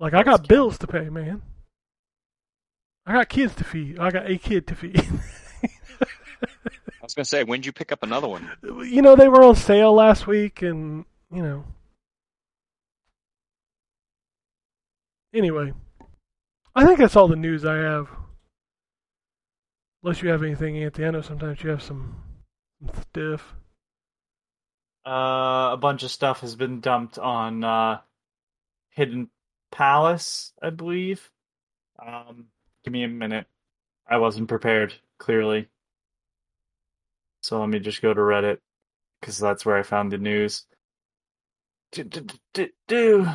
[0.00, 1.42] Like I got bills to pay, man.
[3.06, 3.98] I got kids to feed.
[3.98, 5.00] I got a kid to feed.
[5.62, 8.50] I was gonna say, when'd you pick up another one?
[8.84, 11.64] you know, they were on sale last week, and you know.
[15.34, 15.72] Anyway,
[16.74, 18.08] I think that's all the news I have.
[20.02, 21.06] Unless you have anything, Anthony.
[21.06, 22.16] I know sometimes you have some
[23.10, 23.54] stuff.
[25.06, 28.00] Uh, a bunch of stuff has been dumped on uh,
[28.90, 29.28] Hidden
[29.70, 31.30] Palace, I believe.
[32.04, 32.46] Um,
[32.84, 33.46] give me a minute.
[34.08, 35.68] I wasn't prepared, clearly.
[37.42, 38.58] So let me just go to Reddit,
[39.20, 40.64] because that's where I found the news.
[41.92, 43.26] Do, do, do, do.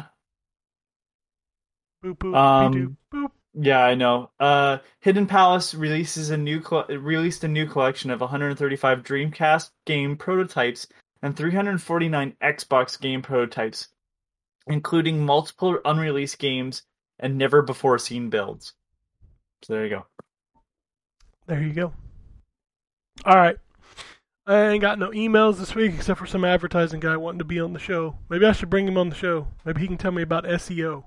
[2.04, 3.32] Boop boop Um, boop.
[3.56, 4.32] Yeah, I know.
[4.40, 10.18] Uh, Hidden Palace releases a new col- released a new collection of 135 Dreamcast game
[10.18, 10.88] prototypes
[11.22, 13.90] and 349 Xbox game prototypes,
[14.68, 16.84] including multiple unreleased games
[17.20, 18.74] and never before seen builds.
[19.64, 20.06] So there you go.
[21.48, 21.94] There you go.
[23.24, 23.58] All right.
[24.46, 27.62] I ain't got no emails this week except for some advertising guy wanting to be
[27.62, 28.18] on the show.
[28.30, 29.48] Maybe I should bring him on the show.
[29.64, 31.06] Maybe he can tell me about SEO.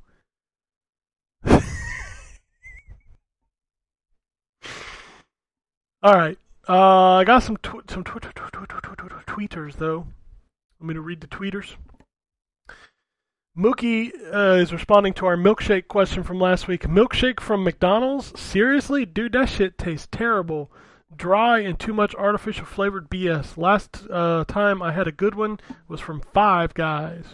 [6.03, 6.39] All right.
[6.69, 10.07] Uh, I got some tw- some tw- tw- tw- tw- tw- tw- tw- tweeters though.
[10.81, 11.77] I'm gonna read the tweeters.
[13.57, 16.83] Mookie uh, is responding to our milkshake question from last week.
[16.83, 18.39] Milkshake from McDonald's?
[18.39, 20.71] Seriously, dude, that shit tastes terrible.
[21.17, 23.57] Dry and too much artificial flavored BS.
[23.57, 27.25] Last uh, time I had a good one was from Five Guys.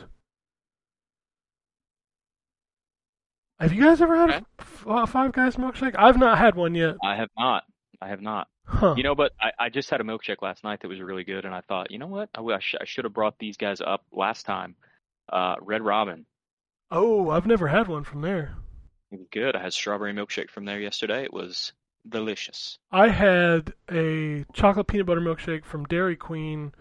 [3.58, 4.44] Have you guys ever had a Okay.
[4.58, 5.94] f- uh, Five Guys milkshake?
[5.96, 6.96] I've not had one yet.
[7.02, 7.64] I have not.
[8.00, 8.48] I have not.
[8.66, 8.94] Huh.
[8.96, 11.44] You know, but I, I just had a milkshake last night that was really good,
[11.44, 12.28] and I thought, you know what?
[12.34, 14.74] I, wish I should have brought these guys up last time.
[15.32, 16.26] Uh, Red Robin.
[16.90, 18.54] oh, I've never had one from there.
[19.12, 19.54] It was good.
[19.56, 21.22] I had strawberry milkshake from there yesterday.
[21.24, 21.72] It was
[22.08, 22.78] delicious.
[22.90, 26.72] I had a chocolate peanut butter milkshake from Dairy Queen.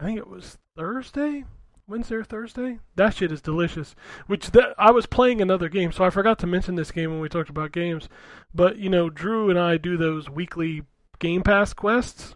[0.00, 1.44] I think it was Thursday,
[1.86, 2.78] Wednesday or Thursday.
[2.96, 3.94] That shit is delicious.
[4.26, 7.20] Which that I was playing another game, so I forgot to mention this game when
[7.20, 8.08] we talked about games.
[8.54, 10.82] But you know, Drew and I do those weekly
[11.18, 12.34] Game Pass quests.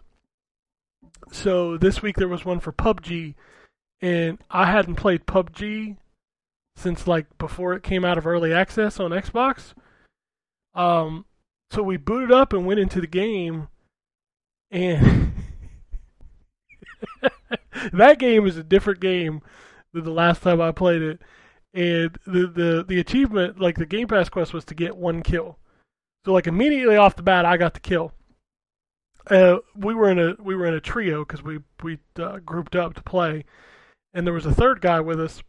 [1.31, 3.35] So this week there was one for PUBG,
[4.01, 5.97] and I hadn't played PUBG
[6.75, 9.73] since like before it came out of early access on Xbox.
[10.75, 11.25] Um,
[11.73, 13.67] so we booted up and went into the game,
[14.69, 15.33] and
[17.93, 19.41] that game is a different game
[19.91, 21.21] than the last time I played it.
[21.73, 25.57] And the, the the achievement, like the Game Pass quest, was to get one kill.
[26.25, 28.13] So like immediately off the bat, I got the kill.
[29.29, 32.75] Uh, we were in a we were in a trio because we we uh, grouped
[32.75, 33.45] up to play,
[34.13, 35.41] and there was a third guy with us.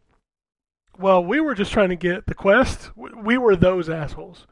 [0.97, 2.89] Well, we were just trying to get the quest.
[2.95, 4.47] We, we were those assholes.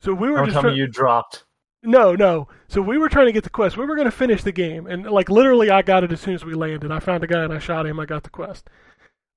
[0.00, 1.44] So we were Don't just tell try- me you dropped.
[1.82, 2.48] no, no.
[2.68, 3.76] So we were trying to get the quest.
[3.76, 6.34] We were going to finish the game, and like literally, I got it as soon
[6.34, 6.90] as we landed.
[6.92, 7.98] I found a guy and I shot him.
[8.00, 8.68] I got the quest.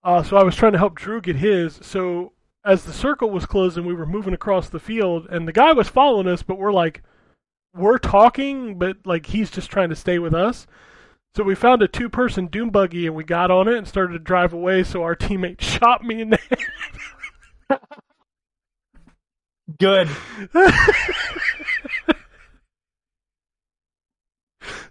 [0.04, 1.80] Uh, so I was trying to help Drew get his.
[1.82, 2.34] So
[2.66, 5.88] as the circle was closing, we were moving across the field, and the guy was
[5.88, 7.02] following us, but we're like,
[7.76, 10.68] we're talking, but like he's just trying to stay with us.
[11.36, 14.20] So we found a two-person doom buggy, and we got on it and started to
[14.20, 14.84] drive away.
[14.84, 16.40] So our teammate shot me in the
[17.70, 17.80] head.
[19.80, 20.10] Good.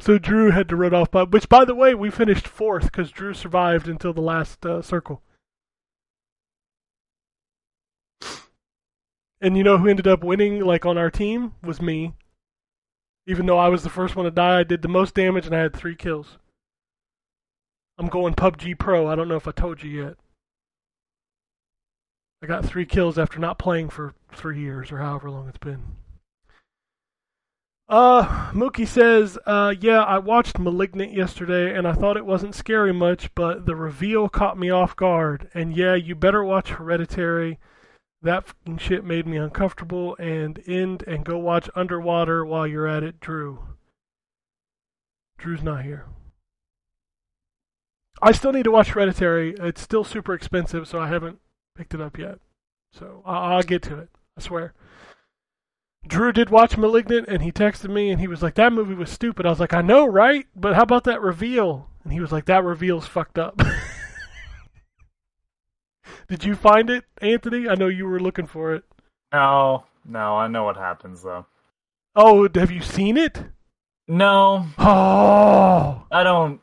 [0.00, 3.10] So Drew had to run off, by, which, by the way, we finished fourth because
[3.10, 5.22] Drew survived until the last uh, circle.
[9.42, 12.14] And you know who ended up winning, like on our team, was me.
[13.26, 15.54] Even though I was the first one to die, I did the most damage and
[15.54, 16.38] I had three kills.
[17.98, 19.06] I'm going PUBG Pro.
[19.06, 20.16] I don't know if I told you yet.
[22.42, 25.82] I got three kills after not playing for three years or however long it's been.
[27.88, 32.92] Uh, Mookie says, uh, yeah, I watched Malignant yesterday and I thought it wasn't scary
[32.92, 35.50] much, but the reveal caught me off guard.
[35.54, 37.58] And yeah, you better watch Hereditary.
[38.22, 40.16] That fucking shit made me uncomfortable.
[40.18, 43.66] And end and go watch Underwater while you're at it, Drew.
[45.36, 46.06] Drew's not here.
[48.22, 49.56] I still need to watch Hereditary.
[49.58, 51.40] It's still super expensive, so I haven't
[51.76, 52.38] picked it up yet.
[52.92, 54.08] So I- I'll get to it.
[54.36, 54.74] I swear.
[56.06, 59.10] Drew did watch Malignant, and he texted me, and he was like, "That movie was
[59.10, 60.46] stupid." I was like, "I know, right?
[60.56, 63.58] But how about that reveal?" And he was like, "That reveal's fucked up."
[66.28, 67.68] did you find it, Anthony?
[67.68, 68.84] I know you were looking for it.
[69.32, 71.46] No, no, I know what happens though.
[72.16, 73.44] Oh, have you seen it?
[74.08, 76.60] No, Oh, I don't.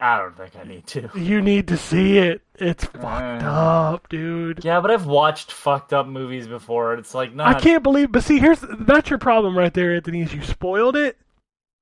[0.00, 1.10] I don't think I need to.
[1.16, 2.42] You need to see it.
[2.54, 3.92] It's fucked Uh.
[3.94, 4.64] up, dude.
[4.64, 6.94] Yeah, but I've watched fucked up movies before.
[6.94, 7.48] It's like not.
[7.48, 8.12] I can't believe.
[8.12, 10.22] But see, here's that's your problem right there, Anthony.
[10.22, 11.18] Is you spoiled it,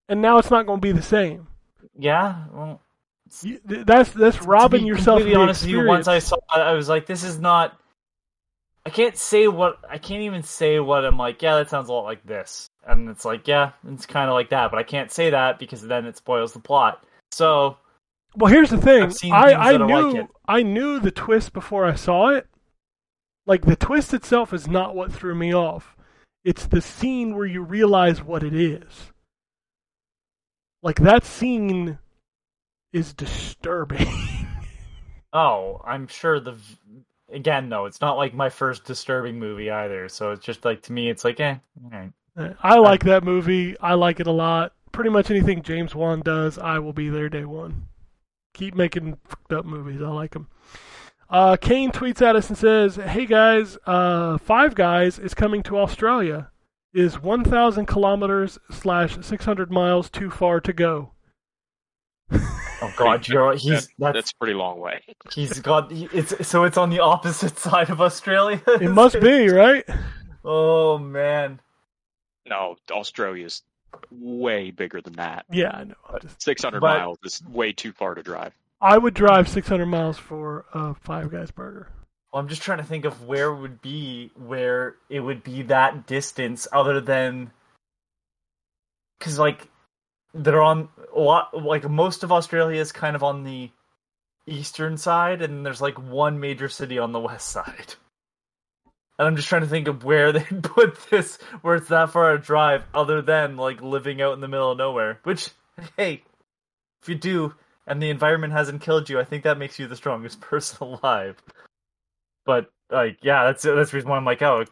[0.08, 1.48] and now it's not going to be the same.
[1.98, 2.44] Yeah.
[2.52, 2.80] Well,
[3.42, 5.18] You, that's that's robbing to be yourself.
[5.20, 7.38] of Completely the honest with you, once I saw, it, I was like, this is
[7.38, 7.78] not.
[8.86, 11.42] I can't say what I can't even say what I'm like.
[11.42, 14.50] Yeah, that sounds a lot like this, and it's like, yeah, it's kind of like
[14.50, 17.04] that, but I can't say that because then it spoils the plot.
[17.36, 17.76] So
[18.34, 19.12] Well, here's the thing.
[19.30, 20.28] I, I knew like.
[20.48, 22.46] I knew the twist before I saw it.
[23.44, 25.96] Like the twist itself is not what threw me off.
[26.44, 29.12] It's the scene where you realize what it is.
[30.82, 31.98] Like that scene
[32.92, 34.08] is disturbing.
[35.32, 36.56] Oh, I'm sure the.
[37.30, 40.08] Again, though, it's not like my first disturbing movie either.
[40.08, 41.56] So it's just like to me, it's like, eh.
[42.62, 43.78] I like that movie.
[43.78, 44.72] I like it a lot.
[44.96, 47.88] Pretty much anything James Wan does, I will be there day one.
[48.54, 50.00] Keep making fucked up movies.
[50.00, 50.48] I like them.
[51.28, 55.76] Uh, Kane tweets at us and says, "Hey guys, uh, Five Guys is coming to
[55.78, 56.50] Australia.
[56.94, 61.10] Is 1,000 kilometers slash 600 miles too far to go?"
[62.82, 65.02] Oh God, you're he's That- that's, that's pretty long way.
[65.32, 68.62] he's got he- it's so it's on the opposite side of Australia.
[68.66, 69.84] It must be right.
[70.42, 71.60] Oh man,
[72.46, 73.62] No, Australia's
[74.10, 75.46] way bigger than that.
[75.50, 75.94] Yeah, I know.
[76.38, 78.52] 600 miles is way too far to drive.
[78.80, 81.88] I would drive 600 miles for a Five Guys burger.
[82.32, 86.06] Well, I'm just trying to think of where would be where it would be that
[86.06, 87.50] distance other than
[89.18, 89.68] because like
[90.34, 93.70] they're on a lot like most of Australia is kind of on the
[94.46, 97.94] eastern side and there's like one major city on the west side.
[99.18, 102.32] And I'm just trying to think of where they put this where it's that far
[102.32, 105.20] a drive other than like living out in the middle of nowhere.
[105.24, 105.50] Which
[105.96, 106.22] hey,
[107.02, 107.54] if you do
[107.86, 111.36] and the environment hasn't killed you, I think that makes you the strongest person alive
[112.44, 114.64] but like yeah that's that's the reason why i'm like oh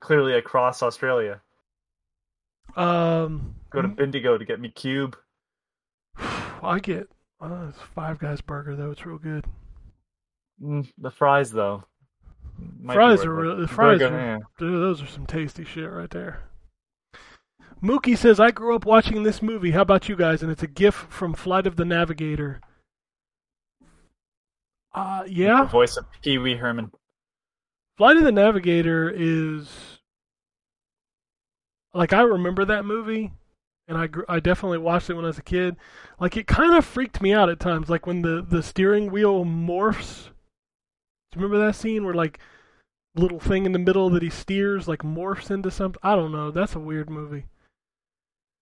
[0.00, 1.40] clearly across australia
[2.76, 5.16] Um, go to bendigo to get me cube
[6.18, 7.08] I get
[7.40, 8.90] uh, it's Five Guys burger though.
[8.90, 9.44] It's real good.
[10.62, 11.84] mm, the fries though
[12.86, 13.42] fries are it.
[13.42, 13.56] real.
[13.56, 14.38] The fries Burger, are, yeah.
[14.58, 16.42] dude, those are some tasty shit right there.
[17.82, 19.72] Mookie says, "I grew up watching this movie.
[19.72, 22.60] How about you guys?" And it's a gif from Flight of the Navigator.
[24.94, 25.64] Uh, the yeah.
[25.64, 26.92] voice of pee wee herman
[27.96, 29.98] Flight of the Navigator is
[31.94, 33.32] like I remember that movie,
[33.86, 35.76] and I I definitely watched it when I was a kid.
[36.18, 39.44] Like it kind of freaked me out at times, like when the the steering wheel
[39.44, 40.28] morphs.
[41.32, 42.38] Do you remember that scene where like
[43.14, 46.00] little thing in the middle that he steers like morphs into something?
[46.02, 46.50] I don't know.
[46.50, 47.46] That's a weird movie.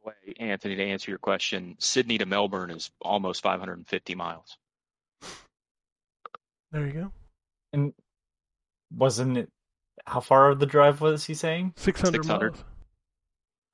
[0.05, 4.57] Way, Anthony, to answer your question, Sydney to Melbourne is almost 550 miles.
[6.73, 7.13] There you go.
[7.73, 7.93] and
[8.97, 9.49] wasn't it
[10.07, 12.53] how far of the drive was he saying Six hundred 600.
[12.53, 12.65] miles.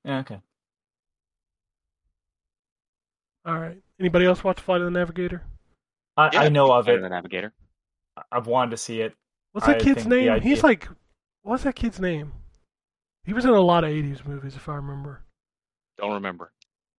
[0.04, 0.40] yeah okay
[3.46, 3.78] All right.
[4.00, 5.42] Anybody else watch Flight of the Navigator?
[6.16, 7.52] i, Yeah, I know of Flight it The Navigator.
[8.32, 9.14] I've wanted to see it
[9.56, 10.40] What's that I kid's think the name?
[10.42, 10.86] He's like,
[11.40, 12.32] what's that kid's name?
[13.24, 15.22] He was in a lot of '80s movies, if I remember.
[15.96, 16.52] Don't remember.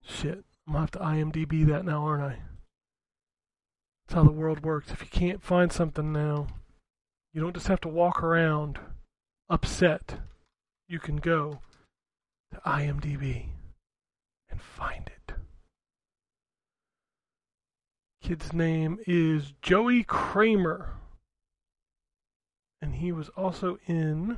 [0.03, 2.39] Shit, I'm gonna have to IMDb that now, aren't I?
[4.07, 4.89] That's how the world works.
[4.91, 6.47] If you can't find something now,
[7.31, 8.79] you don't just have to walk around
[9.47, 10.17] upset.
[10.89, 11.59] You can go
[12.51, 13.49] to IMDb
[14.49, 15.35] and find it.
[18.23, 20.95] Kid's name is Joey Cramer.
[22.81, 24.37] And he was also in.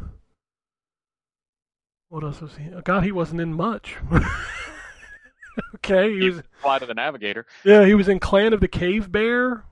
[2.09, 2.69] What else was he?
[2.83, 3.97] God, he wasn't in much.
[5.75, 6.41] okay, he was.
[6.61, 7.45] Fly to the Navigator.
[7.63, 9.51] Yeah, he was in Clan of the Cave Bear.
[9.53, 9.63] A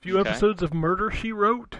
[0.00, 0.30] few Okay.
[0.30, 1.78] episodes of Murder She Wrote.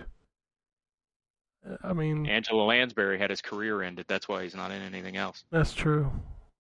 [1.83, 4.07] I mean, Angela Lansbury had his career ended.
[4.09, 5.45] That's why he's not in anything else.
[5.51, 6.11] that's true.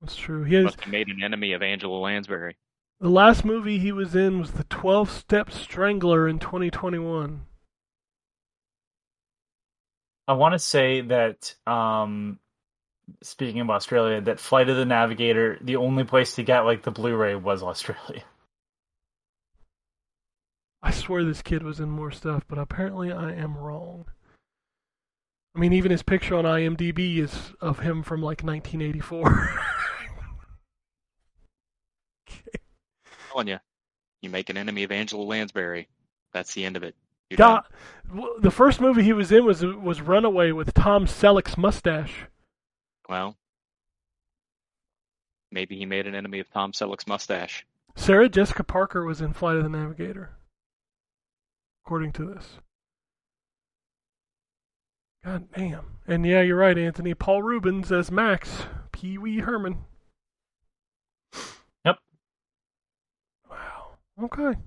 [0.02, 0.44] That's true.
[0.44, 2.56] He has Must have made an enemy of Angela Lansbury.
[3.00, 7.46] the last movie he was in was the Twelve Step Strangler in 2021.
[10.28, 12.38] I want to say that um
[13.22, 16.90] speaking of australia that flight of the navigator the only place to get like the
[16.90, 18.22] blu-ray was australia
[20.80, 24.04] I swear this kid was in more stuff, but apparently I am wrong.
[25.56, 29.58] I mean, even his picture on IMDb is of him from like 1984.
[33.38, 33.58] telling you,
[34.20, 35.88] you make an enemy of Angela Lansbury.
[36.32, 36.96] That's the end of it.
[37.30, 37.62] You're God,
[38.10, 38.26] done.
[38.40, 42.26] the first movie he was in was was Runaway with Tom Selleck's mustache.
[43.08, 43.36] Well,
[45.50, 47.66] maybe he made an enemy of Tom Selleck's mustache.
[47.96, 50.30] Sarah Jessica Parker was in Flight of the Navigator,
[51.84, 52.58] according to this.
[55.24, 55.96] God damn.
[56.06, 57.12] And yeah, you're right, Anthony.
[57.14, 59.78] Paul Reubens as Max, Pee Wee Herman.
[61.84, 61.98] Yep.
[63.50, 63.88] Wow.
[64.22, 64.58] Okay.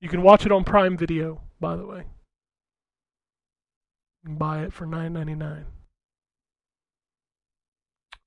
[0.00, 2.04] You can watch it on Prime Video, by the way.
[4.24, 5.66] Buy it for nine ninety nine.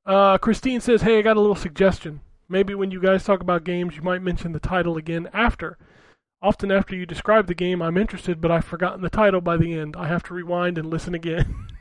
[0.05, 2.21] Uh, Christine says, "Hey, I got a little suggestion.
[2.47, 5.77] Maybe when you guys talk about games, you might mention the title again after.
[6.41, 9.73] Often after you describe the game, I'm interested, but I've forgotten the title by the
[9.73, 9.95] end.
[9.97, 11.67] I have to rewind and listen again."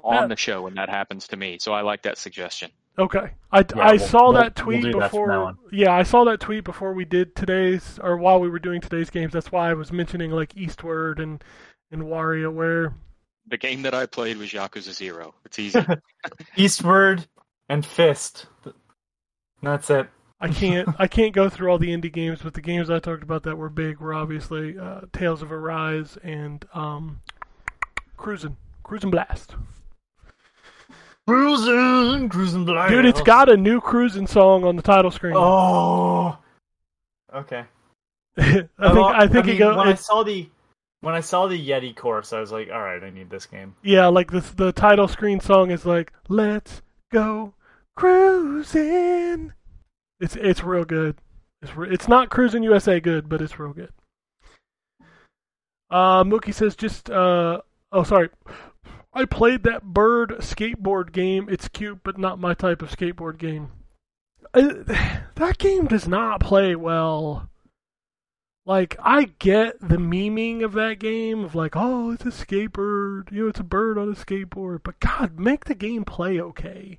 [0.00, 1.58] on the show when that happens to me.
[1.60, 2.70] So I like that suggestion.
[2.98, 3.30] Okay.
[3.52, 5.54] I, Yeah, I we'll- saw we'll- that we'll tweet that before.
[5.70, 9.08] Yeah, I saw that tweet before we did today's, or while we were doing today's
[9.10, 9.32] games.
[9.32, 11.42] That's why I was mentioning like Eastward and
[11.90, 12.92] and WarioWare.
[13.46, 15.34] The game that I played was Yakuza Zero.
[15.44, 15.80] It's easy.
[16.56, 17.26] Eastward
[17.68, 18.46] and Fist.
[19.62, 20.08] That's it.
[20.40, 23.22] I can't I can't go through all the indie games, but the games I talked
[23.22, 27.20] about that were big were obviously uh, Tales of Arise and um,
[28.16, 29.54] Cruisin' Cruis'n Blast.
[31.28, 32.90] Cruising, cruising blind.
[32.90, 35.34] Dude, it's got a new cruising song on the title screen.
[35.36, 36.38] Oh.
[37.34, 37.64] Okay.
[38.38, 39.76] I think Well, I think mean, it goes.
[39.76, 40.48] when I saw the
[41.02, 43.74] when I saw the Yeti course, I was like, all right, I need this game.
[43.82, 46.80] Yeah, like the the title screen song is like "Let's
[47.12, 47.52] go
[47.94, 49.52] cruising."
[50.20, 51.16] It's it's real good.
[51.60, 53.92] It's re- it's not Cruis'n USA good, but it's real good.
[55.90, 57.60] Uh, Mookie says just uh
[57.92, 58.30] oh sorry,
[59.12, 61.48] I played that bird skateboard game.
[61.50, 63.70] It's cute, but not my type of skateboard game.
[64.54, 64.84] Uh,
[65.34, 67.48] that game does not play well.
[68.64, 73.44] Like I get the memeing of that game of like, oh, it's a skateboard, you
[73.44, 74.80] know, it's a bird on a skateboard.
[74.82, 76.98] But God, make the game play okay.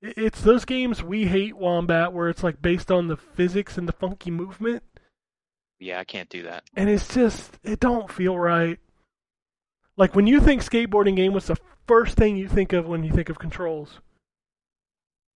[0.00, 3.92] It's those games we hate, Wombat, where it's like based on the physics and the
[3.92, 4.82] funky movement,
[5.78, 6.64] yeah, I can't do that.
[6.74, 8.78] and it's just it don't feel right.
[9.96, 11.56] Like when you think skateboarding game, what's the
[11.86, 14.00] first thing you think of when you think of controls?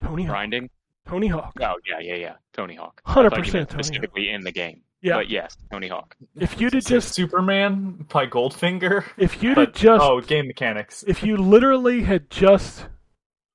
[0.03, 0.35] Tony Hawk.
[0.35, 0.71] Grinding?
[1.07, 1.53] Tony Hawk.
[1.61, 2.35] Oh yeah, yeah, yeah.
[2.53, 3.01] Tony Hawk.
[3.07, 3.85] 100% I thought you meant Tony Hawk.
[3.85, 4.83] Specifically in the game.
[5.03, 5.15] Yeah.
[5.15, 6.15] But yes, Tony Hawk.
[6.37, 9.05] If you'd have just Superman by Goldfinger.
[9.17, 11.05] if you'd have just oh, game mechanics.
[11.07, 12.87] if you literally had just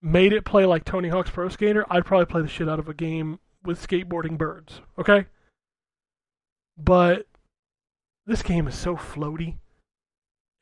[0.02, 2.90] made it play like Tony Hawk's Pro Skater, I'd probably play the shit out of
[2.90, 4.82] a game with skateboarding birds.
[4.98, 5.26] Okay?
[6.78, 7.28] But
[8.26, 9.58] this game is so floaty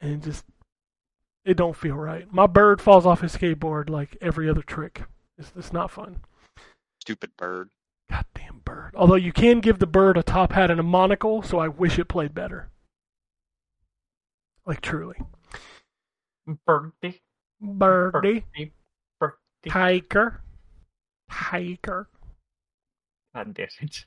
[0.03, 0.45] and it just
[1.45, 2.31] it don't feel right.
[2.31, 5.03] My bird falls off his skateboard like every other trick.
[5.37, 6.19] It's, it's not fun.
[7.01, 7.69] Stupid bird.
[8.09, 8.91] Goddamn bird.
[8.95, 11.97] Although you can give the bird a top hat and a monocle, so I wish
[11.97, 12.69] it played better.
[14.65, 15.17] Like truly.
[16.65, 17.21] Birdie.
[17.61, 18.45] Birdie.
[18.55, 18.73] Birdie.
[19.19, 19.69] Birdie.
[19.69, 20.41] Tiger.
[21.31, 22.07] Tiger.
[23.33, 24.05] God damn it.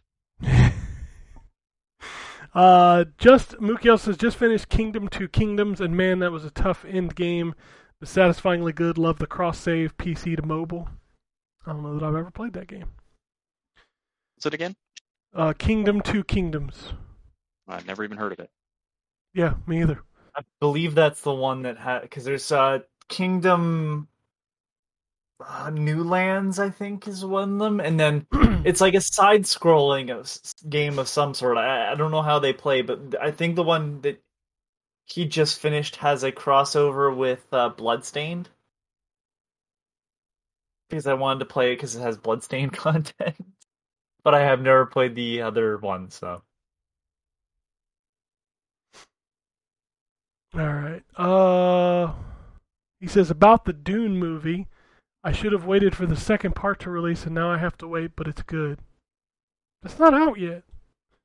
[2.54, 6.84] Uh, just Mukiel says just finished Kingdom Two Kingdoms, and man, that was a tough
[6.88, 7.54] end game,
[8.00, 8.98] but satisfyingly good.
[8.98, 10.88] Love the cross save PC to mobile.
[11.66, 12.90] I don't know that I've ever played that game.
[14.38, 14.76] Is it again?
[15.34, 16.92] Uh, Kingdom Two Kingdoms.
[17.68, 18.50] I've never even heard of it.
[19.34, 20.00] Yeah, me either.
[20.34, 24.08] I believe that's the one that had because there's uh Kingdom
[25.40, 28.26] uh, New Lands, I think, is one of them, and then
[28.64, 31.58] it's like a side-scrolling game of some sort.
[31.58, 34.22] I, I don't know how they play, but I think the one that
[35.04, 38.48] he just finished has a crossover with uh, Bloodstained.
[40.88, 43.36] Because I wanted to play it because it has Bloodstained content,
[44.22, 46.42] but I have never played the other one, so.
[50.54, 51.02] All right.
[51.16, 52.14] Uh,
[53.00, 54.68] he says about the Dune movie.
[55.26, 57.88] I should have waited for the second part to release, and now I have to
[57.88, 58.12] wait.
[58.14, 58.78] But it's good.
[59.84, 60.62] It's not out yet.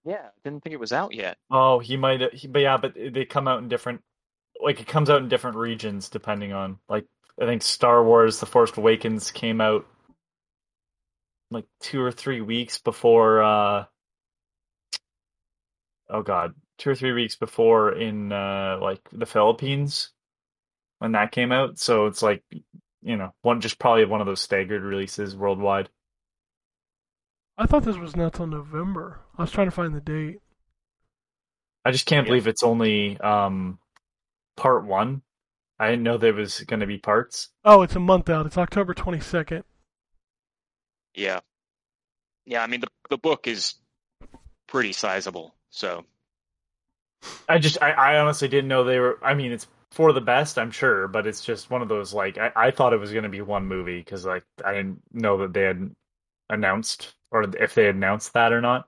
[0.04, 1.38] Yeah, didn't think it was out yet.
[1.52, 2.34] Oh, he might.
[2.34, 4.02] He, but yeah, but they come out in different.
[4.60, 6.80] Like it comes out in different regions depending on.
[6.90, 7.06] Like
[7.40, 9.86] I think Star Wars: The Force Awakens came out
[11.52, 13.44] like two or three weeks before.
[13.44, 13.86] uh
[16.10, 20.10] Oh God, two or three weeks before in uh like the Philippines
[20.98, 21.78] when that came out.
[21.78, 22.44] So it's like
[23.02, 25.90] you know one just probably one of those staggered releases worldwide.
[27.58, 29.20] I thought this was not till November.
[29.38, 30.40] I was trying to find the date.
[31.86, 32.32] I just can't Yeah.
[32.32, 33.80] believe it's only um
[34.58, 35.22] part one.
[35.80, 37.50] I didn't know there was going to be parts.
[37.66, 38.46] Oh, it's a month out.
[38.46, 39.64] It's October twenty second.
[41.16, 41.40] Yeah.
[42.46, 43.76] Yeah, I mean the the book is
[44.68, 46.06] pretty sizable, so
[47.48, 49.20] I just, I, I honestly didn't know they were.
[49.24, 49.68] I mean, it's
[50.02, 52.92] for the best, I'm sure, but it's just one of those like I, I thought
[52.92, 55.92] it was going to be one movie because like I didn't know that they had
[56.50, 58.88] announced or if they announced that or not.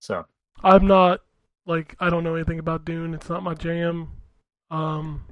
[0.00, 0.26] So
[0.62, 1.20] I'm not
[1.64, 3.14] like I don't know anything about Dune.
[3.14, 4.10] It's not my jam.
[4.70, 5.24] Um,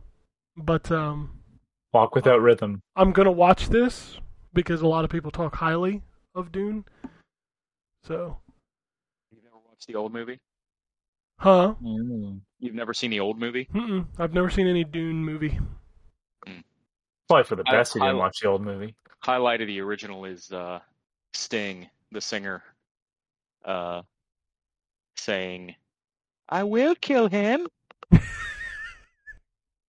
[0.57, 1.41] but um,
[1.93, 2.81] walk without rhythm.
[2.97, 4.17] I'm gonna watch this
[4.55, 6.01] because a lot of people talk highly
[6.35, 6.87] of Dune.
[8.03, 8.39] So,
[9.31, 10.41] You've never watched the old movie?
[11.43, 11.75] Huh?
[12.61, 13.69] You've never seen the old movie?
[13.75, 14.07] Mm-mm.
[14.19, 15.59] I've never seen any Dune movie.
[17.29, 18.95] Probably for the I- best you didn't I- watch the old movie.
[19.21, 20.81] Highlight of the original is uh,
[21.33, 22.63] Sting, the singer,
[23.65, 24.03] uh,
[25.17, 25.77] saying,
[26.49, 27.69] "I will kill him."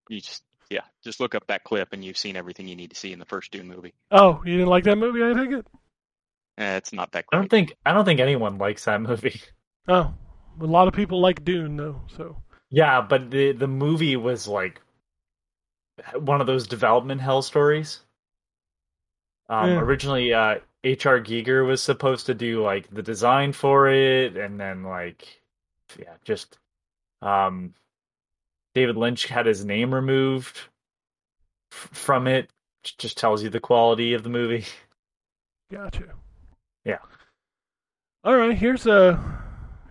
[0.10, 2.96] you just yeah, just look up that clip and you've seen everything you need to
[2.96, 3.94] see in the first Dune movie.
[4.12, 5.24] Oh, you didn't like that movie?
[5.24, 5.68] I take it.
[6.60, 9.42] Eh, it's not that I don't think I don't think anyone likes that movie.
[9.88, 10.14] Oh,
[10.62, 12.02] a lot of people like Dune though.
[12.16, 12.38] So,
[12.70, 14.82] Yeah, but the the movie was like
[16.16, 18.00] one of those development hell stories.
[19.50, 19.80] Um, Yeah.
[19.80, 21.20] Originally, uh, H.R.
[21.22, 25.42] Giger was supposed to do like the design for it, and then like,
[25.98, 26.58] yeah, just
[27.22, 27.74] um,
[28.74, 30.60] David Lynch had his name removed
[31.72, 32.50] f- from it.
[32.98, 34.66] Just tells you the quality of the movie.
[35.72, 36.04] gotcha.
[36.84, 36.98] Yeah.
[38.26, 38.58] All right.
[38.58, 39.42] Here's a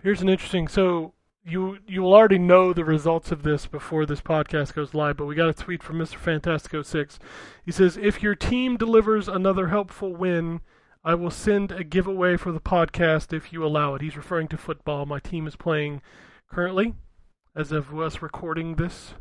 [0.03, 0.67] here's an interesting.
[0.67, 1.13] So
[1.43, 5.25] you you will already know the results of this before this podcast goes live, but
[5.25, 6.17] we got a tweet from Mr.
[6.17, 7.17] Fantastico Six.
[7.65, 10.61] He says, "If your team delivers another helpful win,
[11.03, 14.57] I will send a giveaway for the podcast if you allow it." He's referring to
[14.57, 15.05] football.
[15.05, 16.01] My team is playing
[16.49, 16.93] currently,
[17.55, 19.15] as of us recording this.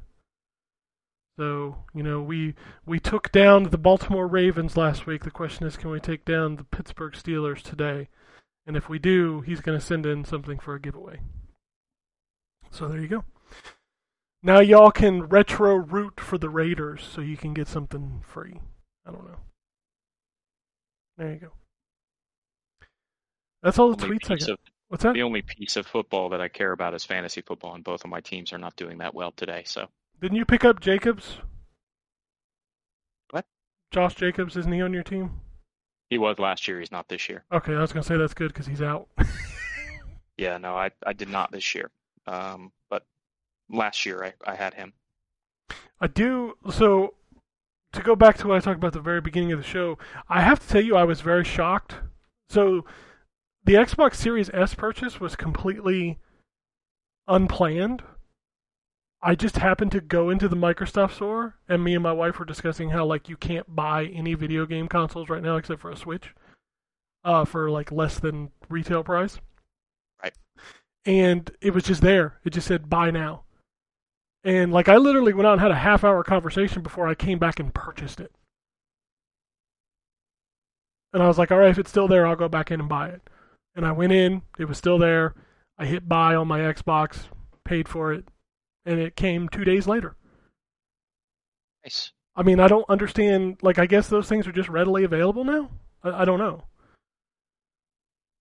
[1.38, 2.54] So you know we
[2.84, 5.24] we took down the Baltimore Ravens last week.
[5.24, 8.08] The question is, can we take down the Pittsburgh Steelers today?
[8.66, 11.20] And if we do, he's going to send in something for a giveaway.
[12.70, 13.24] So there you go.
[14.42, 18.60] Now y'all can retro root for the Raiders so you can get something free.
[19.06, 19.38] I don't know.
[21.18, 21.52] There you go.
[23.62, 24.48] That's all the Only tweets I got.
[24.50, 24.58] of-
[24.88, 25.14] What's that?
[25.14, 28.10] the only piece of football that I care about is fantasy football, and both of
[28.10, 29.62] my teams are not doing that well today.
[29.64, 29.86] So
[30.20, 31.38] Didn't you pick up Jacobs?
[33.30, 33.46] What?
[33.90, 35.40] Josh Jacobs, isn't he on your team?
[36.12, 36.78] He was last year.
[36.78, 37.42] He's not this year.
[37.50, 39.08] Okay, I was going to say that's good because he's out.
[40.38, 41.90] Yeah, no, I I did not this year.
[42.26, 43.04] Um, but
[43.68, 44.94] last year I, I had him.
[46.00, 46.54] I do.
[46.70, 47.14] So,
[47.92, 49.98] to go back to what I talked about at the very beginning of the show,
[50.30, 51.96] I have to tell you, I was very shocked.
[52.48, 52.86] So,
[53.64, 56.18] the Xbox Series S purchase was completely
[57.28, 58.02] unplanned.
[59.22, 62.44] I just happened to go into the Microsoft store, and me and my wife were
[62.44, 65.96] discussing how like you can't buy any video game consoles right now except for a
[65.96, 66.34] Switch,
[67.24, 69.38] uh, for like less than retail price.
[70.20, 70.34] Right.
[71.06, 72.40] And it was just there.
[72.44, 73.44] It just said buy now.
[74.42, 77.38] And like I literally went out and had a half hour conversation before I came
[77.38, 78.32] back and purchased it.
[81.12, 82.88] And I was like, all right, if it's still there, I'll go back in and
[82.88, 83.22] buy it.
[83.76, 85.34] And I went in, it was still there.
[85.78, 87.24] I hit buy on my Xbox,
[87.64, 88.24] paid for it,
[88.84, 90.16] and it came two days later.
[91.84, 92.12] Nice.
[92.34, 93.58] I mean, I don't understand.
[93.62, 95.70] Like, I guess those things are just readily available now.
[96.02, 96.64] I, I don't know.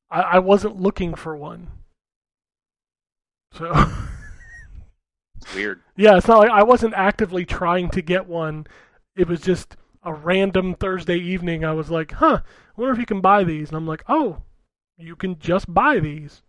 [0.10, 1.68] I, I wasn't looking for one.
[3.54, 3.74] So.
[5.56, 5.82] Weird.
[5.98, 8.66] Yeah, it's not like I wasn't actively trying to get one.
[9.16, 11.64] It was just a random Thursday evening.
[11.64, 13.70] I was like, huh, I wonder if you can buy these.
[13.70, 14.42] And I'm like, oh,
[14.98, 16.42] you can just buy these.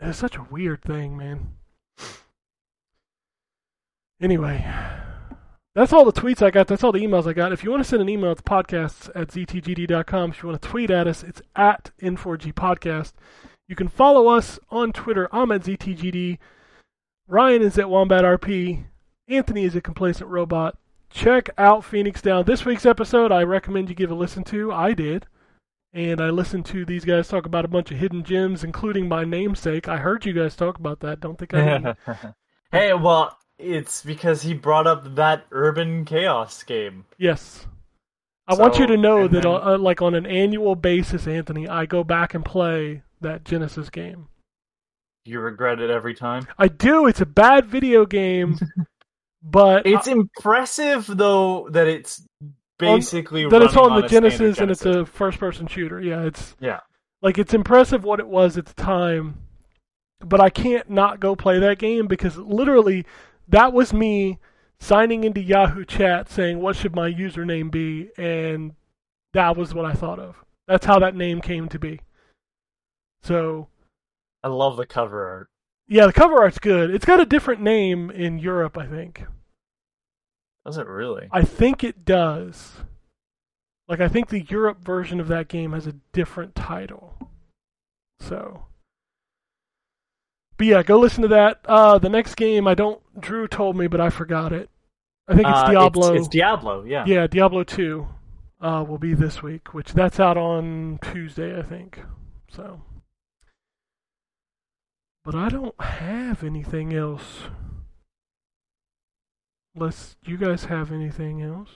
[0.00, 1.50] It's such a weird thing, man.
[4.20, 4.66] Anyway,
[5.74, 6.66] that's all the tweets I got.
[6.66, 7.52] That's all the emails I got.
[7.52, 10.30] If you want to send an email, it's podcasts at ztgd.com.
[10.30, 13.12] If you want to tweet at us, it's at N4G Podcast.
[13.66, 15.28] You can follow us on Twitter.
[15.32, 16.38] I'm at ZTGD.
[17.28, 18.84] Ryan is at Wombat RP.
[19.28, 20.76] Anthony is at Complacent Robot.
[21.08, 22.44] Check out Phoenix Down.
[22.44, 24.72] This week's episode, I recommend you give a listen to.
[24.72, 25.26] I did.
[25.92, 29.24] And I listened to these guys talk about a bunch of hidden gems, including my
[29.24, 29.88] namesake.
[29.88, 31.20] I heard you guys talk about that.
[31.20, 31.96] Don't think I
[32.72, 37.04] hey, well, it's because he brought up that Urban Chaos game.
[37.18, 37.66] yes.
[38.48, 41.86] I want you to know that, then- uh, like, on an annual basis, Anthony, I
[41.86, 44.26] go back and play that Genesis game.
[45.24, 46.48] You regret it every time.
[46.58, 47.06] I do.
[47.06, 48.58] It's a bad video game,
[49.42, 52.26] but It's impressive though that it's
[52.78, 56.00] basically that it's running on the standard Genesis, and it's a first-person shooter.
[56.00, 56.80] Yeah, it's yeah.
[57.22, 59.38] like it's impressive what it was at the time,
[60.20, 63.04] but I can't not go play that game because literally
[63.50, 64.38] that was me
[64.80, 68.72] signing into Yahoo Chat saying what should my username be, and
[69.34, 70.36] that was what I thought of.
[70.66, 72.00] That's how that name came to be.
[73.22, 73.68] So
[74.42, 75.48] I love the cover art.
[75.88, 76.90] yeah, the cover art's good.
[76.90, 79.24] It's got a different name in Europe, I think.
[80.64, 81.28] Does it really?
[81.32, 82.72] I think it does.
[83.88, 87.18] Like I think the Europe version of that game has a different title.
[88.20, 88.66] So
[90.56, 91.60] But yeah, go listen to that.
[91.64, 94.68] Uh the next game I don't Drew told me but I forgot it.
[95.28, 96.14] I think it's Uh, Diablo.
[96.14, 97.04] It's, Diablo, yeah.
[97.06, 98.06] Yeah, Diablo 2
[98.60, 102.00] uh, will be this week, which that's out on Tuesday, I think.
[102.50, 102.82] So,
[105.24, 107.42] but I don't have anything else.
[109.76, 111.70] Unless you guys have anything else.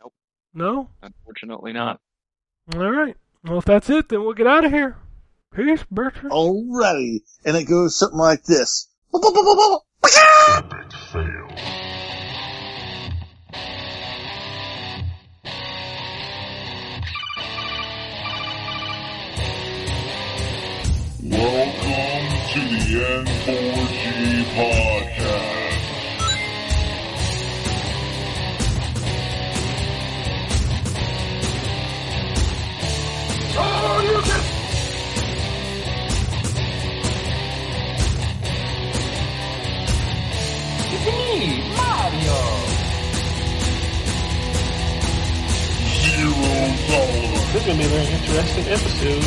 [0.00, 0.14] Nope.
[0.54, 0.88] No.
[1.02, 2.00] Unfortunately, not.
[2.74, 3.16] All right.
[3.44, 4.96] Well, if that's it, then we'll get out of here.
[5.54, 6.30] Peace, Bertrand.
[6.30, 7.20] Alrighty.
[7.44, 8.88] And it goes something like this.
[9.20, 11.48] Epic fail.
[21.24, 22.82] Welcome to the
[23.26, 23.87] N4G
[46.88, 47.52] tolerance.
[47.52, 49.24] This is going to be a very interesting episode.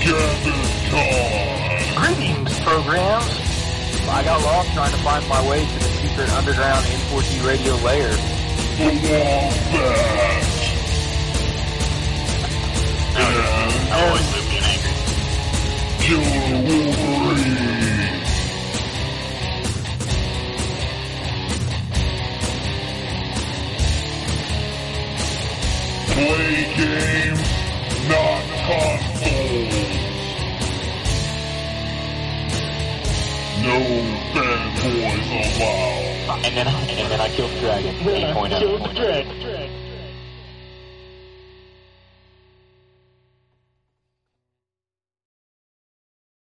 [0.00, 1.94] Gather time.
[2.00, 3.34] Greetings, programs.
[4.08, 8.10] I got lost trying to find my way to the secret underground N4G radio layer.
[8.10, 9.52] The Wombat.
[13.16, 14.94] And always live being angry.
[16.00, 16.24] Killer
[16.64, 17.19] Wolverine.
[26.20, 27.32] Play
[28.08, 28.44] not.
[33.62, 33.76] No.
[36.44, 37.94] And then, and then I killed the dragon.
[37.94, 38.58] 8.0.
[38.58, 39.39] Killed the dragon.